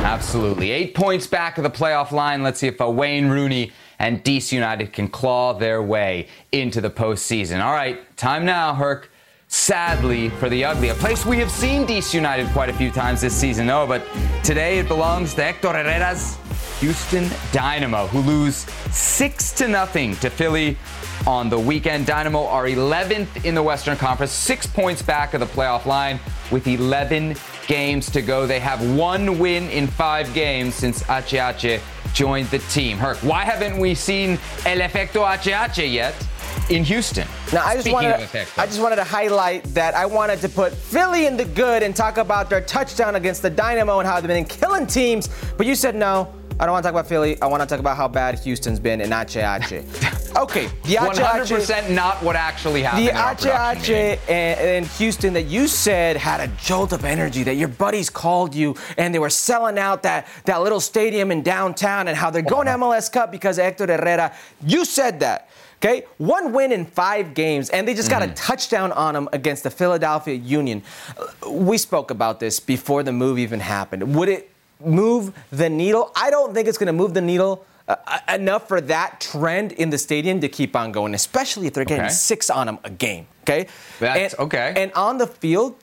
Absolutely. 0.03 0.71
Eight 0.71 0.95
points 0.95 1.27
back 1.27 1.57
of 1.57 1.63
the 1.63 1.69
playoff 1.69 2.11
line. 2.11 2.43
Let's 2.43 2.59
see 2.59 2.67
if 2.67 2.81
uh, 2.81 2.89
Wayne 2.89 3.27
Rooney 3.27 3.71
and 3.99 4.23
DC 4.23 4.51
United 4.51 4.93
can 4.93 5.07
claw 5.07 5.53
their 5.53 5.81
way 5.81 6.27
into 6.51 6.81
the 6.81 6.89
postseason. 6.89 7.63
All 7.63 7.73
right, 7.73 8.15
time 8.17 8.45
now, 8.45 8.73
Herc. 8.73 9.11
Sadly 9.49 10.27
for 10.27 10.49
the 10.49 10.65
ugly, 10.65 10.89
a 10.89 10.93
place 10.95 11.25
we 11.25 11.37
have 11.37 11.49
seen 11.49 11.87
DC 11.87 12.13
United 12.13 12.49
quite 12.49 12.67
a 12.67 12.73
few 12.73 12.91
times 12.91 13.21
this 13.21 13.33
season, 13.33 13.65
though, 13.65 13.87
but 13.87 14.03
today 14.43 14.79
it 14.79 14.89
belongs 14.89 15.33
to 15.35 15.43
Hector 15.43 15.71
Herrera's 15.71 16.37
Houston 16.81 17.29
Dynamo, 17.53 18.07
who 18.07 18.19
lose 18.19 18.57
six 18.91 19.53
to 19.53 19.69
nothing 19.69 20.17
to 20.17 20.29
Philly 20.29 20.77
on 21.25 21.49
the 21.49 21.57
weekend. 21.57 22.05
Dynamo 22.05 22.45
are 22.45 22.65
11th 22.65 23.45
in 23.45 23.55
the 23.55 23.63
Western 23.63 23.95
Conference, 23.95 24.33
six 24.33 24.67
points 24.67 25.01
back 25.01 25.33
of 25.33 25.39
the 25.39 25.45
playoff 25.45 25.85
line. 25.85 26.19
With 26.51 26.67
11 26.67 27.35
games 27.67 28.09
to 28.11 28.21
go. 28.21 28.47
They 28.47 28.59
have 28.59 28.95
one 28.95 29.39
win 29.39 29.69
in 29.69 29.87
five 29.87 30.33
games 30.33 30.75
since 30.75 31.03
HH 31.03 31.81
joined 32.13 32.49
the 32.49 32.59
team. 32.69 32.97
Herc, 32.97 33.17
why 33.17 33.43
haven't 33.43 33.79
we 33.79 33.93
seen 33.95 34.39
El 34.65 34.79
Efecto 34.79 35.25
HH 35.25 35.77
yet? 35.79 36.15
in 36.69 36.83
Houston. 36.83 37.27
Now, 37.53 37.65
I 37.65 37.75
just, 37.75 37.91
wanted, 37.91 38.11
effect, 38.15 38.57
I 38.57 38.65
just 38.65 38.81
wanted 38.81 38.97
to 38.97 39.03
highlight 39.03 39.63
that 39.75 39.95
I 39.95 40.05
wanted 40.05 40.41
to 40.41 40.49
put 40.49 40.73
Philly 40.73 41.25
in 41.25 41.37
the 41.37 41.45
good 41.45 41.83
and 41.83 41.95
talk 41.95 42.17
about 42.17 42.49
their 42.49 42.61
touchdown 42.61 43.15
against 43.15 43.41
the 43.41 43.49
Dynamo 43.49 43.99
and 43.99 44.07
how 44.07 44.19
they've 44.19 44.27
been 44.27 44.43
killing 44.43 44.85
teams. 44.87 45.29
But 45.55 45.65
you 45.65 45.75
said 45.75 45.95
no. 45.95 46.33
I 46.59 46.65
don't 46.65 46.73
want 46.73 46.83
to 46.83 46.87
talk 46.87 46.99
about 46.99 47.07
Philly. 47.07 47.39
I 47.41 47.45
want 47.45 47.61
to 47.61 47.67
talk 47.67 47.79
about 47.79 47.97
how 47.97 48.07
bad 48.07 48.39
Houston's 48.39 48.79
been 48.79 48.99
in 48.99 49.13
Ache 49.13 49.35
Ache. 49.37 49.85
Okay, 50.37 50.69
the 50.83 50.93
Ache 50.93 51.15
100% 51.15 51.89
not 51.95 52.21
what 52.21 52.35
actually 52.35 52.83
happened. 52.83 53.07
The 53.07 53.11
Ache 53.11 53.89
Ache 53.89 54.19
and, 54.29 54.59
and 54.59 54.85
Houston 54.85 55.33
that 55.33 55.45
you 55.45 55.67
said 55.67 56.15
had 56.15 56.39
a 56.39 56.47
jolt 56.57 56.93
of 56.93 57.05
energy, 57.05 57.41
that 57.41 57.55
your 57.55 57.69
buddies 57.69 58.11
called 58.11 58.53
you 58.53 58.75
and 58.99 59.13
they 59.13 59.19
were 59.19 59.31
selling 59.31 59.79
out 59.79 60.03
that, 60.03 60.27
that 60.45 60.61
little 60.61 60.79
stadium 60.79 61.31
in 61.31 61.41
downtown 61.41 62.07
and 62.07 62.15
how 62.15 62.29
they're 62.29 62.43
going 62.43 62.67
MLS 62.67 63.11
Cup 63.11 63.31
because 63.31 63.57
of 63.57 63.63
Hector 63.63 63.87
Herrera. 63.87 64.31
You 64.63 64.85
said 64.85 65.19
that. 65.21 65.49
Okay, 65.77 66.05
one 66.17 66.53
win 66.53 66.71
in 66.71 66.85
five 66.85 67.35
games, 67.35 67.69
and 67.69 67.87
they 67.87 67.93
just 67.93 68.09
got 68.09 68.23
a 68.23 68.25
mm-hmm. 68.25 68.33
touchdown 68.33 68.91
on 68.93 69.13
them 69.13 69.29
against 69.31 69.63
the 69.63 69.69
Philadelphia 69.69 70.33
Union. 70.33 70.81
We 71.47 71.77
spoke 71.77 72.09
about 72.09 72.39
this 72.39 72.59
before 72.59 73.03
the 73.03 73.11
move 73.11 73.37
even 73.37 73.59
happened. 73.59 74.15
Would 74.15 74.27
it 74.27 74.49
move 74.83 75.37
the 75.51 75.69
needle? 75.69 76.11
I 76.15 76.31
don't 76.31 76.55
think 76.55 76.67
it's 76.67 76.79
going 76.79 76.87
to 76.87 76.93
move 76.93 77.13
the 77.13 77.21
needle 77.21 77.63
uh, 77.87 77.95
uh, 78.05 78.19
enough 78.35 78.67
for 78.67 78.81
that 78.81 79.21
trend 79.21 79.71
in 79.73 79.89
the 79.89 79.97
stadium 79.97 80.39
to 80.41 80.49
keep 80.49 80.75
on 80.75 80.91
going, 80.91 81.13
especially 81.13 81.67
if 81.67 81.73
they're 81.73 81.85
getting 81.85 82.05
Okay. 82.05 82.13
six 82.13 82.49
on 82.49 82.67
them 82.67 82.79
a 82.83 82.89
game. 82.89 83.27
Okay, 83.43 83.67
That's- 83.99 84.33
and, 84.33 84.41
okay. 84.41 84.73
And 84.75 84.91
on 84.93 85.17
the 85.17 85.27
field. 85.27 85.75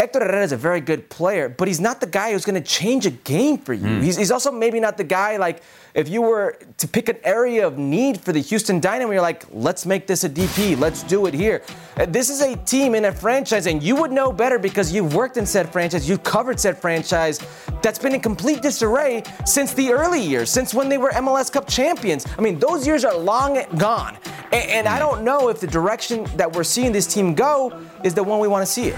Hector 0.00 0.20
Herrera 0.20 0.44
is 0.44 0.52
a 0.52 0.56
very 0.56 0.80
good 0.80 1.10
player, 1.10 1.48
but 1.48 1.66
he's 1.66 1.80
not 1.80 2.00
the 2.00 2.06
guy 2.06 2.30
who's 2.30 2.44
going 2.44 2.54
to 2.54 2.68
change 2.68 3.04
a 3.04 3.10
game 3.10 3.58
for 3.58 3.72
you. 3.74 3.80
Hmm. 3.96 4.00
He's, 4.00 4.16
he's 4.16 4.30
also 4.30 4.52
maybe 4.52 4.78
not 4.78 4.96
the 4.96 5.02
guy 5.02 5.38
like 5.38 5.60
if 5.94 6.08
you 6.08 6.22
were 6.22 6.58
to 6.76 6.88
pick 6.88 7.08
an 7.08 7.18
area 7.24 7.66
of 7.66 7.78
need 7.78 8.20
for 8.20 8.32
the 8.32 8.40
Houston 8.40 8.80
Dynamo, 8.80 9.12
you're 9.12 9.22
like, 9.22 9.44
let's 9.52 9.86
make 9.86 10.06
this 10.06 10.24
a 10.24 10.28
DP, 10.28 10.78
let's 10.78 11.02
do 11.02 11.26
it 11.26 11.34
here. 11.34 11.62
Uh, 11.96 12.06
This 12.06 12.30
is 12.30 12.40
a 12.40 12.56
team 12.56 12.94
in 12.94 13.06
a 13.06 13.12
franchise, 13.12 13.66
and 13.66 13.82
you 13.82 13.96
would 13.96 14.12
know 14.12 14.32
better 14.32 14.58
because 14.58 14.92
you've 14.92 15.14
worked 15.14 15.36
in 15.36 15.46
said 15.46 15.72
franchise, 15.72 16.08
you've 16.08 16.22
covered 16.22 16.60
said 16.60 16.78
franchise 16.78 17.40
that's 17.82 17.98
been 17.98 18.14
in 18.14 18.20
complete 18.20 18.62
disarray 18.62 19.22
since 19.44 19.72
the 19.74 19.92
early 19.92 20.20
years, 20.20 20.50
since 20.50 20.74
when 20.74 20.88
they 20.88 20.98
were 20.98 21.10
MLS 21.10 21.50
Cup 21.50 21.68
champions. 21.68 22.26
I 22.36 22.40
mean, 22.40 22.58
those 22.58 22.86
years 22.86 23.04
are 23.04 23.16
long 23.16 23.64
gone. 23.76 24.16
And, 24.52 24.88
I 24.88 24.98
don't 24.98 25.22
know 25.22 25.50
if 25.50 25.60
the 25.60 25.66
direction 25.66 26.24
that 26.36 26.50
we're 26.50 26.64
seeing 26.64 26.92
this 26.92 27.06
team 27.06 27.34
go 27.34 27.78
is 28.02 28.14
the 28.14 28.22
one 28.22 28.40
we 28.40 28.48
want 28.48 28.66
to 28.66 28.72
see 28.72 28.88
it. 28.88 28.96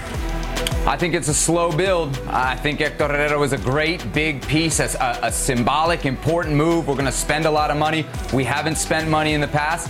I 0.87 0.97
think 0.97 1.13
it's 1.13 1.27
a 1.27 1.33
slow 1.33 1.71
build. 1.71 2.17
I 2.27 2.55
think 2.55 2.79
Hector 2.79 3.07
Herrera 3.07 3.37
was 3.37 3.53
a 3.53 3.57
great 3.57 4.11
big 4.13 4.41
piece, 4.47 4.79
a, 4.79 5.19
a 5.21 5.31
symbolic, 5.31 6.07
important 6.07 6.55
move. 6.55 6.80
We're 6.87 6.95
going 6.95 7.05
to 7.05 7.11
spend 7.11 7.45
a 7.45 7.51
lot 7.51 7.71
of 7.71 7.77
money. 7.77 8.05
We 8.33 8.43
haven't 8.43 8.75
spent 8.75 9.09
money 9.09 9.33
in 9.33 9.41
the 9.41 9.47
past. 9.47 9.89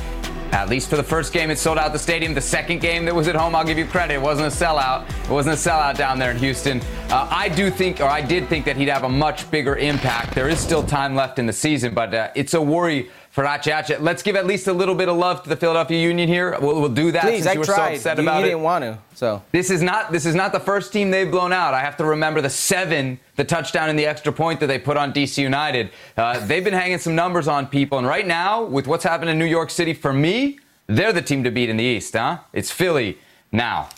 At 0.52 0.68
least 0.68 0.90
for 0.90 0.98
the 0.98 1.04
first 1.04 1.32
game, 1.32 1.50
it 1.50 1.58
sold 1.58 1.78
out 1.78 1.94
the 1.94 2.00
stadium. 2.00 2.34
The 2.34 2.42
second 2.42 2.82
game 2.82 3.06
that 3.06 3.16
was 3.16 3.30
at 3.30 3.36
home, 3.36 3.56
I'll 3.56 3.64
give 3.64 3.78
you 3.78 3.86
credit. 3.86 4.16
It 4.16 4.22
wasn't 4.22 4.54
a 4.54 4.56
sellout. 4.56 5.10
It 5.24 5.30
wasn't 5.30 5.56
a 5.56 5.70
sellout 5.70 5.96
down 5.96 6.20
there 6.20 6.32
in 6.32 6.38
Houston. 6.38 6.82
Uh, 7.10 7.26
I 7.32 7.48
do 7.48 7.72
think, 7.72 8.02
or 8.02 8.10
I 8.10 8.20
did 8.20 8.50
think 8.50 8.66
that 8.66 8.76
he'd 8.76 8.90
have 8.90 9.06
a 9.06 9.10
much 9.10 9.50
bigger 9.50 9.78
impact. 9.78 10.36
There 10.36 10.50
is 10.50 10.60
still 10.60 10.84
time 10.84 11.16
left 11.16 11.40
in 11.40 11.46
the 11.46 11.54
season, 11.54 11.94
but 11.94 12.14
uh, 12.14 12.32
it's 12.36 12.54
a 12.54 12.62
worry 12.62 13.10
for 13.32 13.46
Ache 13.46 14.00
Let's 14.00 14.22
give 14.22 14.36
at 14.36 14.46
least 14.46 14.68
a 14.68 14.74
little 14.74 14.94
bit 14.94 15.10
of 15.10 15.16
love 15.18 15.42
to 15.44 15.50
the 15.50 15.56
Philadelphia 15.56 16.00
Union 16.00 16.28
here. 16.28 16.58
We'll, 16.60 16.80
we'll 16.82 16.90
do 16.90 17.12
that 17.14 17.24
Please, 17.24 17.44
since 17.44 17.48
I 17.48 17.54
you 17.54 17.60
were 17.60 17.66
tried. 17.66 17.88
so 17.90 17.96
upset 17.96 18.18
you, 18.18 18.24
about 18.24 18.40
you 18.40 18.46
it. 18.46 18.50
didn't 18.50 18.64
want 18.64 18.84
to, 18.84 18.98
so. 19.16 19.42
This 19.52 19.70
is 19.70 19.82
not 19.82 20.12
this 20.12 20.26
is 20.26 20.36
not 20.36 20.52
the 20.52 20.60
first 20.60 20.92
team 20.94 21.10
they've 21.12 21.32
blown 21.32 21.54
out. 21.54 21.74
I 21.74 21.80
have 21.80 21.98
to 21.98 22.06
remember 22.06 22.42
the 22.42 22.50
seven, 22.50 23.20
the 23.38 23.46
touchdown 23.46 23.90
and 23.90 23.98
the 23.98 24.06
extra 24.06 24.34
point 24.34 24.60
that 24.60 24.68
they 24.68 24.78
put 24.78 24.98
on 24.98 25.14
DC 25.14 25.38
United. 25.38 25.92
Uh, 26.18 26.46
they've 26.46 26.64
been 26.64 26.74
hanging 26.74 27.00
some 27.00 27.16
numbers 27.16 27.48
on 27.48 27.68
people, 27.68 27.98
and 27.98 28.06
right 28.06 28.28
now, 28.28 28.64
with 28.64 28.86
what's 28.86 29.04
happened 29.04 29.30
in 29.30 29.40
New 29.40 29.46
York 29.46 29.70
City, 29.70 29.94
for 29.94 30.14
me, 30.14 30.60
they're 30.88 31.14
the 31.14 31.22
team 31.22 31.44
to 31.44 31.52
beat 31.52 31.70
in 31.70 31.78
the 31.78 31.84
East, 31.84 32.14
huh? 32.14 32.40
It's 32.52 32.70
Philly 32.70 33.18
now. 33.52 33.90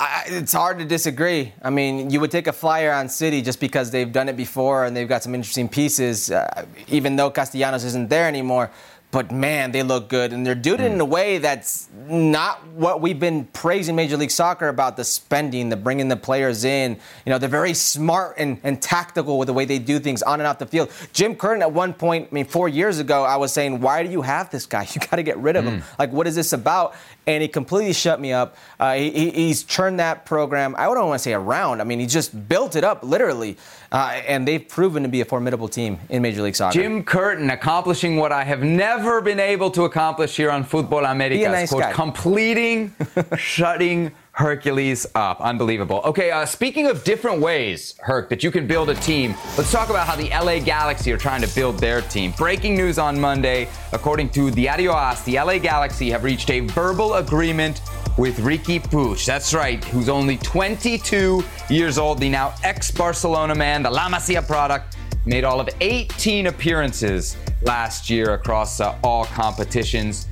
I, 0.00 0.24
it's 0.28 0.54
hard 0.54 0.78
to 0.78 0.86
disagree. 0.86 1.52
I 1.60 1.68
mean, 1.68 2.08
you 2.08 2.20
would 2.20 2.30
take 2.30 2.46
a 2.46 2.54
flyer 2.54 2.90
on 2.90 3.10
City 3.10 3.42
just 3.42 3.60
because 3.60 3.90
they've 3.90 4.10
done 4.10 4.30
it 4.30 4.36
before 4.36 4.86
and 4.86 4.96
they've 4.96 5.06
got 5.06 5.22
some 5.22 5.34
interesting 5.34 5.68
pieces, 5.68 6.30
uh, 6.30 6.64
even 6.88 7.16
though 7.16 7.30
Castellanos 7.30 7.84
isn't 7.84 8.08
there 8.08 8.26
anymore. 8.26 8.70
But 9.10 9.32
man, 9.32 9.72
they 9.72 9.82
look 9.82 10.08
good, 10.08 10.32
and 10.32 10.46
they're 10.46 10.54
doing 10.54 10.80
it 10.80 10.92
in 10.92 11.00
a 11.00 11.04
way 11.04 11.38
that's 11.38 11.88
not 12.06 12.64
what 12.68 13.00
we've 13.00 13.18
been 13.18 13.44
praising 13.46 13.96
Major 13.96 14.16
League 14.16 14.30
Soccer 14.30 14.68
about 14.68 14.96
the 14.96 15.02
spending, 15.02 15.68
the 15.68 15.76
bringing 15.76 16.06
the 16.06 16.16
players 16.16 16.62
in. 16.62 16.92
You 17.26 17.30
know, 17.30 17.38
they're 17.38 17.48
very 17.48 17.74
smart 17.74 18.36
and, 18.38 18.60
and 18.62 18.80
tactical 18.80 19.36
with 19.36 19.46
the 19.46 19.52
way 19.52 19.64
they 19.64 19.80
do 19.80 19.98
things 19.98 20.22
on 20.22 20.38
and 20.38 20.46
off 20.46 20.60
the 20.60 20.66
field. 20.66 20.92
Jim 21.12 21.34
Curtin, 21.34 21.60
at 21.60 21.72
one 21.72 21.92
point, 21.92 22.28
I 22.30 22.34
mean, 22.34 22.44
four 22.44 22.68
years 22.68 23.00
ago, 23.00 23.24
I 23.24 23.34
was 23.34 23.52
saying, 23.52 23.80
"Why 23.80 24.04
do 24.04 24.10
you 24.10 24.22
have 24.22 24.48
this 24.50 24.64
guy? 24.64 24.86
You 24.94 25.00
got 25.00 25.16
to 25.16 25.24
get 25.24 25.38
rid 25.38 25.56
of 25.56 25.64
him. 25.64 25.82
Like, 25.98 26.12
what 26.12 26.28
is 26.28 26.36
this 26.36 26.52
about?" 26.52 26.94
And 27.26 27.42
he 27.42 27.48
completely 27.48 27.92
shut 27.92 28.18
me 28.20 28.32
up. 28.32 28.56
Uh, 28.78 28.94
he, 28.94 29.10
he- 29.10 29.30
he's 29.30 29.62
turned 29.62 30.00
that 30.00 30.24
program. 30.24 30.74
I 30.78 30.84
don't 30.84 31.06
want 31.08 31.18
to 31.18 31.22
say 31.22 31.32
around. 31.34 31.80
I 31.80 31.84
mean, 31.84 32.00
he 32.00 32.06
just 32.06 32.48
built 32.48 32.74
it 32.76 32.82
up, 32.82 33.02
literally. 33.04 33.56
Uh, 33.92 34.20
and 34.26 34.48
they've 34.48 34.66
proven 34.66 35.02
to 35.02 35.08
be 35.08 35.20
a 35.20 35.24
formidable 35.24 35.68
team 35.68 35.98
in 36.08 36.22
Major 36.22 36.42
League 36.42 36.56
Soccer. 36.56 36.80
Jim 36.80 37.04
Curtin 37.04 37.50
accomplishing 37.50 38.16
what 38.16 38.32
I 38.32 38.44
have 38.44 38.62
never 38.62 39.20
been 39.20 39.38
able 39.40 39.70
to 39.72 39.84
accomplish 39.84 40.36
here 40.36 40.50
on 40.50 40.64
Futbol 40.64 41.08
Americas. 41.10 41.38
Be 41.70 41.78
nice 41.78 41.94
completing, 41.94 42.94
shutting 43.36 44.12
Herculez 44.36 45.06
up. 45.14 45.40
Unbelievable. 45.40 46.00
Okay, 46.04 46.30
uh, 46.30 46.46
speaking 46.46 46.86
of 46.86 47.04
different 47.04 47.40
ways, 47.40 47.94
Herc, 48.00 48.28
that 48.30 48.42
you 48.42 48.50
can 48.50 48.66
build 48.66 48.88
a 48.90 48.94
team, 48.94 49.34
let's 49.58 49.70
talk 49.70 49.90
about 49.90 50.06
how 50.06 50.16
the 50.16 50.28
LA 50.30 50.58
Galaxy 50.60 51.12
are 51.12 51.18
trying 51.18 51.42
to 51.42 51.54
build 51.54 51.78
their 51.78 52.00
team. 52.02 52.32
Breaking 52.36 52.74
news 52.74 52.98
on 52.98 53.20
Monday, 53.20 53.68
according 53.92 54.30
to 54.30 54.50
Diario 54.50 54.92
AS, 54.92 55.22
the 55.24 55.34
LA 55.34 55.58
Galaxy 55.58 56.10
have 56.10 56.24
reached 56.24 56.50
a 56.50 56.60
verbal 56.60 57.14
agreement 57.14 57.82
with 58.16 58.38
Riqui 58.38 58.80
Puig. 58.80 59.24
That's 59.26 59.52
right, 59.52 59.82
who's 59.86 60.08
only 60.08 60.36
22 60.38 61.44
years 61.68 61.98
old, 61.98 62.18
the 62.18 62.28
now 62.28 62.54
ex 62.62 62.90
Barcelona 62.90 63.54
man, 63.54 63.82
the 63.82 63.90
La 63.90 64.08
Masia 64.08 64.46
product 64.46 64.96
made 65.26 65.44
all 65.44 65.60
of 65.60 65.68
18 65.80 66.46
appearances 66.46 67.36
last 67.62 68.08
year 68.08 68.34
across 68.34 68.80
uh, 68.80 68.96
all 69.04 69.26
competitions. 69.26 70.28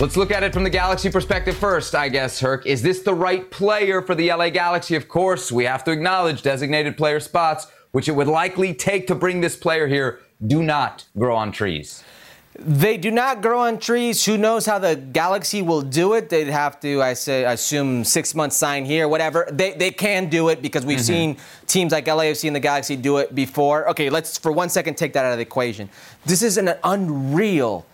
Let's 0.00 0.16
look 0.16 0.32
at 0.32 0.42
it 0.42 0.52
from 0.52 0.64
the 0.64 0.70
Galaxy 0.70 1.08
perspective 1.08 1.56
first, 1.56 1.94
I 1.94 2.08
guess, 2.08 2.40
Herc. 2.40 2.66
Is 2.66 2.82
this 2.82 3.02
the 3.02 3.14
right 3.14 3.48
player 3.48 4.02
for 4.02 4.16
the 4.16 4.28
LA 4.28 4.50
Galaxy? 4.50 4.96
Of 4.96 5.06
course, 5.06 5.52
we 5.52 5.64
have 5.64 5.84
to 5.84 5.92
acknowledge 5.92 6.42
designated 6.42 6.96
player 6.96 7.20
spots, 7.20 7.68
which 7.92 8.08
it 8.08 8.12
would 8.12 8.26
likely 8.26 8.74
take 8.74 9.06
to 9.06 9.14
bring 9.14 9.40
this 9.40 9.54
player 9.56 9.86
here, 9.86 10.18
do 10.44 10.64
not 10.64 11.04
grow 11.16 11.36
on 11.36 11.52
trees. 11.52 12.02
They 12.58 12.96
do 12.96 13.12
not 13.12 13.40
grow 13.40 13.60
on 13.60 13.78
trees. 13.78 14.24
Who 14.24 14.36
knows 14.36 14.66
how 14.66 14.80
the 14.80 14.96
Galaxy 14.96 15.62
will 15.62 15.82
do 15.82 16.14
it? 16.14 16.28
They'd 16.28 16.48
have 16.48 16.80
to, 16.80 17.00
I 17.00 17.14
say, 17.14 17.44
assume 17.44 18.02
six 18.02 18.34
months 18.34 18.56
sign 18.56 18.84
here, 18.84 19.06
whatever. 19.06 19.48
They, 19.52 19.74
they 19.74 19.92
can 19.92 20.28
do 20.28 20.48
it 20.48 20.60
because 20.60 20.84
we've 20.84 20.98
mm-hmm. 20.98 21.04
seen 21.04 21.36
teams 21.68 21.92
like 21.92 22.06
LAFC 22.06 22.48
and 22.48 22.56
the 22.56 22.60
Galaxy 22.60 22.96
do 22.96 23.18
it 23.18 23.32
before. 23.32 23.88
Okay, 23.90 24.10
let's 24.10 24.38
for 24.38 24.50
one 24.50 24.68
second 24.68 24.96
take 24.96 25.12
that 25.12 25.24
out 25.24 25.30
of 25.30 25.38
the 25.38 25.42
equation. 25.42 25.88
This 26.26 26.42
is 26.42 26.58
an 26.58 26.74
unreal 26.82 27.86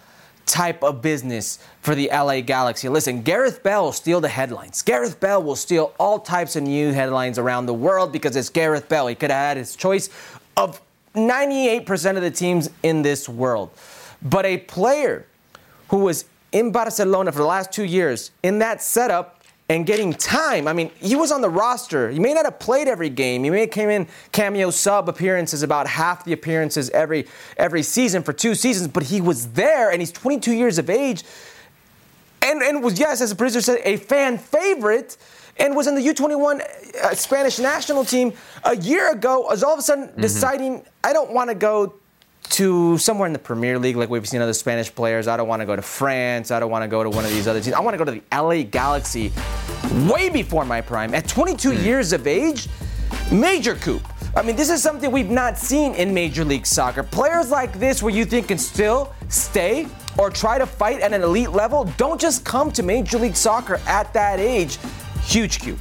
type 0.47 0.83
of 0.83 1.01
business 1.01 1.59
for 1.81 1.95
the 1.95 2.11
LA 2.13 2.41
Galaxy. 2.41 2.89
Listen, 2.89 3.23
Gareth 3.23 3.63
Bale 3.63 3.85
will 3.85 3.93
steal 3.93 4.21
the 4.21 4.29
headlines. 4.29 4.83
Gareth 4.83 5.21
Bale 5.21 5.43
will 5.43 5.57
steal 5.57 5.95
all 5.99 6.19
types 6.19 6.57
of 6.57 6.65
new 6.65 6.93
headlines 6.93 7.39
around 7.39 7.67
the 7.67 7.75
world 7.75 8.13
because 8.13 8.37
it's 8.37 8.49
Gareth 8.49 8.89
Bale. 8.89 9.07
He 9.07 9.15
could 9.15 9.31
have 9.31 9.49
had 9.49 9.57
his 9.57 9.77
choice 9.77 10.11
of 10.57 10.81
98% 11.15 12.17
of 12.17 12.23
the 12.23 12.31
teams 12.31 12.71
in 12.83 13.03
this 13.03 13.29
world. 13.29 13.71
But 14.23 14.45
a 14.45 14.59
player 14.59 15.27
who 15.89 15.99
was 15.99 16.25
in 16.53 16.73
Barcelona 16.73 17.33
for 17.33 17.39
the 17.39 17.47
last 17.47 17.73
two 17.73 17.85
years 17.85 18.31
in 18.43 18.59
that 18.59 18.83
setup 18.83 19.40
and 19.71 19.87
getting 19.87 20.13
time. 20.13 20.67
I 20.67 20.73
mean, 20.73 20.91
he 21.01 21.15
was 21.15 21.31
on 21.31 21.43
the 21.43 21.49
roster. 21.49 22.11
He 22.11 22.19
may 22.19 22.35
not 22.35 22.45
have 22.45 22.59
played 22.59 22.89
every 22.89 23.09
game. 23.09 23.45
He 23.45 23.51
may 23.51 23.61
have 23.61 23.71
came 23.71 23.89
in 23.89 24.09
cameo 24.33 24.71
sub 24.71 25.09
appearances 25.09 25.63
about 25.63 25.87
half 25.87 26.25
the 26.25 26.33
appearances 26.33 26.91
every 26.91 27.29
every 27.57 27.85
season 27.85 28.25
for 28.25 28.33
two 28.33 28.57
seasons, 28.57 28.89
but 28.89 29.05
he 29.05 29.21
was 29.21 29.53
there 29.53 29.91
and 29.91 30.03
he's 30.03 30.11
22 30.11 30.53
years 30.53 30.79
of 30.79 30.91
age 30.91 31.23
and, 32.43 32.63
and 32.63 32.83
was, 32.83 32.99
yes, 32.99 33.21
as 33.21 33.31
the 33.31 33.37
producer 33.37 33.61
said, 33.61 33.81
a 33.85 33.97
fan 33.97 34.39
favorite 34.39 35.17
and 35.59 35.77
was 35.77 35.87
in 35.87 35.95
the 35.95 36.01
U21 36.01 36.61
uh, 36.61 37.15
Spanish 37.15 37.59
national 37.59 38.05
team 38.05 38.33
a 38.65 38.77
year 38.77 39.13
ago, 39.13 39.51
is 39.53 39.63
all 39.63 39.75
of 39.75 39.79
a 39.79 39.83
sudden 39.83 40.11
deciding, 40.19 40.85
I 41.05 41.13
don't 41.13 41.33
want 41.33 41.51
to 41.51 41.55
go 41.55 41.95
to 42.51 42.99
somewhere 42.99 43.27
in 43.27 43.33
the 43.33 43.39
Premier 43.39 43.79
League 43.79 43.97
like 43.97 44.11
we've 44.11 44.29
seen 44.29 44.41
other 44.41 44.53
Spanish 44.53 44.93
players. 44.93 45.29
I 45.29 45.37
don't 45.37 45.49
want 45.49 45.61
to 45.61 45.67
go 45.67 45.77
to 45.77 45.83
France. 45.83 46.51
I 46.51 46.59
don't 46.59 46.71
want 46.71 46.83
to 46.83 46.89
go 46.89 47.03
to 47.05 47.11
one 47.11 47.25
of 47.25 47.31
these 47.31 47.47
other 47.47 47.61
teams. 47.61 47.75
I 47.75 47.81
want 47.81 47.95
to 47.95 47.99
go 47.99 48.05
to 48.05 48.21
the 48.21 48.23
LA 48.37 48.63
Galaxy 48.63 49.33
way 50.11 50.29
before 50.29 50.65
my 50.65 50.81
prime. 50.81 51.15
At 51.15 51.29
22 51.29 51.71
hmm. 51.71 51.85
years 51.85 52.13
of 52.13 52.27
age, 52.27 52.69
major 53.31 53.75
coup. 53.77 54.01
I 54.37 54.43
mean, 54.43 54.55
this 54.55 54.71
is 54.71 54.81
something 54.81 55.11
we've 55.11 55.31
not 55.31 55.59
seen 55.59 55.95
in 55.95 56.15
Major 56.15 56.45
League 56.45 56.65
Soccer. 56.65 57.03
Players 57.03 57.51
like 57.51 57.73
this, 57.81 58.01
where 58.01 58.15
you 58.15 58.25
think 58.25 58.49
can 58.49 58.59
still 58.59 59.13
stay 59.29 59.89
or 60.19 60.31
try 60.31 60.57
to 60.57 60.67
fight 60.67 61.01
at 61.01 61.13
an 61.13 61.23
elite 61.23 61.51
level, 61.51 61.85
don't 61.97 62.21
just 62.21 62.45
come 62.45 62.71
to 62.73 62.85
Major 62.85 63.19
League 63.19 63.35
Soccer 63.35 63.81
at 63.87 64.13
that 64.15 64.39
age. 64.39 64.79
Huge 65.25 65.61
coup. 65.61 65.77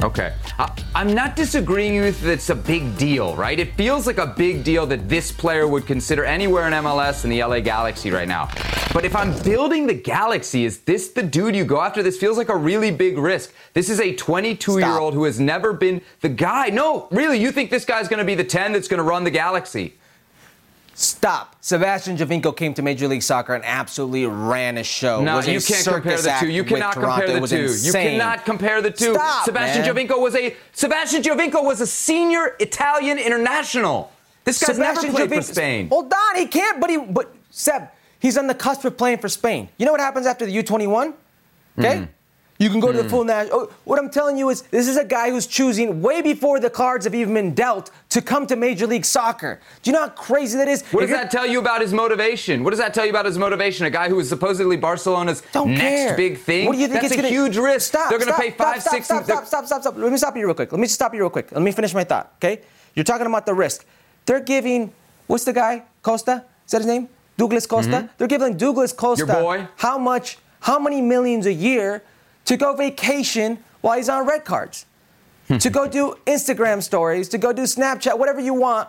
Okay. 0.00 0.32
I, 0.58 0.70
I'm 0.94 1.12
not 1.12 1.34
disagreeing 1.34 2.00
with 2.00 2.20
that 2.20 2.34
it's 2.34 2.50
a 2.50 2.54
big 2.54 2.96
deal, 2.96 3.34
right? 3.34 3.58
It 3.58 3.74
feels 3.74 4.06
like 4.06 4.18
a 4.18 4.28
big 4.28 4.62
deal 4.62 4.86
that 4.86 5.08
this 5.08 5.32
player 5.32 5.66
would 5.66 5.86
consider 5.86 6.24
anywhere 6.24 6.68
in 6.68 6.72
MLS 6.72 7.24
in 7.24 7.30
the 7.30 7.42
LA 7.42 7.58
Galaxy 7.60 8.10
right 8.10 8.28
now. 8.28 8.48
But 8.94 9.04
if 9.04 9.16
I'm 9.16 9.36
building 9.42 9.86
the 9.88 9.94
Galaxy, 9.94 10.64
is 10.64 10.80
this 10.80 11.08
the 11.08 11.22
dude 11.22 11.56
you 11.56 11.64
go 11.64 11.80
after? 11.80 12.02
This 12.02 12.16
feels 12.16 12.38
like 12.38 12.48
a 12.48 12.56
really 12.56 12.92
big 12.92 13.18
risk. 13.18 13.52
This 13.74 13.90
is 13.90 14.00
a 14.00 14.14
22 14.14 14.78
year 14.78 14.98
old 14.98 15.14
who 15.14 15.24
has 15.24 15.40
never 15.40 15.72
been 15.72 16.00
the 16.20 16.28
guy. 16.28 16.68
No, 16.68 17.08
really, 17.10 17.40
you 17.40 17.50
think 17.50 17.70
this 17.70 17.84
guy's 17.84 18.08
going 18.08 18.18
to 18.18 18.24
be 18.24 18.36
the 18.36 18.44
10 18.44 18.72
that's 18.72 18.88
going 18.88 18.98
to 18.98 19.04
run 19.04 19.24
the 19.24 19.30
Galaxy? 19.30 19.94
Stop. 20.98 21.54
Sebastian 21.60 22.16
Giovinco 22.16 22.56
came 22.56 22.74
to 22.74 22.82
Major 22.82 23.06
League 23.06 23.22
Soccer 23.22 23.54
and 23.54 23.64
absolutely 23.64 24.26
ran 24.26 24.78
a 24.78 24.82
show. 24.82 25.22
No, 25.22 25.38
you 25.38 25.60
can't 25.60 25.86
compare 25.86 26.20
the 26.20 26.36
two. 26.40 26.48
You 26.48 26.64
cannot 26.64 26.94
compare 26.94 27.40
the 27.40 27.46
two. 27.46 27.72
You 27.72 27.92
cannot 27.92 28.44
compare 28.44 28.82
the 28.82 28.90
two. 28.90 29.14
Stop, 29.14 29.44
Sebastian 29.44 29.82
man. 29.82 30.08
Giovinco 30.08 30.20
was 30.20 30.34
a 30.34 30.56
Sebastian 30.72 31.22
Giovinco 31.22 31.64
was 31.64 31.80
a 31.80 31.86
senior 31.86 32.56
Italian 32.58 33.16
international. 33.18 34.10
This 34.42 34.58
guy's 34.58 34.74
Sebastian 34.74 35.12
never 35.12 35.28
played 35.28 35.38
for 35.38 35.52
Spain. 35.52 35.88
Hold 35.88 36.12
on, 36.12 36.36
he 36.36 36.48
can't. 36.48 36.80
But 36.80 36.90
he, 36.90 36.96
but 36.96 37.32
Seb, 37.50 37.90
he's 38.18 38.36
on 38.36 38.48
the 38.48 38.54
cusp 38.54 38.84
of 38.84 38.96
playing 38.96 39.18
for 39.18 39.28
Spain. 39.28 39.68
You 39.78 39.86
know 39.86 39.92
what 39.92 40.00
happens 40.00 40.26
after 40.26 40.46
the 40.46 40.62
U21? 40.62 41.14
Okay. 41.78 41.98
Hmm. 41.98 42.04
You 42.60 42.70
can 42.70 42.80
go 42.80 42.90
to 42.90 43.02
the 43.02 43.08
full 43.08 43.22
national. 43.22 43.56
Oh, 43.56 43.72
what 43.84 44.00
I'm 44.00 44.10
telling 44.10 44.36
you 44.36 44.48
is, 44.50 44.62
this 44.62 44.88
is 44.88 44.96
a 44.96 45.04
guy 45.04 45.30
who's 45.30 45.46
choosing 45.46 46.02
way 46.02 46.22
before 46.22 46.58
the 46.58 46.68
cards 46.68 47.04
have 47.04 47.14
even 47.14 47.32
been 47.34 47.54
dealt 47.54 47.92
to 48.10 48.20
come 48.20 48.48
to 48.48 48.56
Major 48.56 48.84
League 48.88 49.04
Soccer. 49.04 49.60
Do 49.82 49.90
you 49.90 49.94
know 49.94 50.00
how 50.00 50.08
crazy 50.08 50.58
that 50.58 50.66
is? 50.66 50.82
What 50.90 51.04
If 51.04 51.10
does 51.10 51.18
that 51.20 51.30
tell 51.30 51.46
you 51.46 51.60
about 51.60 51.82
his 51.82 51.92
motivation? 51.92 52.64
What 52.64 52.70
does 52.70 52.80
that 52.80 52.92
tell 52.94 53.04
you 53.04 53.10
about 53.10 53.26
his 53.26 53.38
motivation? 53.38 53.86
A 53.86 53.90
guy 53.90 54.08
who 54.08 54.18
is 54.18 54.28
supposedly 54.28 54.76
Barcelona's 54.76 55.42
Don't 55.52 55.70
next 55.70 55.82
care. 55.82 56.16
big 56.16 56.38
thing. 56.38 56.66
What 56.66 56.72
do 56.72 56.78
you 56.80 56.88
think 56.88 57.02
That's 57.02 57.12
it's 57.12 57.20
a 57.20 57.22
gonna 57.22 57.28
huge 57.28 57.56
risk. 57.56 57.86
Stop. 57.88 58.10
They're 58.10 58.18
going 58.18 58.32
to 58.32 58.36
pay 58.38 58.50
five, 58.50 58.80
stop, 58.80 58.92
six. 58.92 59.06
Stop, 59.06 59.22
stop, 59.24 59.46
stop, 59.46 59.66
stop, 59.66 59.82
stop. 59.82 59.96
Let 59.96 60.10
me 60.10 60.18
stop 60.18 60.36
you 60.36 60.44
real 60.44 60.54
quick. 60.54 60.72
Let 60.72 60.80
me 60.80 60.86
just 60.86 60.96
stop 60.96 61.14
you 61.14 61.20
real 61.20 61.30
quick. 61.30 61.52
Let 61.52 61.62
me 61.62 61.70
finish 61.70 61.94
my 61.94 62.02
thought. 62.02 62.32
Okay. 62.38 62.62
You're 62.96 63.04
talking 63.04 63.28
about 63.28 63.46
the 63.46 63.54
risk. 63.54 63.86
They're 64.26 64.40
giving. 64.40 64.92
What's 65.28 65.44
the 65.44 65.52
guy? 65.52 65.84
Costa. 66.02 66.44
Is 66.66 66.72
that 66.72 66.78
his 66.78 66.86
name? 66.86 67.08
Douglas 67.36 67.66
Costa. 67.68 68.10
They're 68.18 68.26
giving 68.26 68.56
Douglas 68.56 68.92
Costa. 68.92 69.24
Mm-hmm. 69.26 69.32
Your 69.32 69.58
boy? 69.58 69.68
How 69.76 69.96
much? 69.96 70.38
How 70.60 70.80
many 70.80 71.00
millions 71.00 71.46
a 71.46 71.52
year 71.52 72.02
to 72.48 72.56
go 72.56 72.74
vacation 72.74 73.58
while 73.80 73.96
he's 73.96 74.08
on 74.08 74.26
red 74.26 74.44
cards? 74.44 74.84
to 75.60 75.70
go 75.70 75.88
do 75.88 76.14
Instagram 76.26 76.82
stories, 76.82 77.28
to 77.30 77.38
go 77.38 77.54
do 77.54 77.62
Snapchat, 77.62 78.18
whatever 78.18 78.38
you 78.38 78.52
want, 78.52 78.88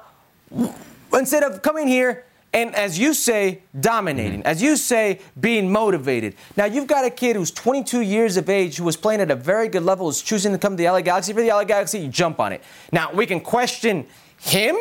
instead 1.13 1.41
of 1.41 1.61
coming 1.61 1.87
here 1.87 2.25
and, 2.51 2.75
as 2.75 2.99
you 2.99 3.13
say, 3.13 3.61
dominating, 3.79 4.39
mm-hmm. 4.39 4.47
as 4.47 4.61
you 4.61 4.75
say, 4.75 5.21
being 5.39 5.71
motivated. 5.71 6.35
Now, 6.57 6.65
you've 6.65 6.87
got 6.87 7.05
a 7.05 7.09
kid 7.09 7.35
who's 7.35 7.51
22 7.51 8.01
years 8.01 8.37
of 8.37 8.49
age 8.49 8.77
who 8.77 8.83
was 8.83 8.97
playing 8.97 9.21
at 9.21 9.31
a 9.31 9.35
very 9.35 9.69
good 9.69 9.83
level, 9.83 10.07
who's 10.07 10.21
choosing 10.21 10.51
to 10.51 10.57
come 10.57 10.75
to 10.75 10.83
the 10.83 10.89
LA 10.89 11.01
Galaxy. 11.01 11.31
For 11.31 11.41
the 11.41 11.49
LA 11.49 11.63
Galaxy, 11.63 11.99
you 11.99 12.07
jump 12.09 12.39
on 12.39 12.51
it. 12.51 12.63
Now, 12.91 13.13
we 13.13 13.25
can 13.25 13.39
question 13.39 14.07
him 14.39 14.75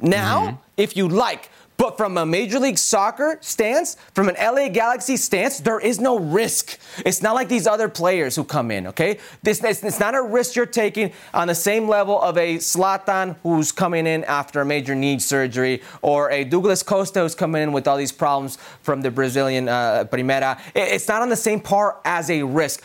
now 0.00 0.46
mm-hmm. 0.46 0.56
if 0.76 0.96
you 0.96 1.08
like. 1.08 1.48
But 1.84 1.98
from 1.98 2.16
a 2.16 2.24
Major 2.24 2.58
League 2.58 2.78
Soccer 2.78 3.36
stance, 3.42 3.98
from 4.14 4.30
an 4.30 4.36
LA 4.40 4.68
Galaxy 4.70 5.18
stance, 5.18 5.60
there 5.60 5.78
is 5.78 6.00
no 6.00 6.18
risk. 6.18 6.78
It's 7.04 7.20
not 7.20 7.34
like 7.34 7.50
these 7.50 7.66
other 7.66 7.90
players 7.90 8.34
who 8.34 8.42
come 8.42 8.70
in, 8.70 8.86
okay? 8.86 9.18
This, 9.42 9.62
it's, 9.62 10.00
not 10.00 10.14
a 10.14 10.22
risk 10.22 10.56
you're 10.56 10.64
taking 10.64 11.12
on 11.34 11.48
the 11.48 11.54
same 11.54 11.86
level 11.86 12.18
of 12.22 12.38
a 12.38 12.56
Zlatan 12.56 13.36
who's 13.42 13.70
coming 13.70 14.06
in 14.06 14.24
after 14.24 14.62
a 14.62 14.64
major 14.64 14.94
knee 14.94 15.18
surgery 15.18 15.82
or 16.00 16.30
a 16.30 16.44
Douglas 16.44 16.82
Costa 16.82 17.20
who's 17.20 17.34
coming 17.34 17.62
in 17.62 17.72
with 17.72 17.86
all 17.86 17.98
these 17.98 18.12
problems 18.12 18.56
from 18.80 19.02
the 19.02 19.10
Brazilian 19.10 19.68
uh, 19.68 20.06
Primera. 20.10 20.58
It- 20.74 20.88
it's 20.94 21.06
not 21.06 21.20
on 21.20 21.28
the 21.28 21.36
same 21.36 21.60
par 21.60 21.98
as 22.06 22.30
a 22.30 22.44
risk. 22.44 22.82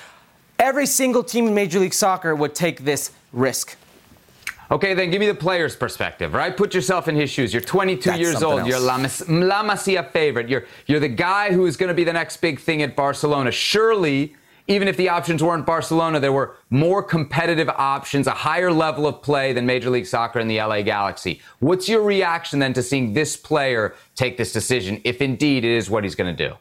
Every 0.60 0.86
single 0.86 1.24
team 1.24 1.48
in 1.48 1.54
Major 1.54 1.80
League 1.80 1.94
Soccer 1.94 2.36
would 2.36 2.54
take 2.54 2.84
this 2.84 3.12
risk. 3.32 3.78
Okay, 4.72 4.94
then 4.94 5.10
give 5.10 5.20
me 5.20 5.26
the 5.26 5.34
player's 5.34 5.76
perspective, 5.76 6.34
right? 6.34 6.56
Put 6.56 6.76
yourself 6.76 7.08
in 7.08 7.16
his 7.16 7.32
shoes. 7.32 7.52
You're 7.54 7.62
22 7.62 8.10
That's 8.10 8.20
years 8.20 8.44
old. 8.44 8.68
You're 8.68 8.80
La, 8.80 9.00
Mas- 9.00 9.28
La 9.28 9.64
Masia 9.64 10.08
favorite. 10.12 10.48
You're, 10.48 10.66
you're 10.86 11.00
the 11.00 11.08
guy 11.08 11.52
who 11.52 11.66
is 11.66 11.76
going 11.76 11.88
to 11.88 11.96
be 11.96 12.04
the 12.04 12.14
next 12.14 12.38
big 12.38 12.60
thing 12.60 12.84
at 12.84 12.96
Barcelona. 12.96 13.50
Surely, 13.52 14.36
even 14.68 14.88
if 14.88 14.96
the 14.96 15.10
options 15.10 15.42
weren't 15.42 15.66
Barcelona, 15.66 16.20
there 16.20 16.32
were 16.32 16.56
more 16.70 17.02
competitive 17.02 17.68
options, 17.70 18.28
a 18.28 18.32
higher 18.32 18.72
level 18.72 19.08
of 19.08 19.24
play 19.24 19.54
than 19.54 19.66
Major 19.66 19.90
League 19.90 20.06
Soccer 20.06 20.38
and 20.38 20.50
the 20.50 20.58
LA 20.58 20.84
Galaxy. 20.84 21.42
What's 21.58 21.90
your 21.90 22.04
reaction 22.04 22.60
then 22.60 22.74
to 22.74 22.84
seeing 22.84 23.14
this 23.14 23.36
player 23.36 23.96
take 24.16 24.38
this 24.38 24.54
decision, 24.54 25.02
if 25.04 25.20
indeed 25.20 25.66
it 25.66 25.76
is 25.76 25.90
what 25.90 26.04
he's 26.04 26.14
going 26.14 26.36
to 26.36 26.48
do? 26.50 26.56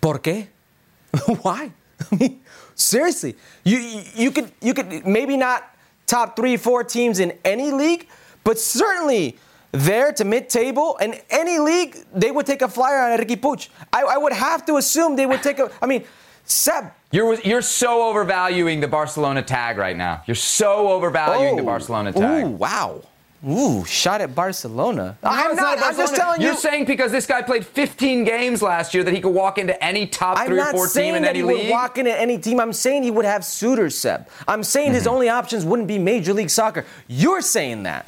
¿Por 0.00 0.20
qué? 0.20 0.46
Why? 1.42 1.70
I 2.10 2.16
mean, 2.18 2.40
seriously, 2.74 3.36
you 3.64 4.02
you 4.14 4.30
could 4.30 4.50
you 4.62 4.72
could 4.72 5.06
maybe 5.06 5.36
not 5.36 5.75
top 6.06 6.36
three 6.36 6.56
four 6.56 6.84
teams 6.84 7.18
in 7.18 7.36
any 7.44 7.70
league, 7.70 8.08
but 8.44 8.58
certainly 8.58 9.36
there 9.72 10.12
to 10.12 10.24
mid-table 10.24 10.96
in 11.02 11.14
any 11.28 11.58
league 11.58 11.96
they 12.14 12.30
would 12.30 12.46
take 12.46 12.62
a 12.62 12.68
flyer 12.68 13.12
on 13.12 13.18
Riqui 13.18 13.36
Puig. 13.36 13.68
I, 13.92 14.02
I 14.02 14.16
would 14.16 14.32
have 14.32 14.64
to 14.66 14.76
assume 14.76 15.16
they 15.16 15.26
would 15.26 15.42
take 15.42 15.58
a. 15.58 15.70
I 15.82 15.86
mean, 15.86 16.04
Seb. 16.44 16.92
You're, 17.10 17.34
you're 17.40 17.62
so 17.62 18.08
overvaluing 18.08 18.80
the 18.80 18.88
Barcelona 18.88 19.42
tag 19.42 19.78
right 19.78 19.96
now. 19.96 20.22
You're 20.26 20.34
so 20.34 20.88
overvaluing 20.88 21.56
the 21.56 21.62
oh. 21.62 21.66
Barcelona 21.66 22.12
tag. 22.12 22.44
Oh, 22.44 22.48
Ooh, 22.48 22.50
wow. 22.52 23.02
Ooh, 23.48 23.84
shot 23.84 24.20
at 24.20 24.34
Barcelona. 24.34 25.16
No, 25.22 25.30
I'm 25.30 25.52
it's 25.52 25.60
not. 25.60 25.78
I'm 25.80 25.96
just 25.96 26.16
telling 26.16 26.40
you. 26.40 26.48
You're 26.48 26.56
saying 26.56 26.84
because 26.86 27.12
this 27.12 27.26
guy 27.26 27.42
played 27.42 27.64
15 27.64 28.24
games 28.24 28.60
last 28.60 28.92
year 28.92 29.04
that 29.04 29.14
he 29.14 29.20
could 29.20 29.30
walk 29.34 29.58
into 29.58 29.80
any 29.84 30.06
top 30.06 30.38
I'm 30.38 30.48
three 30.48 30.58
or 30.60 30.64
four 30.72 30.88
saying 30.88 31.14
team 31.14 31.22
in 31.22 31.28
any 31.28 31.38
he 31.38 31.44
would 31.44 31.70
walk 31.70 31.96
into 31.98 32.12
any 32.18 32.38
team. 32.38 32.58
I'm 32.58 32.72
saying 32.72 33.04
he 33.04 33.10
would 33.12 33.24
have 33.24 33.44
suitors, 33.44 33.96
Seb. 33.96 34.28
I'm 34.48 34.64
saying 34.64 34.92
his 34.94 35.04
Mm-hmm. 35.04 35.14
only 35.14 35.28
options 35.28 35.64
wouldn't 35.64 35.86
be 35.86 35.98
Major 35.98 36.32
League 36.34 36.50
Soccer. 36.50 36.84
You're 37.06 37.40
saying 37.40 37.84
that. 37.84 38.06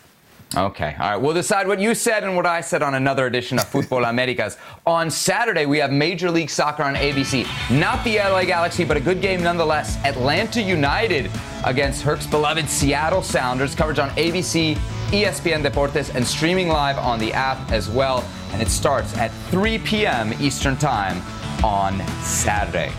Okay, 0.56 0.96
all 0.98 1.10
right. 1.10 1.16
We'll 1.18 1.34
decide 1.34 1.68
what 1.68 1.78
you 1.78 1.94
said 1.94 2.24
and 2.24 2.34
what 2.34 2.46
I 2.46 2.62
said 2.62 2.82
on 2.82 2.94
another 2.94 3.26
edition 3.26 3.58
of 3.58 3.66
Futbol 3.70 4.08
Americas. 4.08 4.56
On 4.86 5.10
Saturday, 5.10 5.66
we 5.66 5.78
have 5.78 5.92
Major 5.92 6.30
League 6.30 6.48
Soccer 6.50 6.82
on 6.82 6.94
ABC. 6.94 7.46
Not 7.78 8.02
the 8.02 8.16
LA 8.16 8.44
Galaxy, 8.44 8.82
but 8.84 8.96
a 8.96 9.00
good 9.00 9.20
game 9.20 9.42
nonetheless. 9.42 9.98
Atlanta 10.06 10.62
United 10.62 11.30
against 11.64 12.02
Herc's 12.02 12.26
beloved 12.26 12.66
Seattle 12.68 13.22
Sounders. 13.22 13.74
Coverage 13.74 13.98
on 13.98 14.08
ABC, 14.10 14.78
ESPN 15.08 15.64
Deportes, 15.64 16.14
and 16.14 16.26
streaming 16.26 16.68
live 16.68 16.98
on 16.98 17.18
the 17.18 17.32
app 17.32 17.70
as 17.70 17.88
well. 17.88 18.24
And 18.52 18.62
it 18.62 18.68
starts 18.68 19.16
at 19.16 19.30
3 19.50 19.78
p.m. 19.78 20.32
Eastern 20.40 20.76
Time 20.76 21.22
on 21.64 22.00
Saturday. 22.22 22.92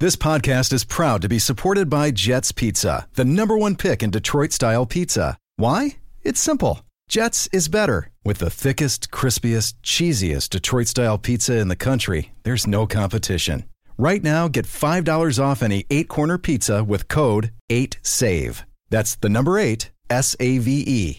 This 0.00 0.16
podcast 0.16 0.72
is 0.72 0.84
proud 0.84 1.22
to 1.22 1.28
be 1.28 1.38
supported 1.38 1.88
by 1.88 2.10
Jets 2.10 2.50
Pizza, 2.50 3.06
the 3.14 3.24
number 3.24 3.56
one 3.56 3.76
pick 3.76 4.02
in 4.02 4.10
Detroit 4.10 4.52
style 4.52 4.86
pizza. 4.86 5.38
Why? 5.56 5.98
It's 6.22 6.40
simple. 6.40 6.80
Jets 7.08 7.48
is 7.52 7.68
better. 7.68 8.10
With 8.24 8.38
the 8.38 8.50
thickest, 8.50 9.10
crispiest, 9.10 9.74
cheesiest 9.82 10.50
Detroit 10.50 10.88
style 10.88 11.16
pizza 11.18 11.58
in 11.58 11.68
the 11.68 11.76
country, 11.76 12.32
there's 12.42 12.66
no 12.66 12.86
competition. 12.86 13.64
Right 13.96 14.22
now, 14.22 14.48
get 14.48 14.66
$5 14.66 15.38
off 15.42 15.62
any 15.62 15.86
eight 15.90 16.08
corner 16.08 16.38
pizza 16.38 16.82
with 16.82 17.06
code 17.06 17.52
8SAVE. 17.70 18.64
That's 18.90 19.14
the 19.14 19.28
number 19.28 19.58
eight, 19.58 19.92
S 20.10 20.34
A 20.40 20.58
V 20.58 20.84
E. 20.86 21.18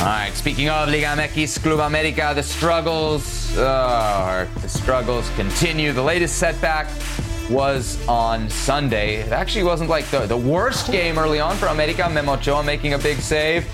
All 0.00 0.06
right, 0.06 0.32
speaking 0.32 0.70
of 0.70 0.88
Liga 0.88 1.08
MX, 1.08 1.62
Club 1.62 1.80
America, 1.80 2.32
the 2.34 2.42
struggles, 2.42 3.54
uh, 3.58 4.48
the 4.62 4.68
struggles 4.68 5.28
continue. 5.36 5.92
The 5.92 6.02
latest 6.02 6.38
setback 6.38 6.88
was 7.50 7.98
on 8.08 8.48
Sunday. 8.48 9.16
It 9.16 9.30
actually 9.30 9.64
wasn't 9.64 9.90
like 9.90 10.06
the, 10.06 10.20
the 10.20 10.38
worst 10.38 10.90
game 10.90 11.18
early 11.18 11.38
on 11.38 11.54
for 11.56 11.66
America. 11.66 12.08
Memo 12.08 12.32
Ochoa 12.32 12.62
making 12.64 12.94
a 12.94 12.98
big 12.98 13.18
save. 13.18 13.66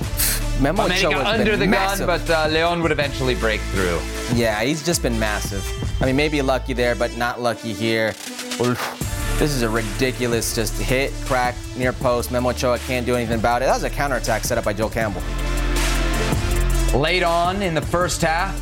Memo 0.61 0.87
America 0.87 1.25
under 1.25 1.57
the 1.57 1.65
massive. 1.65 2.09
gun, 2.09 2.19
but 2.19 2.29
uh, 2.29 2.49
Leon 2.49 2.83
would 2.83 2.91
eventually 2.91 3.37
break 3.37 3.61
through. 3.61 4.01
Yeah, 4.35 4.65
he's 4.65 4.85
just 4.85 5.03
been 5.03 5.17
massive. 5.21 5.65
I 6.03 6.07
mean, 6.07 6.17
maybe 6.17 6.43
lucky 6.43 6.73
there, 6.73 6.97
but 6.97 7.17
not 7.17 7.41
lucky 7.41 7.73
here. 7.73 8.15
This 9.39 9.55
is 9.55 9.63
a 9.63 9.69
ridiculous 9.69 10.57
just 10.57 10.77
hit, 10.83 11.13
crack, 11.27 11.55
near 11.77 11.93
post. 11.93 12.33
Memo 12.33 12.51
Ochoa 12.51 12.81
can't 12.81 13.07
do 13.07 13.15
anything 13.15 13.39
about 13.39 13.63
it. 13.63 13.67
That 13.67 13.75
was 13.75 13.85
a 13.85 13.91
counterattack 13.91 14.43
set 14.43 14.59
up 14.59 14.65
by 14.65 14.73
Joel 14.73 14.91
Campbell. 14.91 15.23
Late 16.97 17.23
on 17.23 17.61
in 17.61 17.75
the 17.75 17.83
first 17.83 18.23
half, 18.23 18.59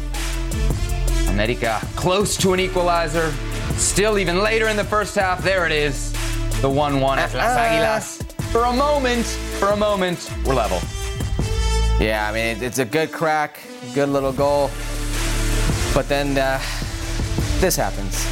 America 1.29 1.79
close 1.95 2.37
to 2.39 2.53
an 2.53 2.59
equalizer. 2.59 3.33
Still, 3.77 4.19
even 4.19 4.41
later 4.41 4.67
in 4.67 4.77
the 4.77 4.83
first 4.83 5.15
half, 5.15 5.41
there 5.45 5.67
it 5.67 5.71
is. 5.71 6.11
The 6.61 6.69
1 6.69 7.01
1 7.01 7.19
at 7.21 7.33
Las 7.33 7.57
Aguilas. 7.57 8.33
For 8.51 8.65
a 8.65 8.73
moment, 8.73 9.25
for 9.25 9.69
a 9.69 9.77
moment, 9.77 10.33
we're 10.45 10.55
level. 10.55 10.81
Yeah, 12.05 12.29
I 12.29 12.35
mean, 12.35 12.61
it's 12.61 12.81
a 12.81 12.85
good 12.85 13.13
crack, 13.13 13.61
good 13.95 14.09
little 14.09 14.33
goal. 14.33 14.69
But 15.95 16.09
then 16.09 16.37
uh, 16.37 16.61
this 17.61 17.77
happens. 17.77 18.27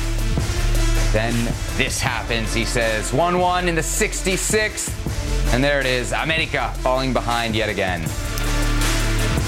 Then 1.12 1.32
this 1.76 2.00
happens, 2.00 2.52
he 2.52 2.64
says. 2.64 3.12
1 3.12 3.38
1 3.38 3.68
in 3.68 3.76
the 3.76 3.82
66th. 3.82 5.54
And 5.54 5.62
there 5.62 5.78
it 5.78 5.86
is, 5.86 6.10
America 6.10 6.74
falling 6.78 7.12
behind 7.12 7.54
yet 7.54 7.68
again. 7.68 8.02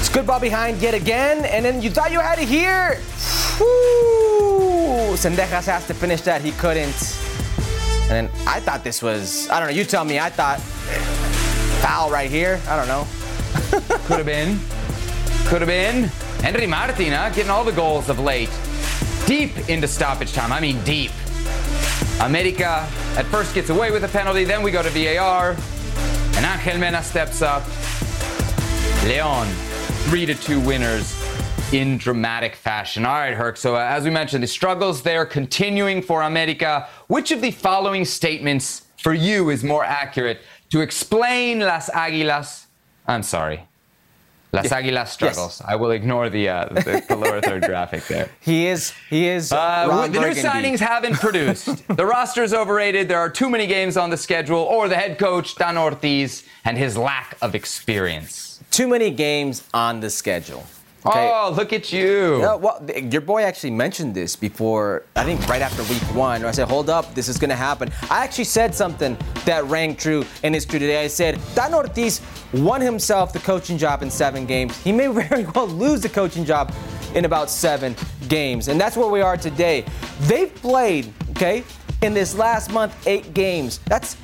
It's 0.05 0.12
good 0.12 0.26
ball 0.26 0.38
behind 0.38 0.82
yet 0.82 0.92
again, 0.92 1.46
and 1.46 1.64
then 1.64 1.80
you 1.80 1.88
thought 1.88 2.12
you 2.12 2.20
had 2.20 2.38
it 2.38 2.46
here. 2.46 3.00
Woo! 3.59 5.16
Zendejas 5.16 5.64
has 5.64 5.86
to 5.86 5.94
finish 5.94 6.20
that. 6.20 6.42
He 6.42 6.50
couldn't. 6.52 7.18
And 8.02 8.11
then 8.11 8.30
I 8.46 8.61
thought 8.61 8.84
this 8.84 9.02
was, 9.02 9.48
I 9.48 9.59
don't 9.59 9.70
know, 9.70 9.74
you 9.74 9.82
tell 9.82 10.05
me, 10.05 10.18
I 10.18 10.28
thought 10.28 10.61
foul 11.80 12.11
right 12.11 12.30
here. 12.30 12.61
I 12.68 12.76
don't 12.76 12.86
know. 12.86 13.07
Could 14.05 14.18
have 14.18 14.26
been. 14.26 14.59
Could 15.46 15.62
have 15.62 15.68
been. 15.68 16.11
Henry 16.44 16.66
Martin, 16.66 17.12
huh? 17.12 17.30
Getting 17.30 17.50
all 17.50 17.64
the 17.64 17.72
goals 17.72 18.11
of 18.11 18.18
late. 18.18 18.50
Deep 19.24 19.70
into 19.70 19.88
stoppage 19.88 20.34
time. 20.34 20.52
I 20.52 20.61
mean, 20.61 20.84
deep. 20.84 21.12
America 22.20 22.86
at 23.16 23.24
first 23.30 23.55
gets 23.55 23.70
away 23.70 23.90
with 23.90 24.05
a 24.05 24.09
penalty, 24.09 24.44
then 24.44 24.62
we 24.62 24.70
go 24.70 24.82
to 24.82 24.90
VAR. 24.90 25.57
And 26.36 26.44
Angel 26.44 26.78
Mena 26.78 27.02
steps 27.02 27.40
up. 27.40 27.64
Leon, 29.07 29.48
3 30.05 30.26
to 30.26 30.34
2 30.34 30.61
winners 30.61 31.18
in 31.72 31.96
dramatic 31.96 32.55
fashion. 32.55 33.07
All 33.07 33.14
right, 33.14 33.34
Herc. 33.34 33.57
So, 33.57 33.74
uh, 33.74 33.78
as 33.78 34.05
we 34.05 34.11
mentioned, 34.11 34.42
the 34.42 34.46
struggles 34.46 35.02
there 35.02 35.24
continuing 35.24 36.02
for 36.02 36.22
America. 36.22 36.86
Which 37.07 37.32
of 37.32 37.40
the 37.40 37.50
following 37.50 38.05
statements 38.05 38.82
for 38.98 39.14
you 39.14 39.48
is 39.48 39.64
more 39.64 39.82
accurate 39.82 40.40
to 40.70 40.80
explain 40.80 41.61
Las 41.61 41.88
Aguilas? 41.90 42.66
I'm 43.07 43.22
sorry. 43.22 43.66
Las 44.52 44.68
Aguilas 44.68 45.09
struggles. 45.09 45.62
I 45.64 45.74
will 45.74 45.90
ignore 45.90 46.28
the, 46.28 46.48
uh, 46.48 46.66
the, 46.66 47.02
the 47.09 47.16
lower 47.24 47.40
third 47.40 47.62
graphic 47.62 48.07
there. 48.07 48.30
He 48.40 48.66
is, 48.66 48.92
he 49.09 49.26
is. 49.26 49.52
Uh, 49.52 50.07
the 50.07 50.20
new 50.20 50.34
signings 50.34 50.78
haven't 50.78 51.14
produced. 51.14 51.88
the 51.96 52.07
roster 52.07 52.42
is 52.42 52.55
overrated. 52.55 53.09
There 53.09 53.18
are 53.18 53.30
too 53.30 53.48
many 53.50 53.66
games 53.66 53.96
on 53.96 54.11
the 54.11 54.16
schedule, 54.18 54.61
or 54.61 54.86
the 54.86 54.96
head 54.96 55.18
coach, 55.18 55.57
Tano 55.57 55.82
Ortiz, 55.82 56.44
and 56.64 56.76
his 56.78 56.96
lack 56.96 57.36
of 57.40 57.55
experience. 57.55 58.43
Too 58.74 58.88
many 58.88 59.12
games 59.12 59.62
on 59.72 60.00
the 60.00 60.10
schedule. 60.10 60.66
Okay. 61.06 61.30
Oh, 61.32 61.52
look 61.54 61.72
at 61.72 61.92
you. 61.92 62.40
Yeah, 62.40 62.56
well, 62.56 62.84
your 63.08 63.20
boy 63.20 63.42
actually 63.44 63.70
mentioned 63.70 64.16
this 64.16 64.34
before, 64.34 65.04
I 65.14 65.22
think 65.22 65.46
right 65.46 65.62
after 65.62 65.84
week 65.84 66.02
one. 66.12 66.44
I 66.44 66.50
said, 66.50 66.66
hold 66.66 66.90
up, 66.90 67.14
this 67.14 67.28
is 67.28 67.38
going 67.38 67.50
to 67.50 67.56
happen. 67.56 67.92
I 68.10 68.24
actually 68.24 68.46
said 68.46 68.74
something 68.74 69.16
that 69.44 69.64
rang 69.66 69.94
true 69.94 70.24
and 70.42 70.56
is 70.56 70.66
true 70.66 70.80
today. 70.80 71.04
I 71.04 71.06
said, 71.06 71.36
Tano 71.54 71.74
Ortiz 71.74 72.20
won 72.52 72.80
himself 72.80 73.32
the 73.32 73.38
coaching 73.38 73.78
job 73.78 74.02
in 74.02 74.10
seven 74.10 74.44
games. 74.44 74.76
He 74.78 74.90
may 74.90 75.06
very 75.28 75.44
well 75.54 75.68
lose 75.68 76.00
the 76.00 76.08
coaching 76.08 76.44
job 76.44 76.74
in 77.14 77.26
about 77.26 77.50
seven 77.50 77.94
games. 78.26 78.66
And 78.66 78.80
that's 78.80 78.96
where 78.96 79.08
we 79.08 79.20
are 79.20 79.36
today. 79.36 79.84
They've 80.22 80.52
played, 80.52 81.12
okay, 81.30 81.62
in 82.02 82.12
this 82.12 82.34
last 82.34 82.72
month, 82.72 83.06
eight 83.06 83.34
games. 83.34 83.78
That's 83.86 84.16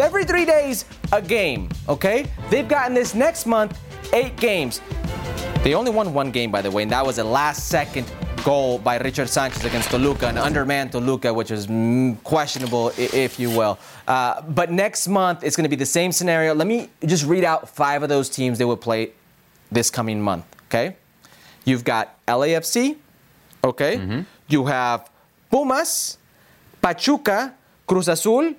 every 0.00 0.24
three 0.24 0.44
days, 0.44 0.84
a 1.12 1.22
game, 1.22 1.68
okay? 1.88 2.26
They've 2.50 2.68
gotten 2.68 2.94
this 2.94 3.14
next 3.14 3.46
month, 3.46 3.78
eight 4.12 4.36
games. 4.36 4.80
They 5.62 5.74
only 5.74 5.90
won 5.90 6.12
one 6.14 6.30
game, 6.30 6.50
by 6.50 6.62
the 6.62 6.70
way, 6.70 6.82
and 6.82 6.92
that 6.92 7.04
was 7.04 7.18
a 7.18 7.24
last 7.24 7.68
second 7.68 8.10
goal 8.44 8.78
by 8.78 8.98
Richard 8.98 9.28
Sanchez 9.28 9.64
against 9.64 9.90
Toluca, 9.90 10.28
an 10.28 10.38
undermanned 10.38 10.92
Toluca, 10.92 11.34
which 11.34 11.50
was 11.50 11.66
mm, 11.66 12.22
questionable, 12.22 12.92
if 12.96 13.40
you 13.40 13.50
will. 13.50 13.76
Uh, 14.06 14.40
but 14.42 14.70
next 14.70 15.08
month, 15.08 15.42
it's 15.42 15.56
going 15.56 15.64
to 15.64 15.68
be 15.68 15.76
the 15.76 15.84
same 15.84 16.12
scenario. 16.12 16.54
Let 16.54 16.68
me 16.68 16.88
just 17.04 17.24
read 17.26 17.42
out 17.42 17.68
five 17.68 18.04
of 18.04 18.08
those 18.08 18.28
teams 18.28 18.58
they 18.58 18.64
will 18.64 18.76
play 18.76 19.10
this 19.72 19.90
coming 19.90 20.20
month, 20.22 20.44
okay? 20.68 20.94
You've 21.64 21.82
got 21.82 22.24
LAFC, 22.26 22.96
okay? 23.64 24.24
You 24.46 24.66
have 24.66 25.10
Pumas, 25.50 26.18
Pachuca, 26.80 27.52
Cruz 27.86 28.06
Azul, 28.06 28.54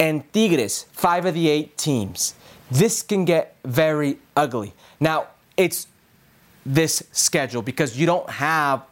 and 0.00 0.24
Tigres, 0.32 0.86
five 0.92 1.26
of 1.26 1.34
the 1.34 1.48
eight 1.48 1.76
teams. 1.76 2.34
This 2.70 3.02
can 3.02 3.24
get 3.24 3.56
very 3.64 4.18
ugly. 4.36 4.72
Now, 4.98 5.28
it's 5.56 5.86
this 6.64 7.02
schedule 7.12 7.62
because 7.62 7.98
you 7.98 8.06
don't 8.06 8.28
have 8.30 8.82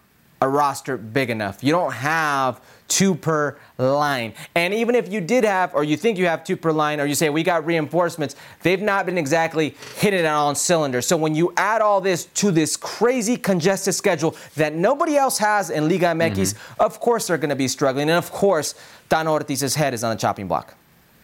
a 0.41 0.49
roster 0.49 0.97
big 0.97 1.31
enough. 1.31 1.65
You 1.65 1.73
don't 1.73 1.93
have 1.93 2.61
two 2.87 3.15
per 3.15 3.59
line. 3.77 4.33
And 4.55 4.73
even 4.73 4.95
if 4.95 5.11
you 5.11 5.21
did 5.21 5.45
have, 5.45 5.75
or 5.75 5.85
you 5.85 5.97
think 5.97 6.17
you 6.17 6.27
have 6.27 6.45
two 6.45 6.57
per 6.57 6.73
line, 6.73 7.01
or 7.01 7.07
you 7.07 7.15
say 7.15 7.29
we 7.29 7.43
got 7.43 7.67
reinforcements, 7.67 8.37
they've 8.63 8.81
not 8.81 9.05
been 9.05 9.19
exactly 9.19 9.75
hitting 9.97 10.21
it 10.21 10.27
on 10.27 10.55
cylinders. 10.55 11.07
So 11.07 11.17
when 11.17 11.35
you 11.35 11.53
add 11.57 11.81
all 11.81 12.01
this 12.01 12.27
to 12.27 12.51
this 12.51 12.77
crazy 12.77 13.37
congested 13.37 13.95
schedule 13.95 14.37
that 14.57 14.75
nobody 14.75 15.17
else 15.17 15.39
has 15.39 15.71
in 15.71 15.89
Liga 15.89 16.07
MX, 16.07 16.33
mm-hmm. 16.33 16.81
of 16.81 17.01
course 17.01 17.27
they're 17.27 17.39
going 17.39 17.51
to 17.51 17.57
be 17.57 17.69
struggling. 17.69 18.09
And 18.09 18.19
of 18.19 18.31
course, 18.31 18.75
Tano 19.11 19.33
Ortiz's 19.33 19.75
head 19.75 19.93
is 19.93 20.05
on 20.05 20.11
the 20.15 20.21
chopping 20.21 20.47
block. 20.49 20.75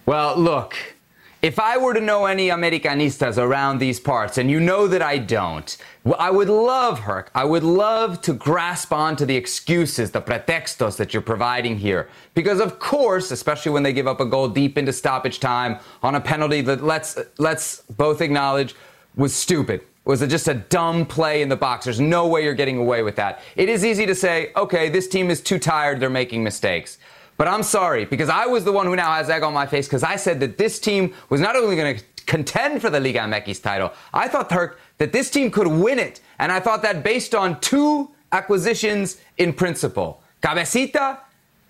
Well, 0.07 0.37
look, 0.37 0.77
if 1.41 1.59
I 1.59 1.79
were 1.79 1.95
to 1.95 2.01
know 2.01 2.27
any 2.27 2.49
Americanistas 2.49 3.39
around 3.39 3.79
these 3.79 3.99
parts, 3.99 4.37
and 4.37 4.51
you 4.51 4.61
know 4.61 4.87
that 4.87 5.01
I 5.01 5.17
don't, 5.17 5.75
I 6.19 6.31
would 6.31 6.51
love, 6.51 7.01
Herc, 7.01 7.31
I 7.35 7.47
would 7.47 7.63
love 7.65 8.21
to 8.23 8.35
grasp 8.35 8.93
onto 8.93 9.25
the 9.25 9.37
excuses, 9.37 10.11
the 10.11 10.21
pretextos 10.21 10.99
that 10.99 11.15
you're 11.15 11.23
providing 11.23 11.79
here. 11.79 12.11
Because 12.35 12.61
of 12.61 12.79
course, 12.79 13.31
especially 13.31 13.73
when 13.73 13.83
they 13.83 13.95
give 13.95 14.07
up 14.07 14.21
a 14.21 14.27
goal 14.27 14.49
deep 14.49 14.77
into 14.77 14.93
stoppage 14.93 15.41
time 15.41 15.79
on 16.03 16.15
a 16.15 16.21
penalty 16.21 16.61
that 16.61 16.85
let's 16.85 17.19
let's 17.39 17.81
both 17.83 18.21
acknowledge 18.21 18.75
was 19.17 19.35
stupid. 19.35 19.81
Was 20.05 20.21
it 20.21 20.29
just 20.29 20.49
a 20.49 20.55
dumb 20.55 21.07
play 21.07 21.41
in 21.41 21.49
the 21.49 21.57
box? 21.57 21.87
There's 21.87 22.01
no 22.01 22.27
way 22.27 22.45
you're 22.45 22.53
getting 22.53 22.77
away 22.77 23.03
with 23.03 23.17
that. 23.17 23.41
It 23.57 23.71
is 23.71 23.87
easy 23.87 24.05
to 24.05 24.15
say, 24.15 24.53
okay, 24.55 24.91
this 24.91 25.09
team 25.09 25.31
is 25.31 25.41
too 25.41 25.59
tired, 25.59 25.99
they're 25.99 26.11
making 26.11 26.45
mistakes. 26.45 26.99
But 27.37 27.49
I'm 27.49 27.63
sorry, 27.63 28.05
because 28.05 28.29
I 28.29 28.47
was 28.47 28.65
the 28.65 28.73
one 28.73 28.87
who 28.87 28.95
now 28.95 29.13
has 29.15 29.29
egg 29.29 29.43
on 29.43 29.53
my 29.53 29.67
face 29.67 29.87
because 29.87 30.03
I 30.03 30.17
said 30.17 30.41
that 30.41 30.57
this 30.57 30.79
team 30.79 31.13
was 31.31 31.41
not 31.41 31.57
only 31.57 31.77
going 31.77 31.97
to 31.97 32.05
contend 32.27 32.81
for 32.81 32.91
the 32.91 33.01
Liga 33.01 33.21
MX 33.21 33.63
title, 33.63 33.93
I 34.13 34.29
thought, 34.29 34.49
Turk, 34.49 34.79
that 34.99 35.13
this 35.13 35.31
team 35.31 35.51
could 35.51 35.67
win 35.67 35.99
it. 35.99 36.21
And 36.39 36.53
I 36.53 36.61
thought 36.61 36.83
that 36.83 37.03
based 37.03 37.35
on 37.35 37.61
two 37.61 38.11
acquisitions 38.33 39.19
in 39.39 39.53
principle 39.53 40.23
Cabecita 40.43 41.19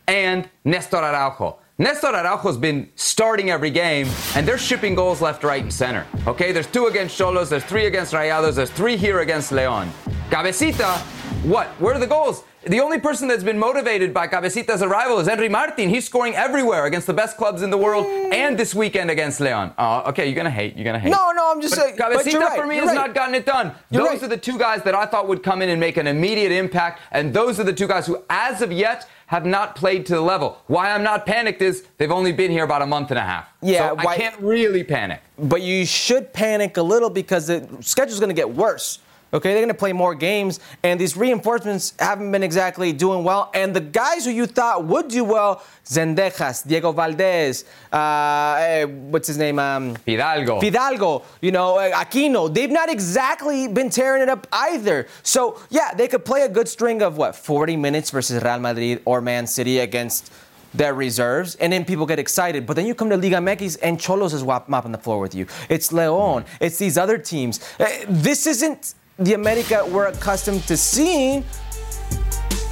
and 0.07 0.49
Nestor 0.65 0.97
Araujo. 0.97 1.59
Nestor 1.79 2.09
Araujo's 2.09 2.57
been 2.57 2.89
starting 2.95 3.51
every 3.51 3.71
game, 3.71 4.09
and 4.37 4.47
they're 4.47 4.59
shipping 4.59 4.95
goals 4.95 5.21
left, 5.21 5.43
right, 5.43 5.63
and 5.63 5.73
center. 5.73 6.07
Okay, 6.27 6.53
there's 6.53 6.69
two 6.69 6.87
against 6.87 7.19
Xolos, 7.19 7.49
there's 7.49 7.65
three 7.65 7.87
against 7.87 8.13
Rayados, 8.13 8.55
there's 8.55 8.71
three 8.71 8.97
here 8.97 9.21
against 9.21 9.51
Leon. 9.51 9.91
Cabecita, 10.31 10.99
what? 11.45 11.69
Where 11.81 11.95
are 11.95 11.99
the 11.99 12.07
goals? 12.07 12.45
The 12.67 12.81
only 12.81 12.99
person 12.99 13.29
that's 13.29 13.45
been 13.45 13.59
motivated 13.59 14.15
by 14.15 14.27
Cabecita's 14.27 14.81
arrival 14.81 15.19
is 15.19 15.27
Henry 15.27 15.51
Martin. 15.51 15.91
He's 15.91 16.07
scoring 16.07 16.35
everywhere 16.35 16.87
against 16.87 17.07
the 17.07 17.13
best 17.13 17.37
clubs 17.37 17.61
in 17.61 17.69
the 17.71 17.77
world, 17.77 18.07
mm. 18.07 18.33
and 18.33 18.59
this 18.59 18.75
weekend 18.75 19.11
against 19.11 19.39
Leon. 19.41 19.75
Oh, 19.77 20.09
okay, 20.09 20.27
you're 20.27 20.35
gonna 20.35 20.51
hate. 20.51 20.75
You're 20.75 20.85
gonna 20.85 20.99
hate. 20.99 21.11
No, 21.11 21.33
no, 21.33 21.51
I'm 21.51 21.61
just 21.61 21.75
But 21.75 21.83
saying- 21.83 21.97
Cabecita 21.97 22.41
right, 22.41 22.59
for 22.59 22.67
me 22.67 22.77
has 22.77 22.87
right. 22.87 22.95
not 22.95 23.15
gotten 23.15 23.35
it 23.35 23.45
done. 23.45 23.73
You're 23.91 24.03
those 24.05 24.13
right. 24.13 24.23
are 24.23 24.29
the 24.29 24.39
two 24.39 24.59
guys 24.59 24.83
that 24.85 24.95
I 24.95 25.05
thought 25.05 25.29
would 25.29 25.43
come 25.43 25.61
in 25.61 25.69
and 25.69 25.79
make 25.79 25.99
an 25.99 26.07
immediate 26.07 26.53
impact, 26.53 27.01
and 27.13 27.35
those 27.35 27.61
are 27.61 27.65
the 27.65 27.73
two 27.73 27.87
guys 27.87 28.07
who, 28.07 28.23
as 28.31 28.63
of 28.63 28.73
yet, 28.73 29.07
have 29.27 29.45
not 29.45 29.75
played 29.77 30.07
to 30.07 30.15
the 30.15 30.21
level. 30.23 30.59
Why 30.67 30.91
I'm 30.91 31.03
not 31.03 31.27
panicked 31.27 31.61
is 31.61 31.85
they've 31.99 32.11
only 32.13 32.33
been 32.33 32.51
here 32.51 32.65
about 32.65 32.83
a 32.83 32.87
month 32.87 33.11
and 33.11 33.19
a 33.19 33.23
half. 33.23 33.49
Yeah, 33.61 33.91
so 33.91 33.95
why- 33.97 34.13
I 34.15 34.17
can't 34.17 34.39
really 34.41 34.85
panic. 34.85 35.21
but 35.39 35.61
you 35.61 35.85
should 35.85 36.33
panic 36.33 36.77
a 36.79 36.83
little 36.83 37.11
because 37.11 37.49
the 37.49 37.69
schedule's 37.81 38.21
going 38.21 38.29
to 38.31 38.35
get 38.35 38.55
worse. 38.55 39.01
Okay, 39.35 39.51
they're 39.51 39.63
going 39.63 39.69
to 39.69 39.75
play 39.75 39.93
more 39.93 40.15
games, 40.15 40.61
and 40.85 40.99
these 40.99 41.17
reinforcements 41.17 41.93
haven't 41.99 42.31
been 42.31 42.45
exactly 42.45 42.93
doing 42.93 43.25
well. 43.25 43.51
And 43.53 43.75
the 43.75 43.81
guys 43.81 44.25
who 44.25 44.31
you 44.31 44.47
thought 44.47 44.85
would 44.85 45.09
do 45.09 45.25
well, 45.25 45.65
Zendejas, 45.85 46.65
Diego 46.65 46.93
Valdez, 46.93 47.65
uh, 47.93 48.57
eh, 48.61 48.85
what's 48.85 49.27
his 49.27 49.37
name? 49.37 49.59
Um, 49.59 49.97
Fidalgo. 49.97 50.61
Fidalgo, 50.61 51.25
you 51.41 51.51
know, 51.51 51.79
uh, 51.79 51.91
Aquino, 52.05 52.55
they've 52.55 52.71
not 52.71 52.89
exactly 52.89 53.67
been 53.67 53.91
tearing 53.91 54.23
it 54.23 54.29
up 54.29 54.47
either. 54.53 55.09
So, 55.25 55.61
yeah, 55.69 55.93
they 55.95 56.07
could 56.07 56.25
play 56.25 56.43
a 56.43 56.49
good 56.49 56.69
string 56.69 57.03
of 57.03 57.17
what, 57.17 57.35
40 57.35 57.77
minutes 57.77 58.11
versus 58.11 58.41
Real 58.41 58.61
Madrid 58.61 59.03
or 59.05 59.21
Man 59.21 59.49
City 59.49 59.81
against 59.81 60.33
their 60.73 60.95
reserves, 60.95 61.57
and 61.57 61.73
then 61.73 61.85
people 61.85 62.07
get 62.07 62.19
excited. 62.19 62.67
But 62.67 62.77
then 62.77 62.87
you 62.87 62.95
come 62.95 63.11
to 63.11 63.17
Liga 63.17 63.37
MX 63.37 63.79
and 63.83 63.99
Xolos 63.99 64.33
is 64.33 64.43
wap- 64.45 64.69
mopping 64.69 64.93
the 64.93 64.99
floor 64.99 65.19
with 65.21 65.35
you. 65.35 65.47
It's 65.69 65.93
Leon, 65.93 66.45
it's 66.61 66.79
these 66.79 66.97
other 66.99 67.19
teams. 67.19 67.61
Uh, 67.81 67.87
This 68.09 68.47
isn't 68.47 68.95
the 69.19 69.35
America 69.35 69.85
we're 69.89 70.07
accustomed 70.07 70.63
to 70.65 70.77
seeing. 70.77 71.45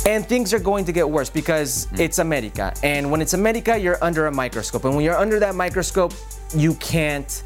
And 0.05 0.27
things 0.27 0.53
are 0.53 0.59
going 0.59 0.85
to 0.87 0.93
get 0.93 1.09
worse 1.09 1.31
because 1.31 1.87
Hmm. 1.91 2.01
it's 2.01 2.19
America. 2.19 2.73
And 2.83 3.11
when 3.11 3.21
it's 3.21 3.35
America, 3.35 3.79
you're 3.79 3.99
under 4.03 4.27
a 4.27 4.33
microscope. 4.33 4.85
And 4.85 4.97
when 4.97 5.05
you're 5.05 5.17
under 5.17 5.39
that 5.39 5.55
microscope, 5.55 6.13
you 6.57 6.75
can't 6.75 7.43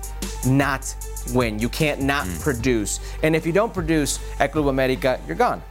not 0.47 0.95
win. 1.35 1.59
You 1.59 1.69
can't 1.69 2.01
not 2.01 2.27
Hmm. 2.27 2.39
produce. 2.41 3.01
And 3.23 3.37
if 3.37 3.45
you 3.47 3.53
don't 3.53 3.75
produce 3.75 4.19
at 4.41 4.53
Club 4.53 4.69
America, 4.69 5.21
you're 5.27 5.37
gone. 5.37 5.63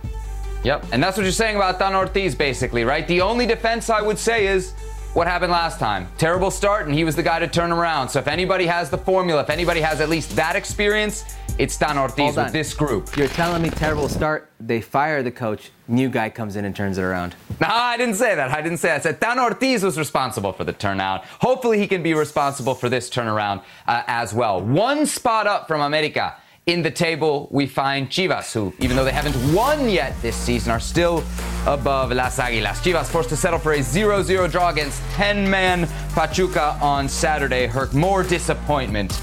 Yep, 0.64 0.86
and 0.92 1.02
that's 1.04 1.16
what 1.18 1.24
you're 1.24 1.32
saying 1.32 1.56
about 1.56 1.80
Tano 1.80 1.96
Ortiz, 1.98 2.34
basically, 2.36 2.84
right? 2.86 3.08
The 3.08 3.22
only 3.22 3.46
defense 3.46 3.90
I 3.90 4.02
would 4.02 4.18
say 4.20 4.48
is 4.48 4.74
what 5.16 5.28
happened 5.28 5.52
last 5.52 5.80
time. 5.80 6.10
Terrible 6.18 6.52
start, 6.52 6.88
and 6.88 6.94
he 6.94 7.06
was 7.06 7.16
the 7.16 7.24
guy 7.24 7.40
to 7.40 7.48
turn 7.48 7.72
around. 7.72 8.10
So 8.10 8.20
if 8.20 8.28
anybody 8.28 8.66
has 8.66 8.90
the 8.90 8.98
formula, 8.98 9.42
if 9.42 9.50
anybody 9.50 9.80
has 9.80 10.02
at 10.02 10.10
least 10.10 10.36
that 10.36 10.58
experience, 10.58 11.24
it's 11.58 11.78
Tano 11.78 12.02
Ortiz 12.02 12.36
with 12.36 12.52
this 12.52 12.74
group. 12.74 13.16
You're 13.16 13.30
telling 13.30 13.62
me 13.62 13.70
terrible 13.70 14.10
start. 14.10 14.52
They 14.60 14.82
fire 14.82 15.24
the 15.24 15.32
coach. 15.32 15.72
New 15.88 16.10
guy 16.10 16.30
comes 16.30 16.58
in 16.58 16.66
and 16.66 16.76
turns 16.76 16.98
it 16.98 17.04
around. 17.04 17.34
No, 17.62 17.68
I 17.70 17.96
didn't 17.96 18.16
say 18.16 18.36
that. 18.36 18.52
I 18.52 18.62
didn't 18.62 18.80
say 18.80 18.90
that. 18.90 19.00
I 19.00 19.04
said 19.04 19.22
Tano 19.22 19.44
Ortiz 19.46 19.84
was 19.84 19.98
responsible 19.98 20.52
for 20.52 20.66
the 20.66 20.74
turnout. 20.74 21.24
Hopefully, 21.24 21.80
he 21.80 21.88
can 21.88 22.04
be 22.04 22.14
responsible 22.14 22.76
for 22.76 22.90
this 22.90 23.10
turnaround 23.10 23.64
uh, 23.88 24.04
as 24.08 24.34
well. 24.34 24.60
One 24.60 25.06
spot 25.06 25.48
up 25.48 25.66
from 25.66 25.80
America. 25.80 26.36
In 26.68 26.82
the 26.82 26.90
table, 26.90 27.48
we 27.52 27.68
find 27.68 28.10
Chivas, 28.10 28.52
who, 28.52 28.74
even 28.80 28.98
though 28.98 29.04
they 29.04 29.12
haven't 29.12 29.54
won 29.54 29.88
yet 29.88 30.20
this 30.24 30.36
season, 30.36 30.72
are 30.72 30.80
still 30.80 31.24
above 31.68 32.12
Las 32.12 32.40
Águilas. 32.40 32.82
Chivas 32.82 33.06
forced 33.06 33.30
to 33.30 33.36
settle 33.36 33.60
for 33.60 33.74
a 33.74 33.84
0 33.84 34.24
0 34.24 34.48
draw 34.48 34.70
against 34.70 35.00
10 35.12 35.48
man 35.48 35.88
Pachuca 36.16 36.76
on 36.82 37.08
Saturday. 37.08 37.68
Herc, 37.68 37.94
more 37.94 38.24
disappointment 38.24 39.14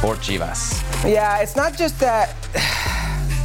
for 0.00 0.16
Chivas. 0.16 0.82
Yeah, 1.08 1.38
it's 1.38 1.54
not 1.54 1.76
just 1.76 2.00
that. 2.00 2.34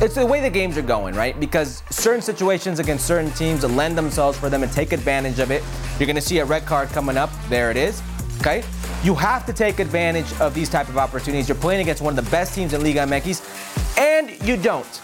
It's 0.01 0.15
the 0.15 0.25
way 0.25 0.41
the 0.41 0.49
games 0.49 0.77
are 0.77 0.81
going, 0.81 1.15
right? 1.15 1.39
Because 1.39 1.81
certain 1.89 2.21
situations 2.21 2.79
against 2.79 3.05
certain 3.05 3.31
teams 3.31 3.63
lend 3.63 3.97
themselves 3.97 4.37
for 4.37 4.49
them 4.49 4.59
to 4.59 4.67
take 4.67 4.91
advantage 4.91 5.39
of 5.39 5.49
it. 5.49 5.63
You're 5.97 6.07
going 6.07 6.17
to 6.17 6.21
see 6.21 6.39
a 6.39 6.45
red 6.45 6.65
card 6.65 6.89
coming 6.89 7.15
up. 7.15 7.29
There 7.47 7.71
it 7.71 7.77
is. 7.77 8.01
Okay? 8.43 8.61
You 9.03 9.15
have 9.15 9.45
to 9.45 9.53
take 9.53 9.79
advantage 9.79 10.31
of 10.41 10.53
these 10.53 10.69
type 10.69 10.89
of 10.89 10.97
opportunities. 10.97 11.47
You're 11.47 11.55
playing 11.57 11.79
against 11.81 12.01
one 12.01 12.17
of 12.17 12.23
the 12.25 12.29
best 12.29 12.53
teams 12.53 12.73
in 12.73 12.83
Liga 12.83 12.99
MX, 12.99 13.97
and 13.97 14.29
you 14.45 14.57
don't. 14.57 15.01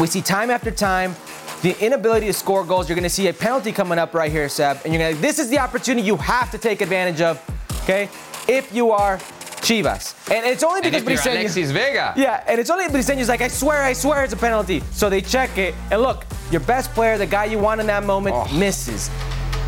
We 0.00 0.06
see 0.06 0.22
time 0.22 0.50
after 0.50 0.70
time 0.70 1.14
the 1.60 1.76
inability 1.84 2.26
to 2.26 2.32
score 2.32 2.64
goals. 2.64 2.88
You're 2.88 2.96
going 2.96 3.02
to 3.04 3.10
see 3.10 3.28
a 3.28 3.32
penalty 3.32 3.72
coming 3.72 3.98
up 3.98 4.14
right 4.14 4.32
here, 4.32 4.48
Seb, 4.48 4.78
and 4.84 4.92
you're 4.94 5.02
going 5.02 5.14
to. 5.14 5.20
This 5.20 5.38
is 5.38 5.50
the 5.50 5.58
opportunity 5.58 6.06
you 6.06 6.16
have 6.16 6.50
to 6.50 6.58
take 6.58 6.80
advantage 6.80 7.20
of. 7.20 7.38
Okay? 7.84 8.08
If 8.48 8.74
you 8.74 8.90
are 8.90 9.18
Chivas, 9.62 10.14
and 10.32 10.44
it's 10.44 10.64
only 10.64 10.80
because 10.80 11.02
Briseño- 11.04 11.32
Alexis 11.42 11.70
Vega, 11.70 12.14
yeah, 12.16 12.42
and 12.48 12.58
it's 12.58 12.68
only 12.70 12.86
Briseño's 12.86 13.28
like, 13.28 13.42
I 13.42 13.46
swear, 13.48 13.80
I 13.82 13.92
swear 13.92 14.24
it's 14.24 14.32
a 14.32 14.36
penalty. 14.36 14.82
So 14.90 15.08
they 15.08 15.20
check 15.20 15.56
it, 15.56 15.74
and 15.92 16.02
look, 16.02 16.24
your 16.50 16.62
best 16.62 16.90
player, 16.94 17.16
the 17.16 17.26
guy 17.26 17.44
you 17.44 17.60
want 17.60 17.80
in 17.80 17.86
that 17.86 18.02
moment, 18.02 18.34
Oh. 18.36 18.52
misses. 18.52 19.08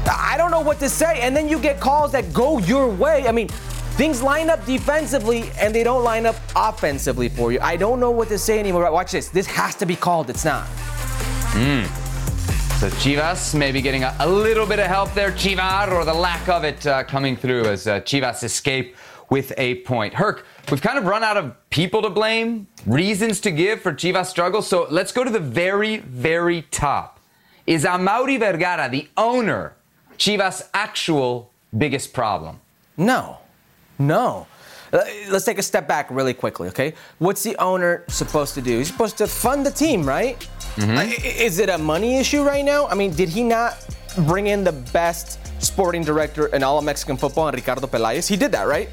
I 0.08 0.36
don't 0.36 0.50
know 0.50 0.60
what 0.60 0.78
to 0.80 0.88
say. 0.88 1.20
And 1.20 1.36
then 1.36 1.48
you 1.48 1.58
get 1.58 1.80
calls 1.80 2.12
that 2.12 2.32
go 2.32 2.58
your 2.58 2.88
way. 2.88 3.26
I 3.26 3.32
mean, 3.32 3.48
things 3.96 4.22
line 4.22 4.50
up 4.50 4.64
defensively 4.66 5.50
and 5.58 5.74
they 5.74 5.84
don't 5.84 6.02
line 6.02 6.26
up 6.26 6.36
offensively 6.56 7.28
for 7.28 7.52
you. 7.52 7.60
I 7.60 7.76
don't 7.76 8.00
know 8.00 8.10
what 8.10 8.28
to 8.28 8.38
say 8.38 8.58
anymore. 8.58 8.90
Watch 8.90 9.12
this. 9.12 9.28
This 9.28 9.46
has 9.46 9.74
to 9.76 9.86
be 9.86 9.96
called. 9.96 10.30
It's 10.30 10.44
not. 10.44 10.66
So 12.80 12.90
Chivas 12.90 13.54
maybe 13.56 13.80
getting 13.80 14.02
a, 14.02 14.14
a 14.18 14.28
little 14.28 14.66
bit 14.66 14.78
of 14.78 14.86
help 14.86 15.14
there, 15.14 15.30
Chivar, 15.30 15.90
or 15.92 16.04
the 16.04 16.12
lack 16.12 16.48
of 16.48 16.64
it 16.64 16.86
uh, 16.86 17.04
coming 17.04 17.36
through 17.36 17.66
as 17.66 17.86
uh, 17.86 18.00
Chivas 18.00 18.42
escape 18.42 18.96
with 19.30 19.52
a 19.56 19.76
point. 19.82 20.12
Herc, 20.12 20.44
we've 20.70 20.82
kind 20.82 20.98
of 20.98 21.06
run 21.06 21.22
out 21.22 21.36
of 21.36 21.54
people 21.70 22.02
to 22.02 22.10
blame, 22.10 22.66
reasons 22.84 23.40
to 23.40 23.50
give 23.50 23.80
for 23.80 23.92
Chivas 23.92 24.26
struggles. 24.26 24.66
So 24.66 24.86
let's 24.90 25.12
go 25.12 25.24
to 25.24 25.30
the 25.30 25.40
very, 25.40 25.98
very 25.98 26.62
top. 26.70 27.20
Is 27.66 27.84
Amaury 27.84 28.38
Vergara, 28.38 28.90
the 28.90 29.08
owner, 29.16 29.76
Chivas' 30.18 30.68
actual 30.74 31.50
biggest 31.76 32.12
problem? 32.12 32.60
No. 32.96 33.38
No. 33.98 34.46
Uh, 34.92 35.00
Let's 35.28 35.44
take 35.44 35.58
a 35.58 35.62
step 35.62 35.88
back 35.88 36.08
really 36.10 36.34
quickly, 36.34 36.68
okay? 36.68 36.94
What's 37.18 37.42
the 37.42 37.56
owner 37.56 38.04
supposed 38.08 38.54
to 38.54 38.60
do? 38.62 38.78
He's 38.78 38.88
supposed 38.88 39.18
to 39.18 39.26
fund 39.26 39.66
the 39.66 39.70
team, 39.70 40.04
right? 40.06 40.36
I- 40.78 41.16
Is 41.22 41.58
it 41.58 41.68
a 41.68 41.78
money 41.78 42.16
issue 42.18 42.42
right 42.42 42.64
now? 42.64 42.86
I 42.88 42.94
mean, 42.94 43.12
did 43.14 43.28
he 43.28 43.42
not 43.42 43.84
bring 44.26 44.46
in 44.48 44.62
the 44.64 44.72
best 44.72 45.38
sporting 45.62 46.02
director 46.04 46.46
in 46.48 46.62
all 46.62 46.78
of 46.78 46.84
Mexican 46.84 47.16
football, 47.16 47.50
Ricardo 47.50 47.86
Pelaez? 47.86 48.28
He 48.28 48.36
did 48.36 48.52
that, 48.52 48.66
right? 48.68 48.88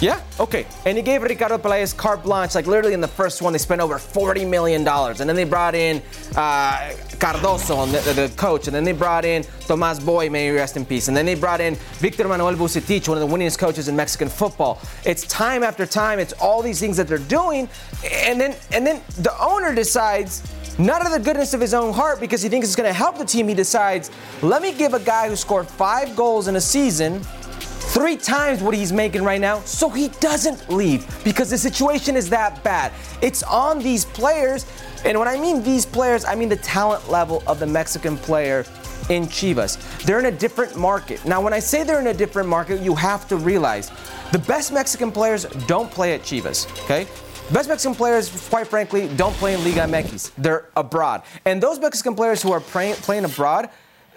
Yeah, 0.00 0.20
okay. 0.38 0.66
And 0.84 0.96
he 0.96 1.02
gave 1.02 1.22
Ricardo 1.22 1.58
Pelaez 1.58 1.96
carte 1.96 2.22
blanche, 2.22 2.54
like 2.54 2.66
literally 2.66 2.94
in 2.94 3.00
the 3.00 3.08
first 3.08 3.42
one, 3.42 3.52
they 3.52 3.58
spent 3.58 3.80
over 3.80 3.96
$40 3.96 4.48
million. 4.48 4.86
And 4.86 5.16
then 5.18 5.36
they 5.36 5.44
brought 5.44 5.74
in 5.74 6.02
uh, 6.36 6.94
Cardoso, 7.18 7.90
the, 7.90 8.12
the, 8.12 8.28
the 8.28 8.36
coach, 8.36 8.66
and 8.66 8.76
then 8.76 8.84
they 8.84 8.92
brought 8.92 9.24
in 9.24 9.44
Tomas 9.66 10.00
Boy, 10.00 10.30
may 10.30 10.46
he 10.46 10.50
rest 10.52 10.76
in 10.76 10.84
peace. 10.84 11.08
And 11.08 11.16
then 11.16 11.26
they 11.26 11.34
brought 11.34 11.60
in 11.60 11.74
Victor 11.98 12.28
Manuel 12.28 12.54
Bucetich, 12.54 13.08
one 13.08 13.20
of 13.20 13.28
the 13.28 13.36
winningest 13.36 13.58
coaches 13.58 13.88
in 13.88 13.96
Mexican 13.96 14.28
football. 14.28 14.80
It's 15.04 15.26
time 15.26 15.62
after 15.62 15.86
time, 15.86 16.18
it's 16.18 16.34
all 16.34 16.62
these 16.62 16.80
things 16.80 16.96
that 16.96 17.08
they're 17.08 17.18
doing. 17.18 17.68
And 18.10 18.40
then, 18.40 18.54
and 18.72 18.86
then 18.86 19.02
the 19.20 19.34
owner 19.42 19.74
decides, 19.74 20.42
not 20.78 21.00
out 21.00 21.06
of 21.06 21.12
the 21.12 21.18
goodness 21.18 21.54
of 21.54 21.60
his 21.60 21.74
own 21.74 21.92
heart 21.92 22.20
because 22.20 22.40
he 22.40 22.48
thinks 22.48 22.68
it's 22.68 22.76
going 22.76 22.88
to 22.88 22.92
help 22.92 23.18
the 23.18 23.24
team, 23.24 23.48
he 23.48 23.54
decides, 23.54 24.10
let 24.42 24.62
me 24.62 24.72
give 24.72 24.94
a 24.94 25.00
guy 25.00 25.28
who 25.28 25.34
scored 25.34 25.66
five 25.66 26.14
goals 26.14 26.46
in 26.46 26.54
a 26.54 26.60
season 26.60 27.20
three 27.88 28.16
times 28.16 28.62
what 28.62 28.74
he's 28.74 28.92
making 28.92 29.22
right 29.22 29.40
now 29.40 29.60
so 29.60 29.88
he 29.88 30.08
doesn't 30.20 30.68
leave 30.68 31.06
because 31.24 31.50
the 31.50 31.58
situation 31.58 32.16
is 32.16 32.28
that 32.30 32.62
bad. 32.62 32.92
It's 33.22 33.42
on 33.42 33.78
these 33.78 34.04
players, 34.04 34.66
and 35.04 35.18
when 35.18 35.28
I 35.28 35.38
mean 35.38 35.62
these 35.62 35.86
players, 35.86 36.24
I 36.24 36.34
mean 36.34 36.48
the 36.48 36.56
talent 36.56 37.08
level 37.10 37.42
of 37.46 37.58
the 37.58 37.66
Mexican 37.66 38.16
player 38.16 38.64
in 39.08 39.24
Chivas. 39.26 39.78
They're 40.04 40.18
in 40.18 40.26
a 40.26 40.30
different 40.30 40.76
market. 40.76 41.24
Now, 41.24 41.40
when 41.40 41.52
I 41.52 41.58
say 41.58 41.82
they're 41.82 42.00
in 42.00 42.08
a 42.08 42.14
different 42.14 42.48
market, 42.48 42.80
you 42.80 42.94
have 42.94 43.26
to 43.28 43.36
realize 43.36 43.90
the 44.32 44.38
best 44.38 44.72
Mexican 44.72 45.10
players 45.10 45.44
don't 45.66 45.90
play 45.90 46.14
at 46.14 46.22
Chivas, 46.22 46.70
okay? 46.84 47.06
Best 47.52 47.68
Mexican 47.70 47.94
players, 47.94 48.48
quite 48.48 48.66
frankly, 48.66 49.08
don't 49.16 49.34
play 49.36 49.54
in 49.54 49.64
Liga 49.64 49.80
MX. 49.80 50.32
They're 50.36 50.68
abroad. 50.76 51.22
And 51.46 51.62
those 51.62 51.78
Mexican 51.78 52.14
players 52.14 52.42
who 52.42 52.52
are 52.52 52.60
playing 52.60 53.24
abroad, 53.24 53.70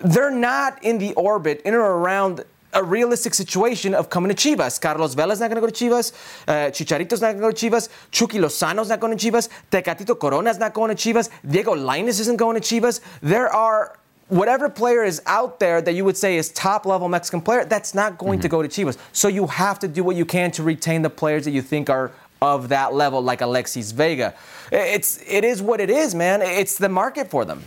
they're 0.03 0.31
not 0.31 0.83
in 0.83 0.97
the 0.97 1.13
orbit, 1.13 1.61
in 1.63 1.73
or 1.73 1.79
around 1.79 2.43
a 2.73 2.83
realistic 2.83 3.33
situation 3.33 3.93
of 3.93 4.09
coming 4.09 4.33
to 4.33 4.35
Chivas. 4.35 4.79
Carlos 4.79 5.13
Vela's 5.13 5.39
not 5.39 5.49
going 5.49 5.61
to 5.61 5.67
go 5.67 5.71
to 5.71 5.85
Chivas. 5.85 6.13
Uh, 6.47 6.71
Chicharito's 6.71 7.21
not 7.21 7.37
going 7.37 7.37
to 7.37 7.41
go 7.41 7.51
to 7.51 7.69
Chivas. 7.69 7.89
Chucky 8.11 8.39
Lozano's 8.39 8.89
not 8.89 8.99
going 8.99 9.17
to 9.17 9.31
Chivas. 9.31 9.49
Tecatito 9.71 10.17
Corona's 10.17 10.59
not 10.59 10.73
going 10.73 10.95
to 10.95 11.13
Chivas. 11.13 11.29
Diego 11.47 11.75
Lainez 11.75 12.19
isn't 12.19 12.37
going 12.37 12.59
to 12.59 12.61
Chivas. 12.61 13.01
There 13.21 13.49
are 13.49 13.97
whatever 14.31 14.69
player 14.69 15.03
is 15.03 15.21
out 15.25 15.59
there 15.59 15.81
that 15.81 15.93
you 15.93 16.05
would 16.05 16.15
say 16.15 16.37
is 16.37 16.49
top 16.49 16.85
level 16.85 17.09
Mexican 17.09 17.41
player, 17.41 17.65
that's 17.65 17.93
not 17.93 18.17
going 18.17 18.39
to 18.39 18.47
go 18.47 18.61
to 18.61 18.69
Chivas. 18.69 18.97
So 19.11 19.27
you 19.27 19.45
have 19.47 19.77
to 19.79 19.89
do 19.89 20.03
what 20.05 20.15
you 20.15 20.25
can 20.25 20.51
to 20.51 20.63
retain 20.63 21.01
the 21.01 21.09
players 21.09 21.43
that 21.43 21.51
you 21.51 21.61
think 21.61 21.89
are 21.89 22.11
of 22.41 22.69
that 22.69 22.93
level, 22.93 23.21
like 23.21 23.41
Alexis 23.41 23.91
Vega. 23.91 24.33
It's 24.71 25.21
it 25.27 25.43
is 25.43 25.61
what 25.61 25.79
it 25.79 25.89
is, 25.89 26.15
man. 26.15 26.41
It's 26.41 26.77
the 26.77 26.89
market 26.89 27.29
for 27.29 27.45
them. 27.45 27.63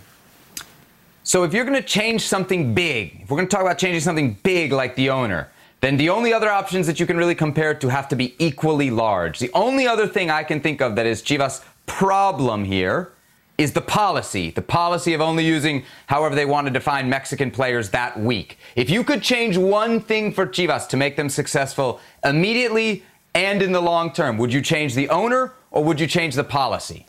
So 1.26 1.42
if 1.42 1.54
you're 1.54 1.64
going 1.64 1.80
to 1.80 1.88
change 1.88 2.20
something 2.20 2.74
big, 2.74 3.22
if 3.22 3.30
we're 3.30 3.38
going 3.38 3.48
to 3.48 3.50
talk 3.50 3.62
about 3.62 3.78
changing 3.78 4.02
something 4.02 4.34
big 4.42 4.72
like 4.72 4.94
the 4.94 5.08
owner, 5.08 5.48
then 5.80 5.96
the 5.96 6.10
only 6.10 6.34
other 6.34 6.50
options 6.50 6.86
that 6.86 7.00
you 7.00 7.06
can 7.06 7.16
really 7.16 7.34
compare 7.34 7.72
to 7.72 7.88
have 7.88 8.08
to 8.08 8.16
be 8.16 8.34
equally 8.38 8.90
large. 8.90 9.38
The 9.38 9.50
only 9.54 9.86
other 9.86 10.06
thing 10.06 10.30
I 10.30 10.42
can 10.42 10.60
think 10.60 10.82
of 10.82 10.96
that 10.96 11.06
is 11.06 11.22
Chivas' 11.22 11.64
problem 11.86 12.64
here 12.64 13.12
is 13.56 13.72
the 13.72 13.80
policy. 13.80 14.50
The 14.50 14.60
policy 14.60 15.14
of 15.14 15.22
only 15.22 15.46
using 15.46 15.84
however 16.08 16.34
they 16.34 16.44
want 16.44 16.66
to 16.66 16.70
define 16.70 17.08
Mexican 17.08 17.50
players 17.50 17.88
that 17.90 18.20
week. 18.20 18.58
If 18.76 18.90
you 18.90 19.02
could 19.02 19.22
change 19.22 19.56
one 19.56 20.00
thing 20.00 20.30
for 20.30 20.46
Chivas 20.46 20.86
to 20.88 20.98
make 20.98 21.16
them 21.16 21.30
successful 21.30 22.00
immediately 22.22 23.02
and 23.34 23.62
in 23.62 23.72
the 23.72 23.80
long 23.80 24.12
term, 24.12 24.36
would 24.36 24.52
you 24.52 24.60
change 24.60 24.94
the 24.94 25.08
owner 25.08 25.54
or 25.70 25.82
would 25.84 26.00
you 26.00 26.06
change 26.06 26.34
the 26.34 26.44
policy? 26.44 27.06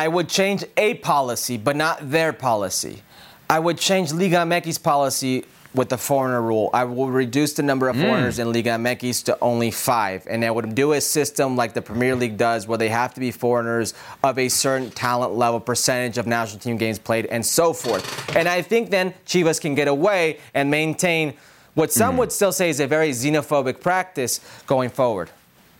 I 0.00 0.08
would 0.08 0.30
change 0.30 0.64
a 0.78 0.94
policy, 0.94 1.58
but 1.58 1.76
not 1.76 2.10
their 2.10 2.32
policy. 2.32 3.02
I 3.50 3.58
would 3.58 3.76
change 3.76 4.14
Liga 4.14 4.36
MX's 4.36 4.78
policy 4.78 5.44
with 5.74 5.90
the 5.90 5.98
foreigner 5.98 6.40
rule. 6.40 6.70
I 6.72 6.84
will 6.84 7.10
reduce 7.10 7.52
the 7.52 7.62
number 7.62 7.86
of 7.86 7.96
hmm. 7.96 8.04
foreigners 8.04 8.38
in 8.38 8.50
Liga 8.50 8.70
MX 8.70 9.24
to 9.24 9.38
only 9.42 9.70
five, 9.70 10.26
and 10.26 10.42
I 10.42 10.52
would 10.52 10.74
do 10.74 10.94
a 10.94 11.02
system 11.02 11.54
like 11.54 11.74
the 11.74 11.82
Premier 11.82 12.16
League 12.16 12.38
does, 12.38 12.66
where 12.66 12.78
they 12.78 12.88
have 12.88 13.12
to 13.12 13.20
be 13.20 13.30
foreigners 13.30 13.92
of 14.24 14.38
a 14.38 14.48
certain 14.48 14.90
talent 14.90 15.34
level, 15.34 15.60
percentage 15.60 16.16
of 16.16 16.26
national 16.26 16.60
team 16.60 16.78
games 16.78 16.98
played, 16.98 17.26
and 17.26 17.44
so 17.44 17.74
forth. 17.74 18.34
And 18.34 18.48
I 18.48 18.62
think 18.62 18.88
then 18.88 19.12
Chivas 19.26 19.60
can 19.60 19.74
get 19.74 19.86
away 19.86 20.38
and 20.54 20.70
maintain 20.70 21.34
what 21.74 21.92
some 21.92 22.12
hmm. 22.12 22.20
would 22.20 22.32
still 22.32 22.52
say 22.52 22.70
is 22.70 22.80
a 22.80 22.86
very 22.86 23.10
xenophobic 23.10 23.82
practice 23.82 24.40
going 24.66 24.88
forward. 24.88 25.28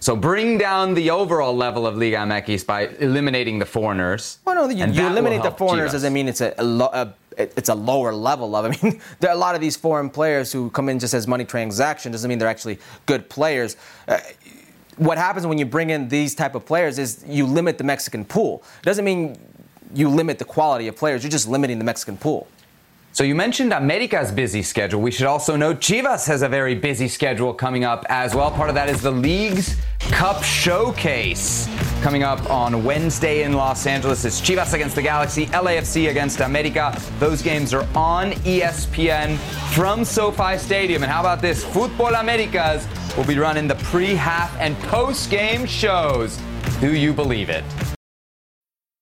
So 0.01 0.16
bring 0.16 0.57
down 0.57 0.94
the 0.94 1.11
overall 1.11 1.55
level 1.55 1.86
of 1.86 1.94
Liga 1.94 2.16
MX 2.16 2.66
by 2.66 2.86
eliminating 3.01 3.59
the 3.59 3.66
foreigners. 3.66 4.38
Well, 4.46 4.55
no, 4.55 4.68
you, 4.70 4.86
you 4.86 5.07
eliminate 5.07 5.42
the 5.42 5.51
foreigners 5.51 5.90
Chivas. 5.90 5.92
doesn't 5.92 6.12
mean 6.14 6.26
it's 6.26 6.40
a, 6.40 6.55
a, 6.57 6.64
lo- 6.64 6.90
a 6.92 7.12
it's 7.36 7.68
a 7.68 7.74
lower 7.74 8.14
level 8.14 8.57
of. 8.57 8.64
I 8.64 8.70
mean, 8.82 9.01
there 9.20 9.30
are 9.30 9.34
a 9.34 9.38
lot 9.38 9.55
of 9.55 9.61
these 9.61 9.76
foreign 9.76 10.09
players 10.09 10.53
who 10.53 10.70
come 10.70 10.88
in 10.88 10.98
just 10.98 11.12
as 11.12 11.26
money 11.26 11.44
transaction. 11.44 12.12
Doesn't 12.12 12.28
mean 12.28 12.38
they're 12.38 12.48
actually 12.48 12.78
good 13.05 13.28
players. 13.28 13.76
Uh, 14.09 14.18
what 14.96 15.18
happens 15.18 15.46
when 15.46 15.59
you 15.59 15.66
bring 15.66 15.90
in 15.90 16.09
these 16.09 16.34
type 16.34 16.55
of 16.55 16.64
players 16.64 16.98
is 16.98 17.22
you 17.26 17.46
limit 17.46 17.76
the 17.76 17.84
Mexican 17.84 18.24
pool. 18.24 18.62
Doesn't 18.82 19.05
mean 19.05 19.38
you 19.94 20.09
limit 20.09 20.38
the 20.38 20.44
quality 20.46 20.88
of 20.88 20.96
players. 20.96 21.22
You're 21.22 21.30
just 21.30 21.48
limiting 21.48 21.78
the 21.78 21.84
Mexican 21.84 22.16
pool. 22.16 22.48
So 23.12 23.24
you 23.24 23.34
mentioned 23.34 23.72
America's 23.72 24.30
busy 24.30 24.62
schedule. 24.62 25.00
We 25.00 25.11
should 25.11 25.26
also 25.26 25.56
note 25.56 25.80
Chivas 25.80 26.28
has 26.28 26.42
a 26.42 26.48
very 26.48 26.76
busy 26.76 27.08
schedule 27.08 27.52
coming 27.52 27.82
up 27.82 28.06
as 28.08 28.36
well. 28.36 28.52
Part 28.52 28.68
of 28.68 28.76
that 28.76 28.88
is 28.88 29.02
the 29.02 29.11
league's 29.11 29.76
Cup 29.98 30.44
Showcase 30.44 31.68
coming 32.02 32.22
up 32.22 32.48
on 32.48 32.84
Wednesday 32.84 33.42
in 33.42 33.52
Los 33.52 33.86
Angeles. 33.86 34.24
It's 34.24 34.40
Chivas 34.40 34.74
against 34.74 34.94
the 34.94 35.02
Galaxy, 35.02 35.46
LAFC 35.46 36.08
against 36.08 36.38
America. 36.38 36.96
Those 37.18 37.42
games 37.42 37.74
are 37.74 37.86
on 37.96 38.30
ESPN 38.44 39.36
from 39.74 40.04
SoFi 40.04 40.56
Stadium. 40.56 41.02
And 41.02 41.11
how 41.11 41.20
about 41.20 41.42
this? 41.42 41.64
Football 41.64 42.14
Americas 42.14 42.86
will 43.16 43.26
be 43.26 43.38
running 43.38 43.66
the 43.66 43.74
pre, 43.76 44.14
half, 44.14 44.56
and 44.61 44.78
post 44.84 45.30
game 45.30 45.66
shows. 45.66 46.38
Do 46.80 46.94
you 46.94 47.12
believe 47.12 47.50
it? 47.50 47.64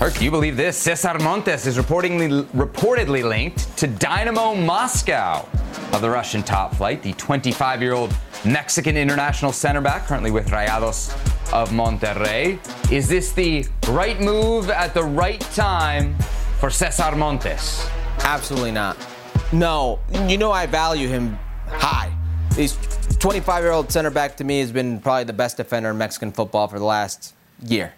Herc, 0.00 0.22
you 0.22 0.30
believe 0.30 0.56
this? 0.56 0.78
Cesar 0.78 1.18
Montes 1.18 1.66
is 1.66 1.76
reportedly, 1.76 2.44
reportedly 2.52 3.22
linked 3.22 3.76
to 3.76 3.86
Dynamo 3.86 4.54
Moscow 4.54 5.46
of 5.92 6.00
the 6.00 6.08
Russian 6.08 6.42
top 6.42 6.74
flight. 6.74 7.02
The 7.02 7.12
25 7.14 7.82
year 7.82 7.92
old 7.92 8.14
Mexican 8.44 8.96
international 8.96 9.52
center 9.52 9.82
back, 9.82 10.06
currently 10.06 10.30
with 10.30 10.48
Rayados 10.48 11.12
of 11.52 11.70
Monterrey. 11.70 12.58
Is 12.90 13.08
this 13.08 13.32
the 13.32 13.66
right 13.88 14.20
move 14.20 14.70
at 14.70 14.94
the 14.94 15.04
right 15.04 15.40
time 15.52 16.14
for 16.58 16.70
Cesar 16.70 17.14
Montes? 17.14 17.86
Absolutely 18.20 18.72
not. 18.72 18.96
No, 19.52 19.98
you 20.26 20.38
know 20.38 20.50
I 20.50 20.64
value 20.64 21.08
him 21.08 21.38
high. 21.68 22.10
He's 22.56 22.78
25 23.18 23.62
year 23.62 23.72
old 23.72 23.92
center 23.92 24.10
back 24.10 24.36
to 24.38 24.44
me 24.44 24.60
has 24.60 24.72
been 24.72 25.00
probably 25.00 25.24
the 25.24 25.32
best 25.32 25.58
defender 25.58 25.90
in 25.90 25.98
Mexican 25.98 26.32
football 26.32 26.68
for 26.68 26.78
the 26.78 26.84
last 26.84 27.34
year. 27.66 27.92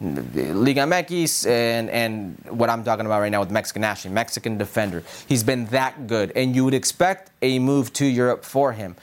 Liga 0.00 0.82
MX 0.82 1.48
and, 1.48 1.88
and 1.88 2.38
what 2.50 2.68
I'm 2.68 2.84
talking 2.84 3.06
about 3.06 3.20
right 3.20 3.32
now 3.32 3.40
with 3.40 3.50
Mexican 3.50 3.80
national, 3.80 4.12
Mexican 4.12 4.58
defender. 4.58 5.02
He's 5.26 5.42
been 5.42 5.66
that 5.66 6.06
good, 6.06 6.32
and 6.36 6.54
you 6.54 6.64
would 6.64 6.74
expect 6.74 7.30
a 7.40 7.58
move 7.58 7.92
to 7.94 8.04
Europe 8.04 8.44
for 8.44 8.72
him. 8.72 8.96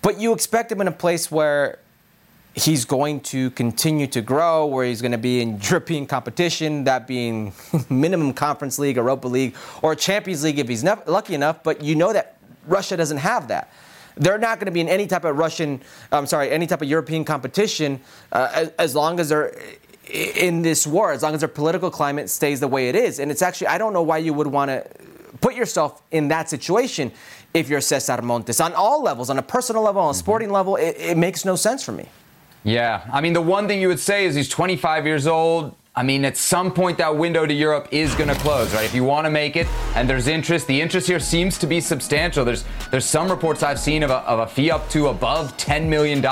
But 0.00 0.18
you 0.18 0.32
expect 0.32 0.72
him 0.72 0.80
in 0.80 0.88
a 0.88 0.92
place 0.92 1.30
where 1.30 1.78
he's 2.54 2.84
going 2.84 3.20
to 3.20 3.50
continue 3.50 4.06
to 4.06 4.20
grow, 4.20 4.66
where 4.66 4.86
he's 4.86 5.00
going 5.00 5.12
to 5.12 5.18
be 5.18 5.40
in 5.40 5.60
European 5.62 6.06
competition, 6.06 6.84
that 6.84 7.06
being 7.06 7.52
minimum 7.90 8.32
Conference 8.32 8.78
League, 8.78 8.96
Europa 8.96 9.28
League, 9.28 9.54
or 9.82 9.94
Champions 9.94 10.44
League 10.44 10.58
if 10.58 10.68
he's 10.68 10.84
lucky 10.84 11.34
enough. 11.34 11.62
But 11.62 11.82
you 11.82 11.94
know 11.94 12.12
that 12.12 12.36
Russia 12.66 12.96
doesn't 12.96 13.18
have 13.18 13.48
that. 13.48 13.70
They're 14.16 14.38
not 14.38 14.58
going 14.58 14.66
to 14.66 14.72
be 14.72 14.80
in 14.80 14.88
any 14.88 15.06
type 15.06 15.24
of 15.24 15.38
Russian, 15.38 15.80
I'm 16.10 16.26
sorry, 16.26 16.50
any 16.50 16.66
type 16.66 16.82
of 16.82 16.88
European 16.88 17.24
competition 17.24 18.00
uh, 18.30 18.50
as, 18.52 18.68
as 18.78 18.94
long 18.94 19.18
as 19.20 19.30
they're 19.30 19.54
in 20.08 20.62
this 20.62 20.86
war 20.86 21.12
as 21.12 21.22
long 21.22 21.34
as 21.34 21.40
their 21.40 21.48
political 21.48 21.90
climate 21.90 22.28
stays 22.28 22.60
the 22.60 22.68
way 22.68 22.88
it 22.88 22.96
is. 22.96 23.18
And 23.18 23.30
it's 23.30 23.42
actually, 23.42 23.68
I 23.68 23.78
don't 23.78 23.92
know 23.92 24.02
why 24.02 24.18
you 24.18 24.32
would 24.34 24.46
want 24.46 24.70
to 24.70 24.84
put 25.40 25.54
yourself 25.54 26.02
in 26.10 26.28
that 26.28 26.48
situation 26.48 27.12
if 27.54 27.68
you're 27.68 27.80
Cesar 27.80 28.22
Montes 28.22 28.60
on 28.60 28.72
all 28.74 29.02
levels, 29.02 29.30
on 29.30 29.38
a 29.38 29.42
personal 29.42 29.82
level, 29.82 30.02
on 30.02 30.10
a 30.10 30.14
sporting 30.14 30.48
mm-hmm. 30.48 30.54
level. 30.54 30.76
It, 30.76 30.96
it 30.98 31.16
makes 31.16 31.44
no 31.44 31.56
sense 31.56 31.84
for 31.84 31.92
me. 31.92 32.08
Yeah. 32.64 33.02
I 33.12 33.20
mean, 33.20 33.32
the 33.32 33.42
one 33.42 33.66
thing 33.66 33.80
you 33.80 33.88
would 33.88 34.00
say 34.00 34.24
is 34.24 34.34
he's 34.34 34.48
25 34.48 35.06
years 35.06 35.26
old. 35.26 35.74
I 35.94 36.02
mean, 36.02 36.24
at 36.24 36.38
some 36.38 36.72
point, 36.72 36.96
that 36.98 37.16
window 37.16 37.44
to 37.44 37.52
Europe 37.52 37.88
is 37.90 38.14
going 38.14 38.28
to 38.28 38.34
close, 38.36 38.72
right? 38.72 38.84
If 38.84 38.94
you 38.94 39.04
want 39.04 39.26
to 39.26 39.30
make 39.30 39.56
it, 39.56 39.66
and 39.94 40.08
there's 40.08 40.26
interest, 40.26 40.66
the 40.66 40.80
interest 40.80 41.06
here 41.06 41.20
seems 41.20 41.58
to 41.58 41.66
be 41.66 41.82
substantial. 41.82 42.46
There's 42.46 42.64
there's 42.90 43.04
some 43.04 43.30
reports 43.30 43.62
I've 43.62 43.78
seen 43.78 44.02
of 44.02 44.10
a, 44.10 44.18
of 44.20 44.38
a 44.38 44.46
fee 44.46 44.70
up 44.70 44.88
to 44.90 45.08
above 45.08 45.54
$10 45.58 45.88
million 45.88 46.22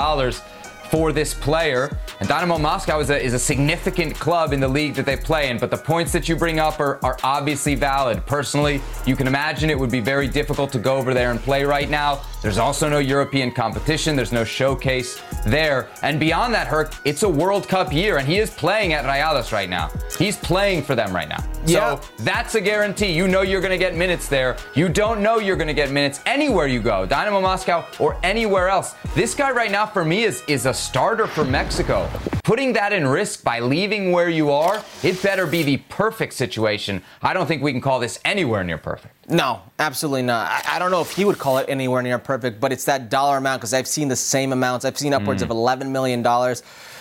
for 0.89 1.11
this 1.11 1.35
player. 1.35 1.95
And 2.21 2.29
Dynamo 2.29 2.59
Moscow 2.59 2.99
is 2.99 3.09
a, 3.09 3.19
is 3.19 3.33
a 3.33 3.39
significant 3.39 4.13
club 4.13 4.53
in 4.53 4.59
the 4.59 4.67
league 4.67 4.93
that 4.93 5.07
they 5.07 5.17
play 5.17 5.49
in, 5.49 5.57
but 5.57 5.71
the 5.71 5.77
points 5.77 6.11
that 6.11 6.29
you 6.29 6.35
bring 6.35 6.59
up 6.59 6.79
are, 6.79 7.03
are 7.03 7.17
obviously 7.23 7.73
valid. 7.73 8.23
Personally, 8.27 8.79
you 9.07 9.15
can 9.15 9.25
imagine 9.25 9.71
it 9.71 9.79
would 9.79 9.89
be 9.89 10.01
very 10.01 10.27
difficult 10.27 10.71
to 10.73 10.77
go 10.77 10.97
over 10.97 11.15
there 11.15 11.31
and 11.31 11.39
play 11.39 11.63
right 11.63 11.89
now. 11.89 12.21
There's 12.41 12.57
also 12.57 12.89
no 12.89 12.97
European 12.97 13.51
competition, 13.51 14.15
there's 14.15 14.31
no 14.31 14.43
showcase 14.43 15.21
there. 15.45 15.89
And 16.01 16.19
beyond 16.19 16.53
that, 16.55 16.67
Herc, 16.67 16.93
it's 17.05 17.21
a 17.21 17.29
World 17.29 17.67
Cup 17.67 17.93
year, 17.93 18.17
and 18.17 18.27
he 18.27 18.39
is 18.39 18.49
playing 18.49 18.93
at 18.93 19.05
Rayados 19.05 19.51
right 19.51 19.69
now. 19.69 19.91
He's 20.17 20.37
playing 20.37 20.81
for 20.81 20.95
them 20.95 21.13
right 21.13 21.29
now. 21.29 21.43
Yeah. 21.67 21.99
So 21.99 22.23
that's 22.23 22.55
a 22.55 22.61
guarantee. 22.61 23.11
You 23.11 23.27
know 23.27 23.41
you're 23.43 23.61
going 23.61 23.71
to 23.71 23.77
get 23.77 23.95
minutes 23.95 24.27
there. 24.27 24.57
You 24.73 24.89
don't 24.89 25.21
know 25.21 25.37
you're 25.37 25.55
going 25.55 25.67
to 25.67 25.73
get 25.73 25.91
minutes 25.91 26.19
anywhere 26.25 26.65
you 26.65 26.81
go, 26.81 27.05
Dynamo 27.05 27.41
Moscow 27.41 27.85
or 27.99 28.17
anywhere 28.23 28.69
else. 28.69 28.95
This 29.13 29.35
guy 29.35 29.51
right 29.51 29.71
now 29.71 29.85
for 29.85 30.03
me 30.03 30.23
is, 30.23 30.43
is 30.47 30.65
a 30.65 30.73
starter 30.73 31.27
for 31.27 31.45
Mexico. 31.45 32.09
Putting 32.43 32.73
that 32.73 32.91
in 32.91 33.07
risk 33.07 33.43
by 33.43 33.59
leaving 33.59 34.11
where 34.11 34.29
you 34.29 34.49
are, 34.49 34.83
it 35.03 35.21
better 35.21 35.45
be 35.45 35.61
the 35.61 35.77
perfect 35.89 36.33
situation. 36.33 37.03
I 37.21 37.33
don't 37.33 37.45
think 37.45 37.61
we 37.61 37.71
can 37.71 37.81
call 37.81 37.99
this 37.99 38.19
anywhere 38.25 38.63
near 38.63 38.79
perfect. 38.79 39.15
No, 39.29 39.61
absolutely 39.77 40.23
not. 40.23 40.49
I, 40.49 40.75
I 40.75 40.79
don't 40.79 40.91
know 40.91 41.01
if 41.01 41.15
he 41.15 41.23
would 41.23 41.37
call 41.37 41.59
it 41.59 41.67
anywhere 41.69 42.01
near 42.01 42.17
perfect, 42.17 42.30
but 42.37 42.71
it's 42.71 42.85
that 42.85 43.09
dollar 43.09 43.37
amount 43.37 43.61
because 43.61 43.73
I've 43.73 43.87
seen 43.87 44.07
the 44.07 44.15
same 44.15 44.53
amounts. 44.53 44.85
I've 44.85 44.97
seen 44.97 45.13
upwards 45.13 45.43
mm. 45.43 45.49
of 45.49 45.55
$11 45.55 45.89
million. 45.89 46.25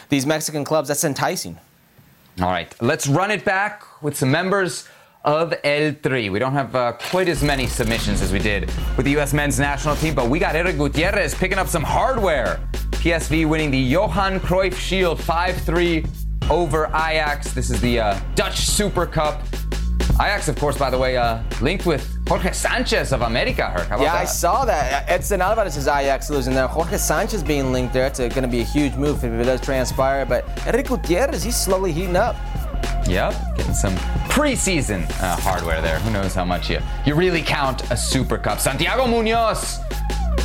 These 0.09 0.27
Mexican 0.27 0.65
clubs, 0.65 0.89
that's 0.89 1.05
enticing. 1.05 1.59
All 2.41 2.49
right, 2.49 2.75
let's 2.81 3.07
run 3.07 3.31
it 3.31 3.45
back 3.45 3.85
with 4.03 4.17
some 4.17 4.31
members 4.31 4.89
of 5.25 5.55
El 5.65 5.93
Tri. 5.95 6.31
We 6.31 6.39
don't 6.39 6.53
have 6.53 6.75
uh, 6.75 6.93
quite 6.93 7.29
as 7.29 7.43
many 7.43 7.67
submissions 7.67 8.23
as 8.23 8.33
we 8.33 8.39
did 8.39 8.71
with 8.97 9.05
the 9.05 9.13
U.S. 9.13 9.35
men's 9.35 9.59
national 9.59 9.97
team, 9.97 10.15
but 10.15 10.29
we 10.29 10.39
got 10.39 10.55
Erick 10.55 10.79
Gutierrez 10.79 11.35
picking 11.35 11.59
up 11.59 11.69
some 11.69 11.83
hardware. 11.83 12.61
PSV 12.93 13.49
winning 13.49 13.71
the 13.71 13.79
Johan 13.79 14.41
Cruyff 14.41 14.75
Shield 14.75 15.21
5 15.21 15.57
3 15.63 16.05
over 16.51 16.87
Ajax. 16.89 17.53
This 17.53 17.71
is 17.71 17.81
the 17.81 18.01
uh, 18.01 18.21
Dutch 18.35 18.59
Super 18.59 19.07
Cup. 19.07 19.43
Ajax, 20.15 20.49
of 20.49 20.57
course, 20.57 20.77
by 20.77 20.91
the 20.91 20.99
way, 20.99 21.17
uh, 21.17 21.43
linked 21.61 21.87
with 21.87 22.19
Jorge 22.29 22.53
Sanchez 22.53 23.13
of 23.13 23.23
America. 23.23 23.71
Heard. 23.71 23.89
yeah, 23.91 24.13
that? 24.13 24.15
I 24.15 24.25
saw 24.25 24.65
that. 24.65 25.09
Edson 25.09 25.41
Alvarez 25.41 25.77
is 25.77 25.87
Ajax 25.87 26.31
losing 26.31 26.55
there. 26.55 26.67
Jorge 26.67 26.97
Sanchez 26.99 27.43
being 27.43 27.73
linked 27.73 27.93
there. 27.93 28.07
It's 28.07 28.19
going 28.19 28.43
to 28.43 28.49
be 28.49 28.61
a 28.61 28.65
huge 28.65 28.95
move 28.95 29.25
if 29.25 29.33
it 29.33 29.45
does 29.45 29.61
transpire. 29.61 30.27
But 30.27 30.45
Erick 30.67 30.89
Gutierrez, 30.89 31.43
he's 31.43 31.57
slowly 31.57 31.93
heating 31.93 32.17
up. 32.17 32.37
Yep, 33.07 33.57
getting 33.57 33.75
some 33.75 33.95
preseason 34.29 35.03
uh, 35.21 35.37
hardware 35.37 35.83
there. 35.83 35.99
Who 36.01 36.11
knows 36.13 36.35
how 36.35 36.45
much 36.45 36.71
you, 36.71 36.81
you 37.05 37.15
really 37.15 37.43
count 37.43 37.91
a 37.91 37.97
Super 37.97 38.39
Cup. 38.39 38.61
Santiago 38.61 39.07
Munoz, 39.07 39.81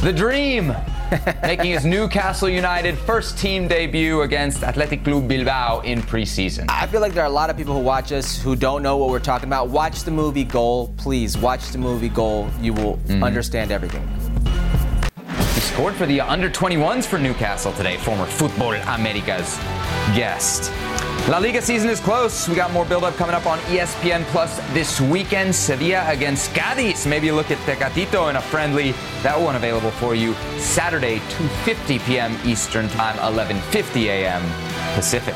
the 0.01 0.13
dream, 0.13 0.75
making 1.41 1.71
his 1.71 1.85
Newcastle 1.85 2.49
United 2.49 2.97
first 2.97 3.37
team 3.37 3.67
debut 3.67 4.21
against 4.21 4.63
Athletic 4.63 5.03
Club 5.03 5.27
Bilbao 5.27 5.81
in 5.81 6.01
preseason. 6.01 6.65
I 6.69 6.87
feel 6.87 7.01
like 7.01 7.13
there 7.13 7.23
are 7.23 7.27
a 7.27 7.37
lot 7.41 7.49
of 7.49 7.57
people 7.57 7.73
who 7.73 7.79
watch 7.79 8.11
us 8.11 8.41
who 8.41 8.55
don't 8.55 8.81
know 8.81 8.97
what 8.97 9.09
we're 9.09 9.19
talking 9.19 9.47
about. 9.47 9.69
Watch 9.69 10.03
the 10.03 10.11
movie 10.11 10.43
Goal, 10.43 10.93
please. 10.97 11.37
Watch 11.37 11.69
the 11.69 11.77
movie 11.77 12.09
Goal. 12.09 12.49
You 12.59 12.73
will 12.73 12.97
mm-hmm. 12.97 13.23
understand 13.23 13.71
everything. 13.71 14.07
He 15.53 15.61
scored 15.61 15.95
for 15.95 16.05
the 16.05 16.21
under 16.21 16.49
21s 16.49 17.05
for 17.05 17.19
Newcastle 17.19 17.73
today, 17.73 17.97
former 17.97 18.25
Futbol 18.25 18.81
Americas 18.95 19.57
guest. 20.15 20.71
La 21.27 21.39
Liga 21.39 21.59
season 21.59 21.89
is 21.89 21.99
close. 21.99 22.47
We 22.47 22.53
got 22.53 22.71
more 22.71 22.85
build-up 22.85 23.15
coming 23.15 23.33
up 23.33 23.47
on 23.47 23.57
ESPN 23.61 24.23
Plus 24.25 24.59
this 24.73 25.01
weekend. 25.01 25.55
Sevilla 25.55 26.05
against 26.07 26.53
Cadiz. 26.53 27.07
Maybe 27.07 27.31
look 27.31 27.49
at 27.49 27.57
Tecatito 27.65 28.29
in 28.29 28.35
a 28.35 28.41
friendly. 28.43 28.91
That 29.23 29.35
one 29.41 29.55
available 29.55 29.89
for 29.89 30.13
you 30.13 30.35
Saturday, 30.59 31.17
2:50 31.17 32.05
p.m. 32.05 32.37
Eastern 32.45 32.87
Time, 32.89 33.17
11:50 33.17 34.03
a.m. 34.03 34.43
Pacific. 34.93 35.33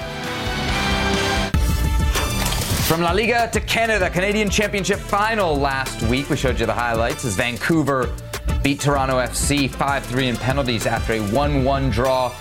From 2.86 3.02
La 3.02 3.12
Liga 3.12 3.50
to 3.52 3.60
Canada, 3.60 4.12
Canadian 4.12 4.52
Championship 4.52 5.00
final 5.00 5.56
last 5.56 6.04
week. 6.04 6.30
We 6.30 6.38
showed 6.38 6.60
you 6.60 6.68
the 6.68 6.74
highlights 6.74 7.26
as 7.26 7.36
Vancouver 7.36 8.16
beat 8.62 8.80
Toronto 8.80 9.16
FC 9.16 9.68
5-3 9.68 10.24
in 10.28 10.36
penalties 10.36 10.86
after 10.86 11.14
a 11.14 11.20
1-1 11.20 11.92
draw 11.92 12.32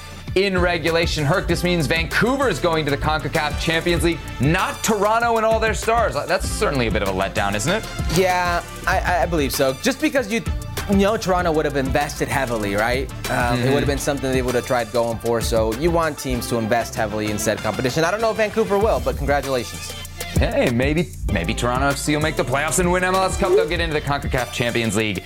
in 0.45 0.57
regulation. 0.59 1.25
Herc, 1.25 1.49
this 1.49 1.65
means 1.65 1.87
Vancouver 1.87 2.49
is 2.49 2.59
going 2.59 2.85
to 2.85 2.91
the 2.91 2.97
CONCACAF 2.97 3.61
Champions 3.61 4.05
League, 4.05 4.19
not 4.41 4.83
Toronto 4.85 5.37
and 5.37 5.45
all 5.45 5.59
their 5.59 5.75
stars. 5.75 6.15
That's 6.15 6.49
certainly 6.49 6.87
a 6.87 6.91
bit 6.91 7.03
of 7.03 7.09
a 7.09 7.13
letdown, 7.13 7.55
isn't 7.55 7.73
it? 7.73 7.87
Yeah, 8.17 8.63
I, 8.87 9.23
I 9.23 9.27
believe 9.27 9.53
so. 9.53 9.73
Just 9.83 10.01
because 10.01 10.31
you 10.33 10.43
you 10.91 10.97
know 10.97 11.17
Toronto 11.17 11.53
would 11.53 11.65
have 11.65 11.77
invested 11.77 12.29
heavily, 12.29 12.75
right? 12.75 13.11
Um, 13.11 13.59
mm-hmm. 13.59 13.69
It 13.69 13.75
would 13.75 13.81
have 13.81 13.87
been 13.87 13.99
something 13.99 14.33
they 14.33 14.43
would 14.43 14.55
have 14.55 14.67
tried 14.67 14.91
going 14.93 15.19
for. 15.19 15.41
So 15.41 15.75
you 15.75 15.91
want 15.91 16.19
teams 16.19 16.49
to 16.49 16.57
invest 16.57 16.95
heavily 16.95 17.31
in 17.31 17.39
said 17.39 17.59
competition. 17.59 18.05
I 18.05 18.11
don't 18.11 18.21
know 18.21 18.31
if 18.31 18.37
Vancouver 18.37 18.79
will, 18.79 19.01
but 19.01 19.17
congratulations. 19.17 19.91
hey, 20.39 20.71
maybe 20.71 21.11
maybe 21.33 21.53
Toronto 21.53 21.89
FC 21.89 22.15
will 22.15 22.23
make 22.23 22.37
the 22.37 22.45
playoffs 22.45 22.79
and 22.79 22.91
win 22.91 23.03
MLS 23.03 23.39
Cup. 23.39 23.51
They'll 23.51 23.69
get 23.69 23.81
into 23.81 23.95
the 23.95 24.01
CONCACAF 24.01 24.53
Champions 24.53 24.97
League. 24.97 25.25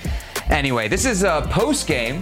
Anyway, 0.50 0.88
this 0.88 1.04
is 1.04 1.22
a 1.22 1.46
post 1.50 1.86
game 1.86 2.20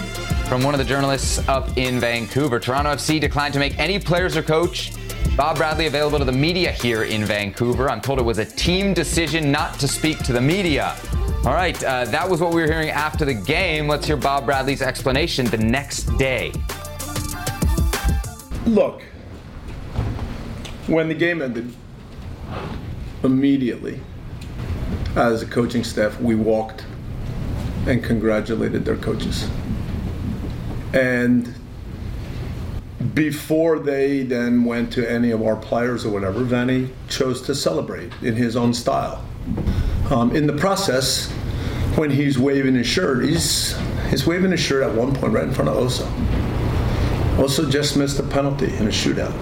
from 0.48 0.62
one 0.62 0.74
of 0.74 0.78
the 0.78 0.84
journalists 0.84 1.38
up 1.48 1.76
in 1.76 1.98
Vancouver. 1.98 2.60
Toronto 2.60 2.90
FC 2.90 3.20
declined 3.20 3.54
to 3.54 3.60
make 3.60 3.78
any 3.78 3.98
players 3.98 4.36
or 4.36 4.42
coach 4.42 4.92
Bob 5.36 5.56
Bradley 5.56 5.86
available 5.86 6.18
to 6.18 6.24
the 6.24 6.32
media 6.32 6.70
here 6.70 7.04
in 7.04 7.24
Vancouver. 7.24 7.90
I'm 7.90 8.00
told 8.00 8.18
it 8.18 8.24
was 8.24 8.38
a 8.38 8.44
team 8.44 8.92
decision 8.92 9.50
not 9.50 9.78
to 9.80 9.88
speak 9.88 10.18
to 10.24 10.32
the 10.32 10.40
media. 10.40 10.96
All 11.44 11.54
right, 11.54 11.82
uh, 11.82 12.04
that 12.06 12.28
was 12.28 12.40
what 12.40 12.52
we 12.52 12.60
were 12.60 12.66
hearing 12.66 12.90
after 12.90 13.24
the 13.24 13.32
game. 13.32 13.88
Let's 13.88 14.06
hear 14.06 14.16
Bob 14.16 14.44
Bradley's 14.44 14.82
explanation 14.82 15.46
the 15.46 15.58
next 15.58 16.04
day. 16.18 16.52
Look, 18.66 19.02
when 20.86 21.08
the 21.08 21.14
game 21.14 21.40
ended, 21.40 21.72
immediately, 23.22 24.00
as 25.16 25.42
a 25.42 25.46
coaching 25.46 25.84
staff, 25.84 26.20
we 26.20 26.34
walked 26.34 26.84
and 27.86 28.02
congratulated 28.02 28.84
their 28.84 28.96
coaches. 28.96 29.48
And 30.92 31.54
before 33.14 33.78
they 33.78 34.22
then 34.22 34.64
went 34.64 34.92
to 34.92 35.10
any 35.10 35.30
of 35.30 35.42
our 35.42 35.56
players 35.56 36.04
or 36.04 36.10
whatever, 36.10 36.42
Vanni 36.42 36.90
chose 37.08 37.42
to 37.42 37.54
celebrate 37.54 38.12
in 38.22 38.36
his 38.36 38.56
own 38.56 38.74
style. 38.74 39.24
Um, 40.10 40.34
in 40.34 40.46
the 40.46 40.52
process, 40.52 41.30
when 41.96 42.10
he's 42.10 42.38
waving 42.38 42.74
his 42.74 42.86
shirt, 42.86 43.24
he's 43.24 43.76
he's 44.10 44.26
waving 44.26 44.50
his 44.50 44.60
shirt 44.60 44.82
at 44.82 44.94
one 44.94 45.14
point 45.14 45.32
right 45.32 45.44
in 45.44 45.52
front 45.52 45.70
of 45.70 45.76
Oso. 45.76 46.06
Oso 47.36 47.70
just 47.70 47.96
missed 47.96 48.18
a 48.18 48.22
penalty 48.22 48.66
in 48.76 48.86
a 48.86 48.90
shootout, 48.90 49.34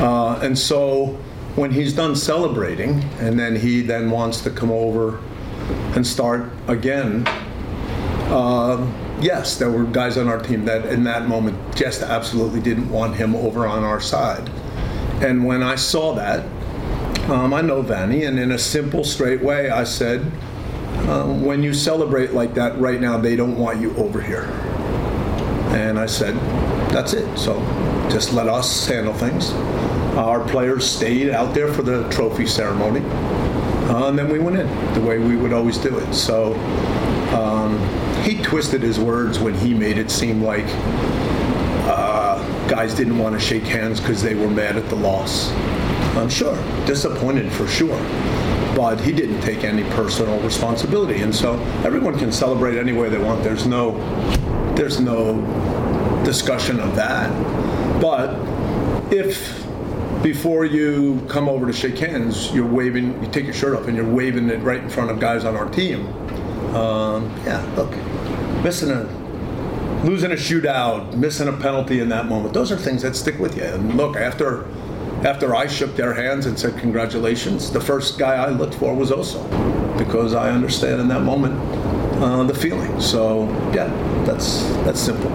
uh, 0.00 0.40
and 0.42 0.58
so 0.58 1.18
when 1.56 1.70
he's 1.70 1.92
done 1.94 2.16
celebrating, 2.16 3.02
and 3.18 3.38
then 3.38 3.56
he 3.56 3.80
then 3.80 4.10
wants 4.10 4.40
to 4.42 4.50
come 4.50 4.70
over 4.70 5.20
and 5.96 6.06
start 6.06 6.50
again. 6.68 7.26
Uh, 8.28 8.86
yes, 9.20 9.56
there 9.58 9.70
were 9.70 9.84
guys 9.84 10.18
on 10.18 10.28
our 10.28 10.38
team 10.38 10.64
that 10.66 10.86
in 10.86 11.04
that 11.04 11.26
moment 11.26 11.74
just 11.74 12.02
absolutely 12.02 12.60
didn't 12.60 12.90
want 12.90 13.16
him 13.16 13.34
over 13.34 13.66
on 13.66 13.82
our 13.82 14.00
side. 14.00 14.48
And 15.22 15.44
when 15.46 15.62
I 15.62 15.74
saw 15.74 16.14
that, 16.14 16.44
um, 17.30 17.54
I 17.54 17.62
know 17.62 17.82
Vanni, 17.82 18.24
and 18.24 18.38
in 18.38 18.52
a 18.52 18.58
simple, 18.58 19.02
straight 19.02 19.42
way, 19.42 19.70
I 19.70 19.84
said, 19.84 20.20
um, 21.08 21.44
when 21.44 21.62
you 21.62 21.72
celebrate 21.72 22.32
like 22.32 22.54
that 22.54 22.78
right 22.78 23.00
now, 23.00 23.16
they 23.16 23.34
don't 23.34 23.56
want 23.56 23.80
you 23.80 23.96
over 23.96 24.20
here. 24.20 24.44
And 25.74 25.98
I 25.98 26.06
said, 26.06 26.34
that's 26.90 27.14
it. 27.14 27.36
So 27.38 27.58
just 28.10 28.32
let 28.32 28.48
us 28.48 28.86
handle 28.86 29.14
things. 29.14 29.52
Our 30.16 30.46
players 30.48 30.88
stayed 30.88 31.30
out 31.30 31.54
there 31.54 31.72
for 31.72 31.82
the 31.82 32.08
trophy 32.10 32.46
ceremony. 32.46 33.00
Uh, 33.88 34.08
and 34.08 34.18
then 34.18 34.28
we 34.28 34.38
went 34.38 34.56
in 34.56 34.94
the 34.94 35.00
way 35.00 35.18
we 35.18 35.36
would 35.36 35.52
always 35.52 35.78
do 35.78 35.96
it. 35.98 36.12
So 36.12 36.54
um, 37.34 37.78
he 38.22 38.42
twisted 38.42 38.82
his 38.82 38.98
words 38.98 39.38
when 39.38 39.54
he 39.54 39.74
made 39.74 39.98
it 39.98 40.10
seem 40.10 40.42
like 40.42 40.64
uh, 41.88 42.68
guys 42.68 42.94
didn't 42.94 43.18
want 43.18 43.34
to 43.34 43.40
shake 43.40 43.62
hands 43.62 44.00
because 44.00 44.22
they 44.22 44.34
were 44.34 44.50
mad 44.50 44.76
at 44.76 44.88
the 44.88 44.96
loss. 44.96 45.52
I'm 46.16 46.28
sure, 46.30 46.56
disappointed 46.86 47.52
for 47.52 47.68
sure, 47.68 47.98
but 48.74 48.98
he 49.00 49.12
didn't 49.12 49.42
take 49.42 49.64
any 49.64 49.84
personal 49.90 50.40
responsibility, 50.40 51.20
and 51.20 51.34
so 51.34 51.54
everyone 51.84 52.18
can 52.18 52.32
celebrate 52.32 52.78
any 52.78 52.92
way 52.92 53.08
they 53.10 53.18
want. 53.18 53.44
There's 53.44 53.66
no, 53.66 53.92
there's 54.74 54.98
no 54.98 55.42
discussion 56.24 56.80
of 56.80 56.96
that. 56.96 57.30
But 58.00 58.34
if 59.12 59.65
before 60.26 60.64
you 60.64 61.24
come 61.28 61.48
over 61.48 61.68
to 61.68 61.72
shake 61.72 61.98
hands, 61.98 62.52
you're 62.52 62.66
waving, 62.66 63.22
you 63.22 63.30
take 63.30 63.44
your 63.44 63.54
shirt 63.54 63.76
off 63.76 63.86
and 63.86 63.96
you're 63.96 64.12
waving 64.12 64.50
it 64.50 64.58
right 64.58 64.80
in 64.80 64.90
front 64.90 65.08
of 65.08 65.20
guys 65.20 65.44
on 65.44 65.54
our 65.54 65.68
team. 65.68 66.04
Um, 66.74 67.30
yeah, 67.44 67.62
look, 67.76 67.92
missing 68.64 68.90
a, 68.90 69.04
losing 70.04 70.32
a 70.32 70.34
shootout, 70.34 71.14
missing 71.14 71.46
a 71.46 71.52
penalty 71.52 72.00
in 72.00 72.08
that 72.08 72.26
moment, 72.26 72.54
those 72.54 72.72
are 72.72 72.76
things 72.76 73.02
that 73.02 73.14
stick 73.14 73.38
with 73.38 73.56
you. 73.56 73.62
And 73.62 73.96
look, 73.96 74.16
after, 74.16 74.66
after 75.24 75.54
I 75.54 75.68
shook 75.68 75.94
their 75.94 76.12
hands 76.12 76.46
and 76.46 76.58
said 76.58 76.76
congratulations, 76.76 77.70
the 77.70 77.80
first 77.80 78.18
guy 78.18 78.34
I 78.34 78.48
looked 78.48 78.74
for 78.74 78.96
was 78.96 79.12
Oso, 79.12 79.46
because 79.96 80.34
I 80.34 80.50
understand 80.50 81.00
in 81.00 81.06
that 81.06 81.22
moment 81.22 81.54
uh, 82.20 82.42
the 82.42 82.54
feeling. 82.54 83.00
So 83.00 83.44
yeah, 83.72 83.86
that's 84.26 84.64
that's 84.82 84.98
simple. 84.98 85.30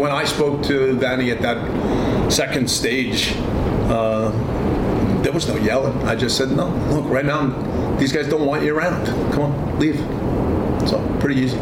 When 0.00 0.12
I 0.12 0.24
spoke 0.24 0.62
to 0.62 0.94
Vanni 0.94 1.30
at 1.30 1.42
that 1.42 2.32
second 2.32 2.70
stage, 2.70 3.34
uh, 3.90 4.30
there 5.22 5.32
was 5.32 5.48
no 5.48 5.56
yelling. 5.56 5.96
I 6.06 6.14
just 6.14 6.36
said, 6.36 6.50
no, 6.50 6.68
look, 6.90 7.04
right 7.06 7.24
now 7.24 7.48
these 7.98 8.12
guys 8.12 8.28
don't 8.28 8.46
want 8.46 8.62
you 8.62 8.76
around. 8.76 9.06
Come 9.32 9.42
on, 9.42 9.78
leave. 9.78 9.98
So 10.88 10.98
pretty 11.20 11.40
easy. 11.40 11.58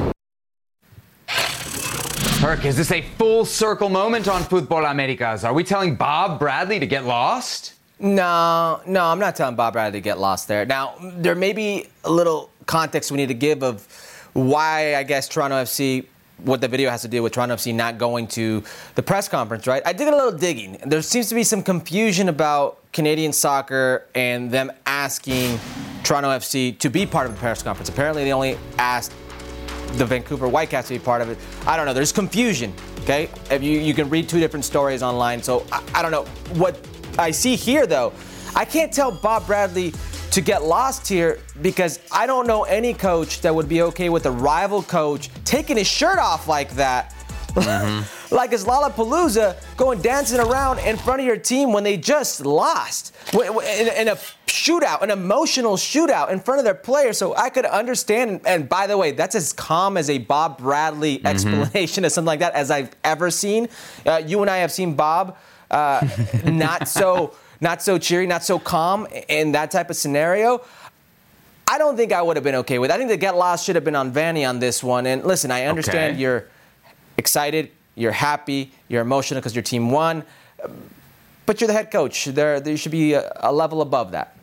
Herc, 2.40 2.64
is 2.64 2.76
this 2.76 2.92
a 2.92 3.02
full 3.02 3.44
circle 3.44 3.88
moment 3.88 4.28
on 4.28 4.42
Futbol 4.42 4.88
Americas? 4.88 5.42
Are 5.42 5.52
we 5.52 5.64
telling 5.64 5.96
Bob 5.96 6.38
Bradley 6.38 6.78
to 6.78 6.86
get 6.86 7.04
lost? 7.04 7.74
No, 7.98 8.80
no, 8.86 9.06
I'm 9.06 9.18
not 9.18 9.34
telling 9.34 9.56
Bob 9.56 9.72
Bradley 9.72 9.98
to 9.98 10.04
get 10.04 10.18
lost 10.18 10.46
there. 10.46 10.64
Now, 10.64 10.94
there 11.00 11.34
may 11.34 11.52
be 11.52 11.88
a 12.04 12.10
little 12.10 12.50
context 12.66 13.10
we 13.10 13.16
need 13.16 13.26
to 13.26 13.34
give 13.34 13.64
of 13.64 13.86
why 14.34 14.94
I 14.94 15.02
guess 15.02 15.26
Toronto 15.26 15.56
FC 15.56 16.06
what 16.44 16.60
the 16.60 16.68
video 16.68 16.90
has 16.90 17.02
to 17.02 17.08
do 17.08 17.22
with 17.22 17.32
Toronto 17.32 17.56
FC 17.56 17.74
not 17.74 17.98
going 17.98 18.26
to 18.28 18.62
the 18.94 19.02
press 19.02 19.28
conference, 19.28 19.66
right? 19.66 19.82
I 19.84 19.92
did 19.92 20.08
a 20.08 20.10
little 20.10 20.36
digging. 20.36 20.78
There 20.86 21.02
seems 21.02 21.28
to 21.28 21.34
be 21.34 21.44
some 21.44 21.62
confusion 21.62 22.28
about 22.28 22.92
Canadian 22.92 23.32
soccer 23.32 24.06
and 24.14 24.50
them 24.50 24.72
asking 24.86 25.58
Toronto 26.04 26.30
FC 26.30 26.78
to 26.78 26.88
be 26.88 27.06
part 27.06 27.26
of 27.26 27.32
the 27.32 27.38
press 27.38 27.62
conference. 27.62 27.88
Apparently, 27.88 28.24
they 28.24 28.32
only 28.32 28.56
asked 28.78 29.12
the 29.92 30.04
Vancouver 30.04 30.48
Whitecaps 30.48 30.88
to 30.88 30.94
be 30.94 31.00
part 31.00 31.22
of 31.22 31.30
it. 31.30 31.38
I 31.66 31.76
don't 31.76 31.86
know. 31.86 31.94
There's 31.94 32.12
confusion, 32.12 32.72
okay? 33.00 33.28
If 33.50 33.62
you, 33.62 33.78
you 33.78 33.94
can 33.94 34.08
read 34.10 34.28
two 34.28 34.38
different 34.38 34.64
stories 34.64 35.02
online, 35.02 35.42
so 35.42 35.66
I, 35.72 35.82
I 35.94 36.02
don't 36.02 36.10
know. 36.10 36.24
What 36.54 36.78
I 37.18 37.30
see 37.30 37.56
here, 37.56 37.86
though, 37.86 38.12
I 38.54 38.64
can't 38.64 38.92
tell 38.92 39.10
Bob 39.10 39.46
Bradley 39.46 39.92
to 40.38 40.44
get 40.44 40.62
lost 40.62 41.08
here 41.08 41.40
because 41.62 41.98
I 42.12 42.24
don't 42.24 42.46
know 42.46 42.62
any 42.62 42.94
coach 42.94 43.40
that 43.40 43.52
would 43.52 43.68
be 43.68 43.82
okay 43.82 44.08
with 44.08 44.24
a 44.26 44.30
rival 44.30 44.84
coach 44.84 45.30
taking 45.44 45.76
his 45.76 45.88
shirt 45.88 46.18
off 46.18 46.46
like 46.46 46.70
that. 46.74 47.12
Mm-hmm. 47.48 48.34
like 48.34 48.52
it's 48.52 48.62
Lollapalooza 48.62 49.56
going 49.76 50.00
dancing 50.00 50.38
around 50.38 50.78
in 50.78 50.96
front 50.96 51.18
of 51.20 51.26
your 51.26 51.38
team 51.38 51.72
when 51.72 51.82
they 51.82 51.96
just 51.96 52.46
lost 52.46 53.16
in, 53.32 53.40
in, 53.40 54.06
a 54.06 54.14
shootout, 54.46 55.02
an 55.02 55.10
emotional 55.10 55.76
shootout 55.76 56.30
in 56.30 56.38
front 56.38 56.60
of 56.60 56.64
their 56.64 56.72
players. 56.72 57.18
So 57.18 57.34
I 57.34 57.50
could 57.50 57.66
understand. 57.66 58.42
And 58.44 58.68
by 58.68 58.86
the 58.86 58.96
way, 58.96 59.10
that's 59.10 59.34
as 59.34 59.52
calm 59.52 59.96
as 59.96 60.08
a 60.08 60.18
Bob 60.18 60.58
Bradley 60.58 61.18
mm-hmm. 61.18 61.26
explanation 61.26 62.04
of 62.04 62.12
something 62.12 62.28
like 62.28 62.40
that 62.40 62.54
as 62.54 62.70
I've 62.70 62.94
ever 63.02 63.32
seen. 63.32 63.68
Uh, 64.06 64.22
you 64.24 64.40
and 64.42 64.48
I 64.48 64.58
have 64.58 64.70
seen 64.70 64.94
Bob 64.94 65.36
uh, 65.68 66.06
not 66.44 66.86
so 66.86 67.34
not 67.60 67.82
so 67.82 67.98
cheery, 67.98 68.26
not 68.26 68.44
so 68.44 68.58
calm 68.58 69.06
in 69.28 69.52
that 69.52 69.70
type 69.70 69.90
of 69.90 69.96
scenario. 69.96 70.62
I 71.70 71.76
don't 71.76 71.96
think 71.96 72.12
I 72.12 72.22
would 72.22 72.36
have 72.36 72.44
been 72.44 72.54
okay 72.56 72.78
with. 72.78 72.90
It. 72.90 72.94
I 72.94 72.96
think 72.96 73.10
the 73.10 73.16
get 73.16 73.36
lost 73.36 73.66
should 73.66 73.74
have 73.74 73.84
been 73.84 73.96
on 73.96 74.10
Vanni 74.10 74.44
on 74.44 74.58
this 74.58 74.82
one. 74.82 75.06
And 75.06 75.24
listen, 75.24 75.50
I 75.50 75.66
understand 75.66 76.12
okay. 76.12 76.20
you're 76.20 76.46
excited, 77.18 77.70
you're 77.94 78.12
happy, 78.12 78.72
you're 78.88 79.02
emotional 79.02 79.40
because 79.40 79.54
your 79.54 79.62
team 79.62 79.90
won, 79.90 80.24
but 81.44 81.60
you're 81.60 81.68
the 81.68 81.74
head 81.74 81.90
coach. 81.90 82.24
There, 82.26 82.60
there 82.60 82.76
should 82.76 82.92
be 82.92 83.12
a, 83.12 83.30
a 83.36 83.52
level 83.52 83.82
above 83.82 84.12
that. 84.12 84.36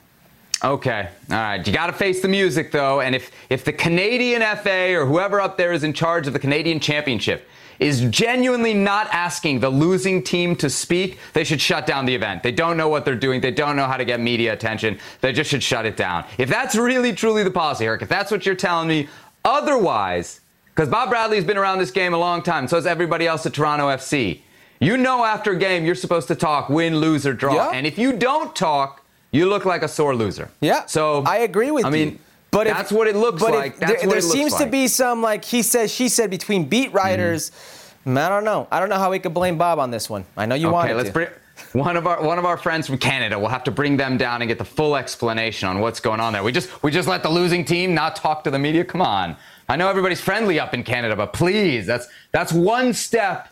Okay. 0.63 1.09
All 1.29 1.35
right. 1.35 1.65
You 1.65 1.73
got 1.73 1.87
to 1.87 1.93
face 1.93 2.21
the 2.21 2.27
music, 2.27 2.71
though. 2.71 3.01
And 3.01 3.15
if, 3.15 3.31
if 3.49 3.65
the 3.65 3.73
Canadian 3.73 4.41
FA 4.57 4.95
or 4.95 5.05
whoever 5.05 5.41
up 5.41 5.57
there 5.57 5.73
is 5.73 5.83
in 5.83 5.93
charge 5.93 6.27
of 6.27 6.33
the 6.33 6.39
Canadian 6.39 6.79
Championship 6.79 7.47
is 7.79 8.01
genuinely 8.09 8.73
not 8.73 9.07
asking 9.11 9.59
the 9.59 9.69
losing 9.69 10.23
team 10.23 10.55
to 10.57 10.69
speak, 10.69 11.17
they 11.33 11.43
should 11.43 11.61
shut 11.61 11.85
down 11.85 12.05
the 12.05 12.15
event. 12.15 12.43
They 12.43 12.51
don't 12.51 12.77
know 12.77 12.89
what 12.89 13.05
they're 13.05 13.15
doing. 13.15 13.41
They 13.41 13.51
don't 13.51 13.75
know 13.75 13.85
how 13.85 13.97
to 13.97 14.05
get 14.05 14.19
media 14.19 14.53
attention. 14.53 14.99
They 15.21 15.33
just 15.33 15.49
should 15.49 15.63
shut 15.63 15.85
it 15.85 15.97
down. 15.97 16.25
If 16.37 16.49
that's 16.49 16.75
really, 16.75 17.13
truly 17.13 17.43
the 17.43 17.51
policy, 17.51 17.85
Eric, 17.85 18.01
if 18.01 18.09
that's 18.09 18.31
what 18.31 18.45
you're 18.45 18.55
telling 18.55 18.87
me, 18.87 19.07
otherwise, 19.43 20.41
because 20.73 20.89
Bob 20.89 21.09
Bradley's 21.09 21.45
been 21.45 21.57
around 21.57 21.79
this 21.79 21.91
game 21.91 22.13
a 22.13 22.17
long 22.17 22.41
time, 22.41 22.67
so 22.67 22.75
has 22.75 22.85
everybody 22.85 23.27
else 23.27 23.45
at 23.45 23.53
Toronto 23.53 23.87
FC. 23.87 24.41
You 24.79 24.97
know 24.97 25.23
after 25.23 25.51
a 25.51 25.57
game 25.57 25.85
you're 25.85 25.95
supposed 25.95 26.27
to 26.27 26.35
talk, 26.35 26.69
win, 26.69 26.97
lose, 26.97 27.25
or 27.25 27.33
draw. 27.33 27.55
Yeah. 27.55 27.69
And 27.73 27.87
if 27.87 27.97
you 27.97 28.13
don't 28.13 28.55
talk, 28.55 29.05
you 29.31 29.47
look 29.47 29.65
like 29.65 29.83
a 29.83 29.87
sore 29.87 30.15
loser. 30.15 30.49
Yeah. 30.61 30.85
So 30.85 31.23
I 31.25 31.39
agree 31.39 31.71
with 31.71 31.85
I 31.85 31.89
you. 31.89 31.93
I 31.93 31.97
mean, 31.97 32.19
but 32.55 32.67
that's 32.67 32.91
if, 32.91 32.97
what 32.97 33.07
it 33.07 33.15
looks 33.15 33.41
like. 33.41 33.77
That's 33.77 34.01
there, 34.01 34.09
there 34.09 34.21
seems 34.21 34.53
like. 34.53 34.63
to 34.63 34.69
be 34.69 34.87
some 34.87 35.21
like 35.21 35.43
he 35.43 35.61
says, 35.61 35.93
she 35.93 36.09
said 36.09 36.29
between 36.29 36.65
beat 36.65 36.93
writers. 36.93 37.51
Mm-hmm. 37.51 38.17
I 38.17 38.29
don't 38.29 38.45
know. 38.45 38.67
I 38.71 38.79
don't 38.79 38.89
know 38.89 38.97
how 38.97 39.11
we 39.11 39.19
could 39.19 39.33
blame 39.33 39.57
Bob 39.57 39.79
on 39.79 39.91
this 39.91 40.09
one. 40.09 40.25
I 40.37 40.45
know 40.45 40.55
you 40.55 40.69
want 40.69 40.87
to. 40.87 40.93
okay, 40.93 40.95
wanted 40.95 41.13
let's 41.13 41.29
to. 41.31 41.71
Bring, 41.71 41.83
one 41.83 41.97
of 41.97 42.07
our 42.07 42.23
one 42.23 42.39
of 42.39 42.45
our 42.45 42.57
friends 42.57 42.87
from 42.87 42.97
Canada. 42.97 43.37
We'll 43.37 43.49
have 43.49 43.63
to 43.65 43.71
bring 43.71 43.97
them 43.97 44.17
down 44.17 44.41
and 44.41 44.47
get 44.47 44.57
the 44.57 44.65
full 44.65 44.95
explanation 44.95 45.67
on 45.67 45.79
what's 45.79 45.99
going 45.99 46.19
on 46.19 46.31
there. 46.31 46.43
We 46.43 46.51
just 46.51 46.81
we 46.83 46.91
just 46.91 47.09
let 47.09 47.23
the 47.23 47.29
losing 47.29 47.65
team 47.65 47.93
not 47.93 48.15
talk 48.15 48.43
to 48.45 48.51
the 48.51 48.59
media. 48.59 48.85
Come 48.85 49.01
on. 49.01 49.35
I 49.67 49.75
know 49.75 49.89
everybody's 49.89 50.21
friendly 50.21 50.59
up 50.59 50.73
in 50.73 50.83
Canada, 50.83 51.15
but 51.15 51.33
please, 51.33 51.85
that's 51.85 52.07
that's 52.31 52.53
one 52.53 52.93
step 52.93 53.49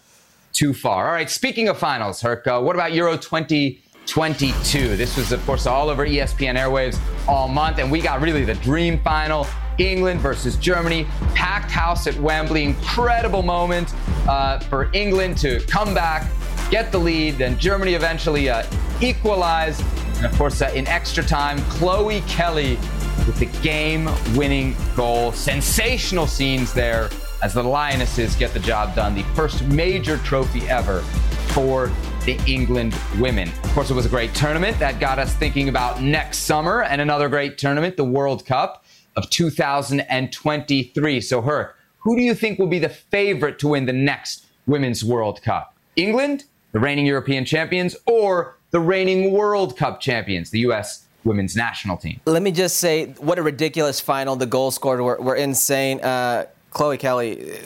too 0.54 0.74
far. 0.74 1.08
All 1.08 1.14
right. 1.14 1.30
Speaking 1.30 1.68
of 1.68 1.78
finals, 1.78 2.22
Herc, 2.22 2.46
uh, 2.48 2.62
what 2.62 2.76
about 2.76 2.94
Euro 2.94 3.18
20? 3.18 3.82
22. 4.06 4.96
This 4.96 5.18
was, 5.18 5.32
of 5.32 5.46
course, 5.46 5.66
all 5.66 5.90
over 5.90 6.06
ESPN 6.06 6.58
airwaves 6.58 7.00
all 7.28 7.48
month, 7.48 7.80
and 7.80 7.92
we 7.92 8.02
got 8.02 8.22
really 8.22 8.44
the 8.46 8.56
dream 8.56 9.00
final. 9.00 9.48
England 9.78 10.20
versus 10.20 10.56
Germany, 10.58 11.06
packed 11.34 11.72
house 11.72 12.06
at 12.06 12.16
Wembley. 12.20 12.64
Incredible 12.64 13.42
moment 13.42 13.94
uh, 14.28 14.60
for 14.60 14.90
England 14.94 15.38
to 15.40 15.60
come 15.62 15.94
back, 15.94 16.30
get 16.70 16.92
the 16.92 17.00
lead, 17.00 17.36
then 17.38 17.58
Germany 17.58 17.94
eventually 17.94 18.50
uh, 18.50 18.64
equalize. 19.02 19.80
And 20.18 20.26
of 20.26 20.38
course, 20.38 20.62
uh, 20.62 20.72
in 20.76 20.88
extra 20.88 21.24
time, 21.24 21.60
Chloe 21.64 22.22
Kelly 22.22 22.78
with 23.26 23.40
the 23.40 23.46
game 23.62 24.10
winning 24.36 24.76
goal. 24.96 25.32
Sensational 25.32 26.28
scenes 26.28 26.74
there 26.74 27.10
as 27.42 27.54
the 27.54 27.64
Lionesses 27.64 28.36
get 28.36 28.54
the 28.54 28.60
job 28.60 28.96
done. 28.96 29.16
The 29.16 29.24
first 29.36 29.64
major 29.66 30.18
trophy 30.20 30.62
ever 30.70 31.02
for 31.50 31.92
the 32.26 32.40
England 32.48 32.96
women. 33.20 33.50
Of 33.50 33.72
course, 33.74 33.90
it 33.90 33.94
was 33.94 34.06
a 34.06 34.10
great 34.10 34.34
tournament 34.34 34.80
that 34.80 35.00
got 35.00 35.20
us 35.20 35.34
thinking 35.34 35.68
about 35.70 36.02
next 36.02 36.40
summer 36.40 36.84
and 36.84 37.02
another 37.02 37.28
great 37.28 37.58
tournament, 37.58 37.98
the 37.98 38.06
World 38.06 38.46
Cup 38.46 38.86
of 39.16 39.30
2023. 39.30 41.22
So, 41.22 41.42
Herc, 41.42 41.78
who 42.00 42.16
do 42.16 42.22
you 42.22 42.34
think 42.34 42.60
will 42.60 42.68
be 42.68 42.80
the 42.80 42.90
favorite 42.90 43.60
to 43.60 43.68
win 43.70 43.86
the 43.86 43.94
next 43.94 44.46
Women's 44.68 45.04
World 45.04 45.42
Cup? 45.42 45.76
England, 45.96 46.46
the 46.72 46.80
reigning 46.80 47.06
European 47.06 47.46
champions, 47.46 47.96
or 48.06 48.58
the 48.72 48.80
reigning 48.80 49.32
World 49.32 49.78
Cup 49.78 50.00
champions, 50.00 50.50
the 50.50 50.60
U.S. 50.60 51.06
women's 51.24 51.56
national 51.56 51.98
team? 51.98 52.22
Let 52.26 52.42
me 52.42 52.52
just 52.52 52.78
say, 52.78 53.08
what 53.20 53.38
a 53.38 53.44
ridiculous 53.44 54.00
final. 54.00 54.36
The 54.36 54.46
goals 54.46 54.76
scored 54.76 55.02
were, 55.02 55.18
were 55.22 55.36
insane. 55.36 56.00
Uh, 56.00 56.46
Chloe 56.72 56.98
Kelly. 56.98 57.60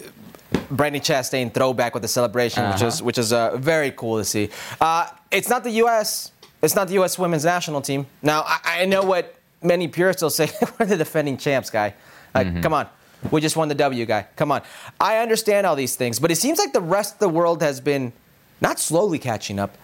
Brandi 0.72 0.99
Chastain 0.99 1.53
throwback 1.53 1.93
with 1.93 2.03
the 2.03 2.07
celebration, 2.07 2.63
uh-huh. 2.63 2.74
which 2.74 2.82
is 2.82 3.03
which 3.03 3.18
is 3.18 3.34
uh, 3.34 3.57
very 3.57 3.91
cool 3.91 4.18
to 4.18 4.26
see. 4.26 4.49
Uh, 4.80 5.07
it's 5.32 5.49
not 5.49 5.63
the 5.63 5.72
U.S. 5.72 6.32
It's 6.61 6.76
not 6.76 6.88
the 6.88 6.95
U.S. 6.95 7.18
women's 7.20 7.45
national 7.45 7.82
team. 7.82 8.07
Now 8.22 8.43
I, 8.45 8.82
I 8.82 8.86
know 8.86 9.03
what 9.03 9.36
many 9.61 9.88
purists 9.88 10.22
will 10.22 10.30
say. 10.30 10.49
We're 10.80 10.86
the 10.86 10.97
defending 10.97 11.38
champs, 11.38 11.70
guy. 11.70 11.93
Like, 12.34 12.47
mm-hmm. 12.47 12.61
come 12.61 12.74
on. 12.74 12.88
We 13.32 13.41
just 13.41 13.57
won 13.57 13.68
the 13.68 13.76
W, 13.76 14.05
guy. 14.05 14.28
Come 14.36 14.51
on. 14.51 14.61
I 14.99 15.18
understand 15.18 15.65
all 15.65 15.76
these 15.76 15.95
things, 15.95 16.20
but 16.20 16.30
it 16.30 16.36
seems 16.36 16.59
like 16.59 16.72
the 16.74 16.82
rest 16.82 17.15
of 17.15 17.20
the 17.20 17.30
world 17.30 17.61
has 17.61 17.82
been 17.82 18.13
not 18.61 18.80
slowly 18.80 19.20
catching 19.20 19.59
up, 19.59 19.76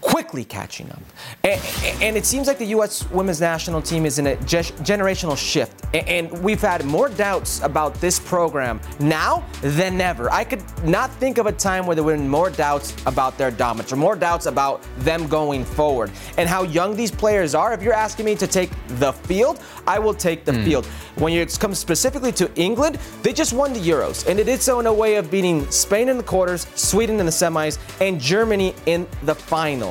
quickly 0.00 0.44
catching 0.44 0.90
up. 0.90 1.00
And, 1.44 1.60
and, 2.02 2.16
it 2.16 2.24
seems 2.24 2.46
like 2.46 2.58
the 2.58 2.66
U.S. 2.66 3.08
women's 3.10 3.40
national 3.40 3.82
team 3.82 4.06
is 4.06 4.18
in 4.18 4.28
a 4.28 4.36
ge- 4.36 4.72
generational 4.84 5.36
shift. 5.36 5.84
And 5.94 6.30
we've 6.42 6.60
had 6.60 6.84
more 6.84 7.08
doubts 7.08 7.60
about 7.62 7.94
this 7.94 8.18
program 8.18 8.80
now 9.00 9.44
than 9.60 10.00
ever. 10.00 10.30
I 10.30 10.44
could 10.44 10.62
not 10.84 11.10
think 11.12 11.38
of 11.38 11.46
a 11.46 11.52
time 11.52 11.86
where 11.86 11.94
there 11.94 12.04
were 12.04 12.16
more 12.16 12.50
doubts 12.50 12.94
about 13.06 13.38
their 13.38 13.50
dominance 13.50 13.92
or 13.92 13.96
more 13.96 14.16
doubts 14.16 14.46
about 14.46 14.82
them 14.98 15.26
going 15.28 15.64
forward 15.64 16.10
and 16.36 16.48
how 16.48 16.62
young 16.62 16.96
these 16.96 17.10
players 17.10 17.54
are. 17.54 17.72
If 17.72 17.82
you're 17.82 17.92
asking 17.92 18.26
me 18.26 18.34
to 18.36 18.46
take 18.46 18.70
the 18.98 19.12
field, 19.12 19.60
I 19.86 19.98
will 19.98 20.14
take 20.14 20.44
the 20.44 20.52
mm. 20.52 20.64
field. 20.64 20.86
When 21.16 21.32
it 21.32 21.58
comes 21.58 21.78
specifically 21.78 22.32
to 22.32 22.50
England, 22.54 22.98
they 23.22 23.32
just 23.32 23.52
won 23.52 23.72
the 23.72 23.80
Euros, 23.80 24.26
and 24.28 24.38
they 24.38 24.44
did 24.44 24.60
so 24.60 24.78
in 24.80 24.86
a 24.86 24.92
way 24.92 25.16
of 25.16 25.30
beating 25.30 25.68
Spain 25.70 26.08
in 26.08 26.16
the 26.16 26.22
quarters, 26.22 26.66
Sweden 26.74 27.18
in 27.18 27.26
the 27.26 27.32
semis, 27.32 27.78
and 28.00 28.20
Germany 28.20 28.74
in 28.86 29.06
the 29.22 29.34
final. 29.34 29.87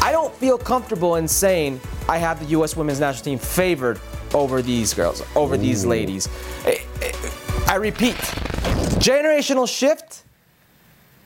I 0.00 0.12
don't 0.12 0.34
feel 0.34 0.58
comfortable 0.58 1.16
in 1.16 1.26
saying 1.26 1.80
I 2.08 2.18
have 2.18 2.40
the 2.40 2.46
U.S. 2.46 2.76
women's 2.76 3.00
national 3.00 3.24
team 3.24 3.38
favored 3.38 4.00
over 4.34 4.62
these 4.62 4.92
girls, 4.92 5.22
over 5.34 5.54
Ooh. 5.54 5.58
these 5.58 5.86
ladies. 5.86 6.28
I 7.66 7.76
repeat, 7.76 8.16
generational 9.00 9.68
shift. 9.68 10.22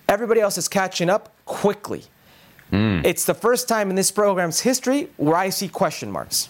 Everybody 0.08 0.40
else 0.40 0.56
is 0.56 0.68
catching 0.68 1.10
up 1.10 1.34
quickly. 1.44 2.04
Mm. 2.72 3.04
It's 3.04 3.24
the 3.24 3.34
first 3.34 3.68
time 3.68 3.90
in 3.90 3.96
this 3.96 4.10
program's 4.10 4.60
history 4.60 5.08
where 5.16 5.36
I 5.36 5.48
see 5.48 5.68
question 5.68 6.10
marks. 6.10 6.48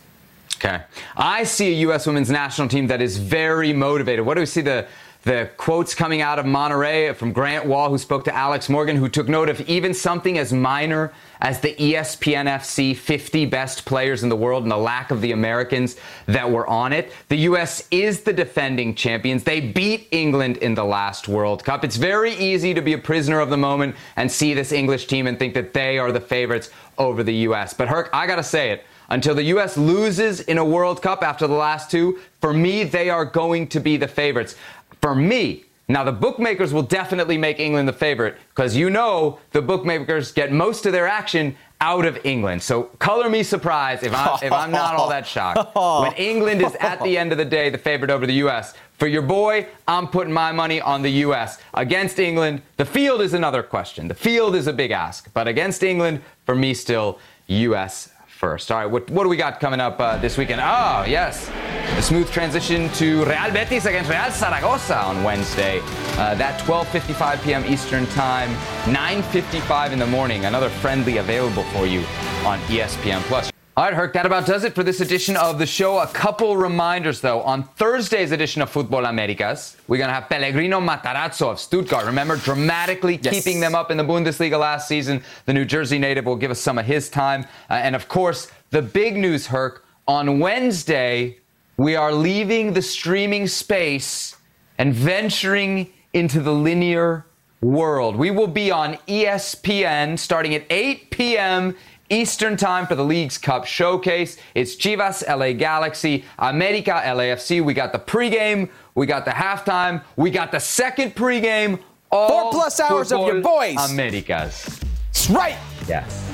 Okay. 0.57 0.83
I 1.17 1.45
see 1.45 1.69
a 1.69 1.77
U.S. 1.81 2.07
women's 2.07 2.31
national 2.31 2.69
team 2.69 2.89
that 2.89 3.01
is 3.01 3.17
very 3.17 3.73
motivated. 3.73 4.27
What 4.27 4.35
do 4.35 4.41
we 4.41 4.47
see 4.47 4.61
the 4.61 4.87
the 5.23 5.51
quotes 5.57 5.95
coming 5.95 6.23
out 6.23 6.39
of 6.39 6.47
Monterrey 6.47 7.15
from 7.15 7.33
Grant 7.33 7.67
Wahl, 7.67 7.91
who 7.91 7.99
spoke 7.99 8.25
to 8.25 8.35
Alex 8.35 8.69
Morgan, 8.69 8.97
who 8.97 9.09
took 9.09 9.29
note 9.29 9.49
of 9.49 9.61
even 9.63 9.93
something 9.93 10.39
as 10.39 10.53
minor 10.53 11.13
as 11.41 11.61
the 11.61 11.75
ESPN 11.75 12.47
FC 12.47 12.97
50 12.97 13.47
best 13.47 13.85
players 13.85 14.23
in 14.23 14.29
the 14.29 14.37
world 14.37 14.63
and 14.63 14.73
the 14.73 14.77
lack 14.77 15.11
of 15.11 15.21
the 15.21 15.33
Americans 15.33 15.97
that 16.27 16.51
were 16.51 16.67
on 16.67 16.93
it. 16.93 17.13
The 17.29 17.37
U.S. 17.37 17.87
is 17.91 18.23
the 18.23 18.33
defending 18.33 18.95
champions. 18.95 19.45
They 19.45 19.61
beat 19.61 20.09
England 20.11 20.59
in 20.59 20.75
the 20.75 20.85
last 20.85 21.29
World 21.29 21.65
Cup. 21.65 21.85
It's 21.85 21.97
very 21.97 22.35
easy 22.35 22.75
to 22.75 22.81
be 22.81 22.93
a 22.93 22.99
prisoner 22.99 23.41
of 23.41 23.51
the 23.51 23.57
moment 23.57 23.97
and 24.17 24.31
see 24.31 24.55
this 24.55 24.73
English 24.73 25.07
team 25.07 25.27
and 25.27 25.39
think 25.39 25.55
that 25.55 25.75
they 25.75 25.99
are 25.99 26.13
the 26.13 26.21
favorites 26.21 26.71
over 26.99 27.23
the 27.23 27.35
U.S. 27.35 27.73
But 27.75 27.89
Herc, 27.89 28.11
I 28.13 28.27
got 28.27 28.37
to 28.37 28.43
say 28.43 28.71
it 28.71 28.85
until 29.11 29.35
the 29.35 29.45
U.S. 29.45 29.77
loses 29.77 30.41
in 30.41 30.59
a 30.59 30.65
World 30.65 31.01
Cup 31.01 31.23
after 31.23 31.47
the 31.47 31.55
last 31.55 31.91
two, 31.91 32.21
for 32.41 32.53
me, 32.53 32.85
they 32.85 33.09
are 33.09 33.25
going 33.25 33.67
to 33.69 33.81
be 33.81 33.97
the 33.97 34.09
favorites. 34.09 34.55
For 35.01 35.15
me, 35.15 35.65
now 35.89 36.05
the 36.05 36.13
bookmakers 36.13 36.73
will 36.73 36.83
definitely 36.83 37.39
make 37.39 37.59
England 37.59 37.89
the 37.89 37.93
favorite 37.93 38.37
because 38.51 38.77
you 38.77 38.91
know 38.91 39.39
the 39.53 39.63
bookmakers 39.63 40.33
get 40.33 40.53
most 40.53 40.87
of 40.87 40.93
their 40.93 41.09
action 41.09 41.57
out 41.81 42.05
of 42.05 42.19
England. 42.25 42.63
So 42.63 42.85
color 42.99 43.31
me 43.31 43.43
surprised 43.43 44.03
if 44.03 44.15
I'm, 44.15 44.39
if 44.43 44.53
I'm 44.53 44.71
not 44.71 44.97
all 44.97 45.09
that 45.09 45.27
shocked. 45.27 45.75
When 46.03 46.13
England 46.15 46.61
is 46.61 46.75
at 46.77 47.01
the 47.03 47.17
end 47.17 47.33
of 47.33 47.39
the 47.39 47.45
day 47.45 47.71
the 47.71 47.79
favorite 47.79 48.11
over 48.11 48.27
the 48.27 48.35
U.S. 48.35 48.75
For 48.99 49.07
your 49.07 49.23
boy, 49.23 49.67
I'm 49.87 50.09
putting 50.09 50.33
my 50.33 50.53
money 50.53 50.81
on 50.81 51.03
the 51.03 51.11
U.S. 51.27 51.61
Against 51.75 52.19
England, 52.19 52.63
the 52.77 52.85
field 52.85 53.21
is 53.21 53.33
another 53.33 53.63
question. 53.63 54.09
The 54.09 54.15
field 54.15 54.57
is 54.57 54.67
a 54.67 54.73
big 54.73 54.91
ask. 54.91 55.33
But 55.33 55.47
against 55.47 55.83
England, 55.83 56.21
for 56.45 56.55
me, 56.55 56.75
still 56.75 57.19
U.S 57.47 58.11
first. 58.39 58.71
All 58.71 58.79
right, 58.79 58.87
what, 58.87 59.11
what 59.11 59.25
do 59.25 59.29
we 59.29 59.37
got 59.37 59.59
coming 59.59 59.81
up 59.81 60.01
uh, 60.01 60.17
this 60.19 60.39
weekend? 60.39 60.61
Oh, 60.63 61.05
yes, 61.07 61.51
a 61.97 62.03
smooth 62.03 62.31
transition 62.31 62.89
to 62.93 63.25
Real 63.25 63.51
Betis 63.53 63.85
against 63.85 64.09
Real 64.09 64.31
Zaragoza 64.31 64.97
on 64.97 65.25
Wednesday. 65.25 65.81
Uh, 66.17 66.35
that 66.37 66.61
12:55 66.61 67.43
p.m. 67.43 67.65
Eastern 67.65 68.07
Time, 68.07 68.51
9:55 68.85 69.93
in 69.93 69.99
the 69.99 70.07
morning. 70.07 70.45
Another 70.45 70.69
friendly 70.69 71.17
available 71.19 71.65
for 71.65 71.87
you 71.87 72.01
on 72.47 72.61
ESPN 72.69 73.21
Plus. 73.23 73.51
All 73.79 73.85
right, 73.85 73.95
Herc, 73.95 74.13
that 74.15 74.27
about 74.27 74.45
does 74.45 74.65
it 74.65 74.75
for 74.75 74.83
this 74.83 75.01
edition 75.01 75.37
of 75.37 75.61
the 75.61 75.65
show. 75.65 76.01
A 76.01 76.09
couple 76.09 76.57
reminders, 76.57 77.21
though. 77.21 77.43
On 77.43 77.63
Thursday's 77.63 78.33
edition 78.33 78.61
of 78.61 78.73
Futbol 78.73 79.09
Americas, 79.09 79.77
we're 79.87 79.99
going 79.99 80.09
to 80.09 80.15
have 80.15 80.29
Pellegrino 80.29 80.81
Matarazzo 80.81 81.53
of 81.53 81.61
Stuttgart. 81.61 82.05
Remember, 82.05 82.37
dramatically 82.37 83.21
yes. 83.23 83.33
keeping 83.33 83.61
them 83.61 83.77
up 83.77 83.93
in 83.93 83.97
the 83.97 84.03
Bundesliga 84.03 84.59
last 84.59 84.89
season. 84.89 85.23
The 85.47 85.55
New 85.55 85.65
Jersey 85.65 85.97
native 85.97 86.25
will 86.25 86.35
give 86.35 86.51
us 86.51 86.59
some 86.59 86.77
of 86.77 86.87
his 86.87 87.09
time. 87.09 87.45
Uh, 87.71 87.75
and 87.75 87.95
of 87.95 88.09
course, 88.09 88.51
the 88.71 88.83
big 88.83 89.17
news, 89.17 89.47
Herc, 89.47 89.85
on 90.09 90.41
Wednesday, 90.41 91.39
we 91.77 91.95
are 91.95 92.13
leaving 92.13 92.73
the 92.73 92.83
streaming 92.83 93.47
space 93.47 94.37
and 94.77 94.93
venturing 94.93 95.93
into 96.13 96.41
the 96.41 96.53
linear 96.53 97.27
world. 97.61 98.17
We 98.17 98.31
will 98.31 98.49
be 98.49 98.71
on 98.71 98.95
ESPN 99.07 100.19
starting 100.19 100.55
at 100.55 100.65
8 100.69 101.11
p.m. 101.11 101.77
Eastern 102.11 102.57
time 102.57 102.87
for 102.87 102.95
the 102.95 103.05
Leagues 103.05 103.37
Cup 103.37 103.67
showcase. 103.67 104.39
It's 104.55 104.77
Chivas 104.77 105.27
LA 105.29 105.53
Galaxy, 105.53 106.25
America 106.39 107.03
LAFC. 107.05 107.63
We 107.63 107.75
got 107.75 107.93
the 107.93 107.99
pregame, 107.99 108.71
we 108.95 109.07
got 109.07 109.25
the 109.25 109.31
halftime, 109.31 110.03
we 110.17 110.31
got 110.31 110.51
the 110.51 110.61
second 110.61 111.15
pregame. 111.15 111.79
All 112.11 112.29
Four 112.29 112.53
plus 112.53 112.81
hours 112.81 113.13
of 113.13 113.27
your 113.27 113.43
boys. 113.43 113.77
Americas. 113.91 114.81
That's 115.07 115.29
right. 115.29 115.59
Yes. 115.87 116.25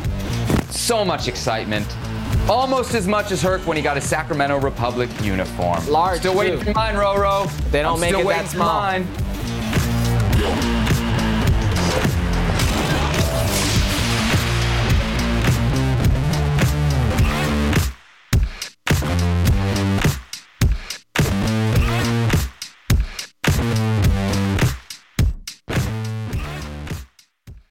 So 0.71 1.05
much 1.05 1.27
excitement. 1.27 1.87
Almost 2.49 2.95
as 2.95 3.09
much 3.09 3.33
as 3.33 3.43
Herc 3.43 3.67
when 3.67 3.77
he 3.77 3.83
got 3.83 3.97
his 3.97 4.05
Sacramento 4.05 4.61
Republic 4.61 5.09
uniform. 5.23 5.85
Large. 5.89 6.21
Still 6.21 6.37
waiting 6.37 6.61
for 6.61 6.73
mine, 6.73 6.95
Roro. 6.95 7.51
They 7.71 7.83
don't 7.83 7.95
I'm 7.95 8.01
make 8.01 8.15
it 8.15 8.27
that 8.27 8.49
small. 8.49 8.83
Mine. 8.83 10.84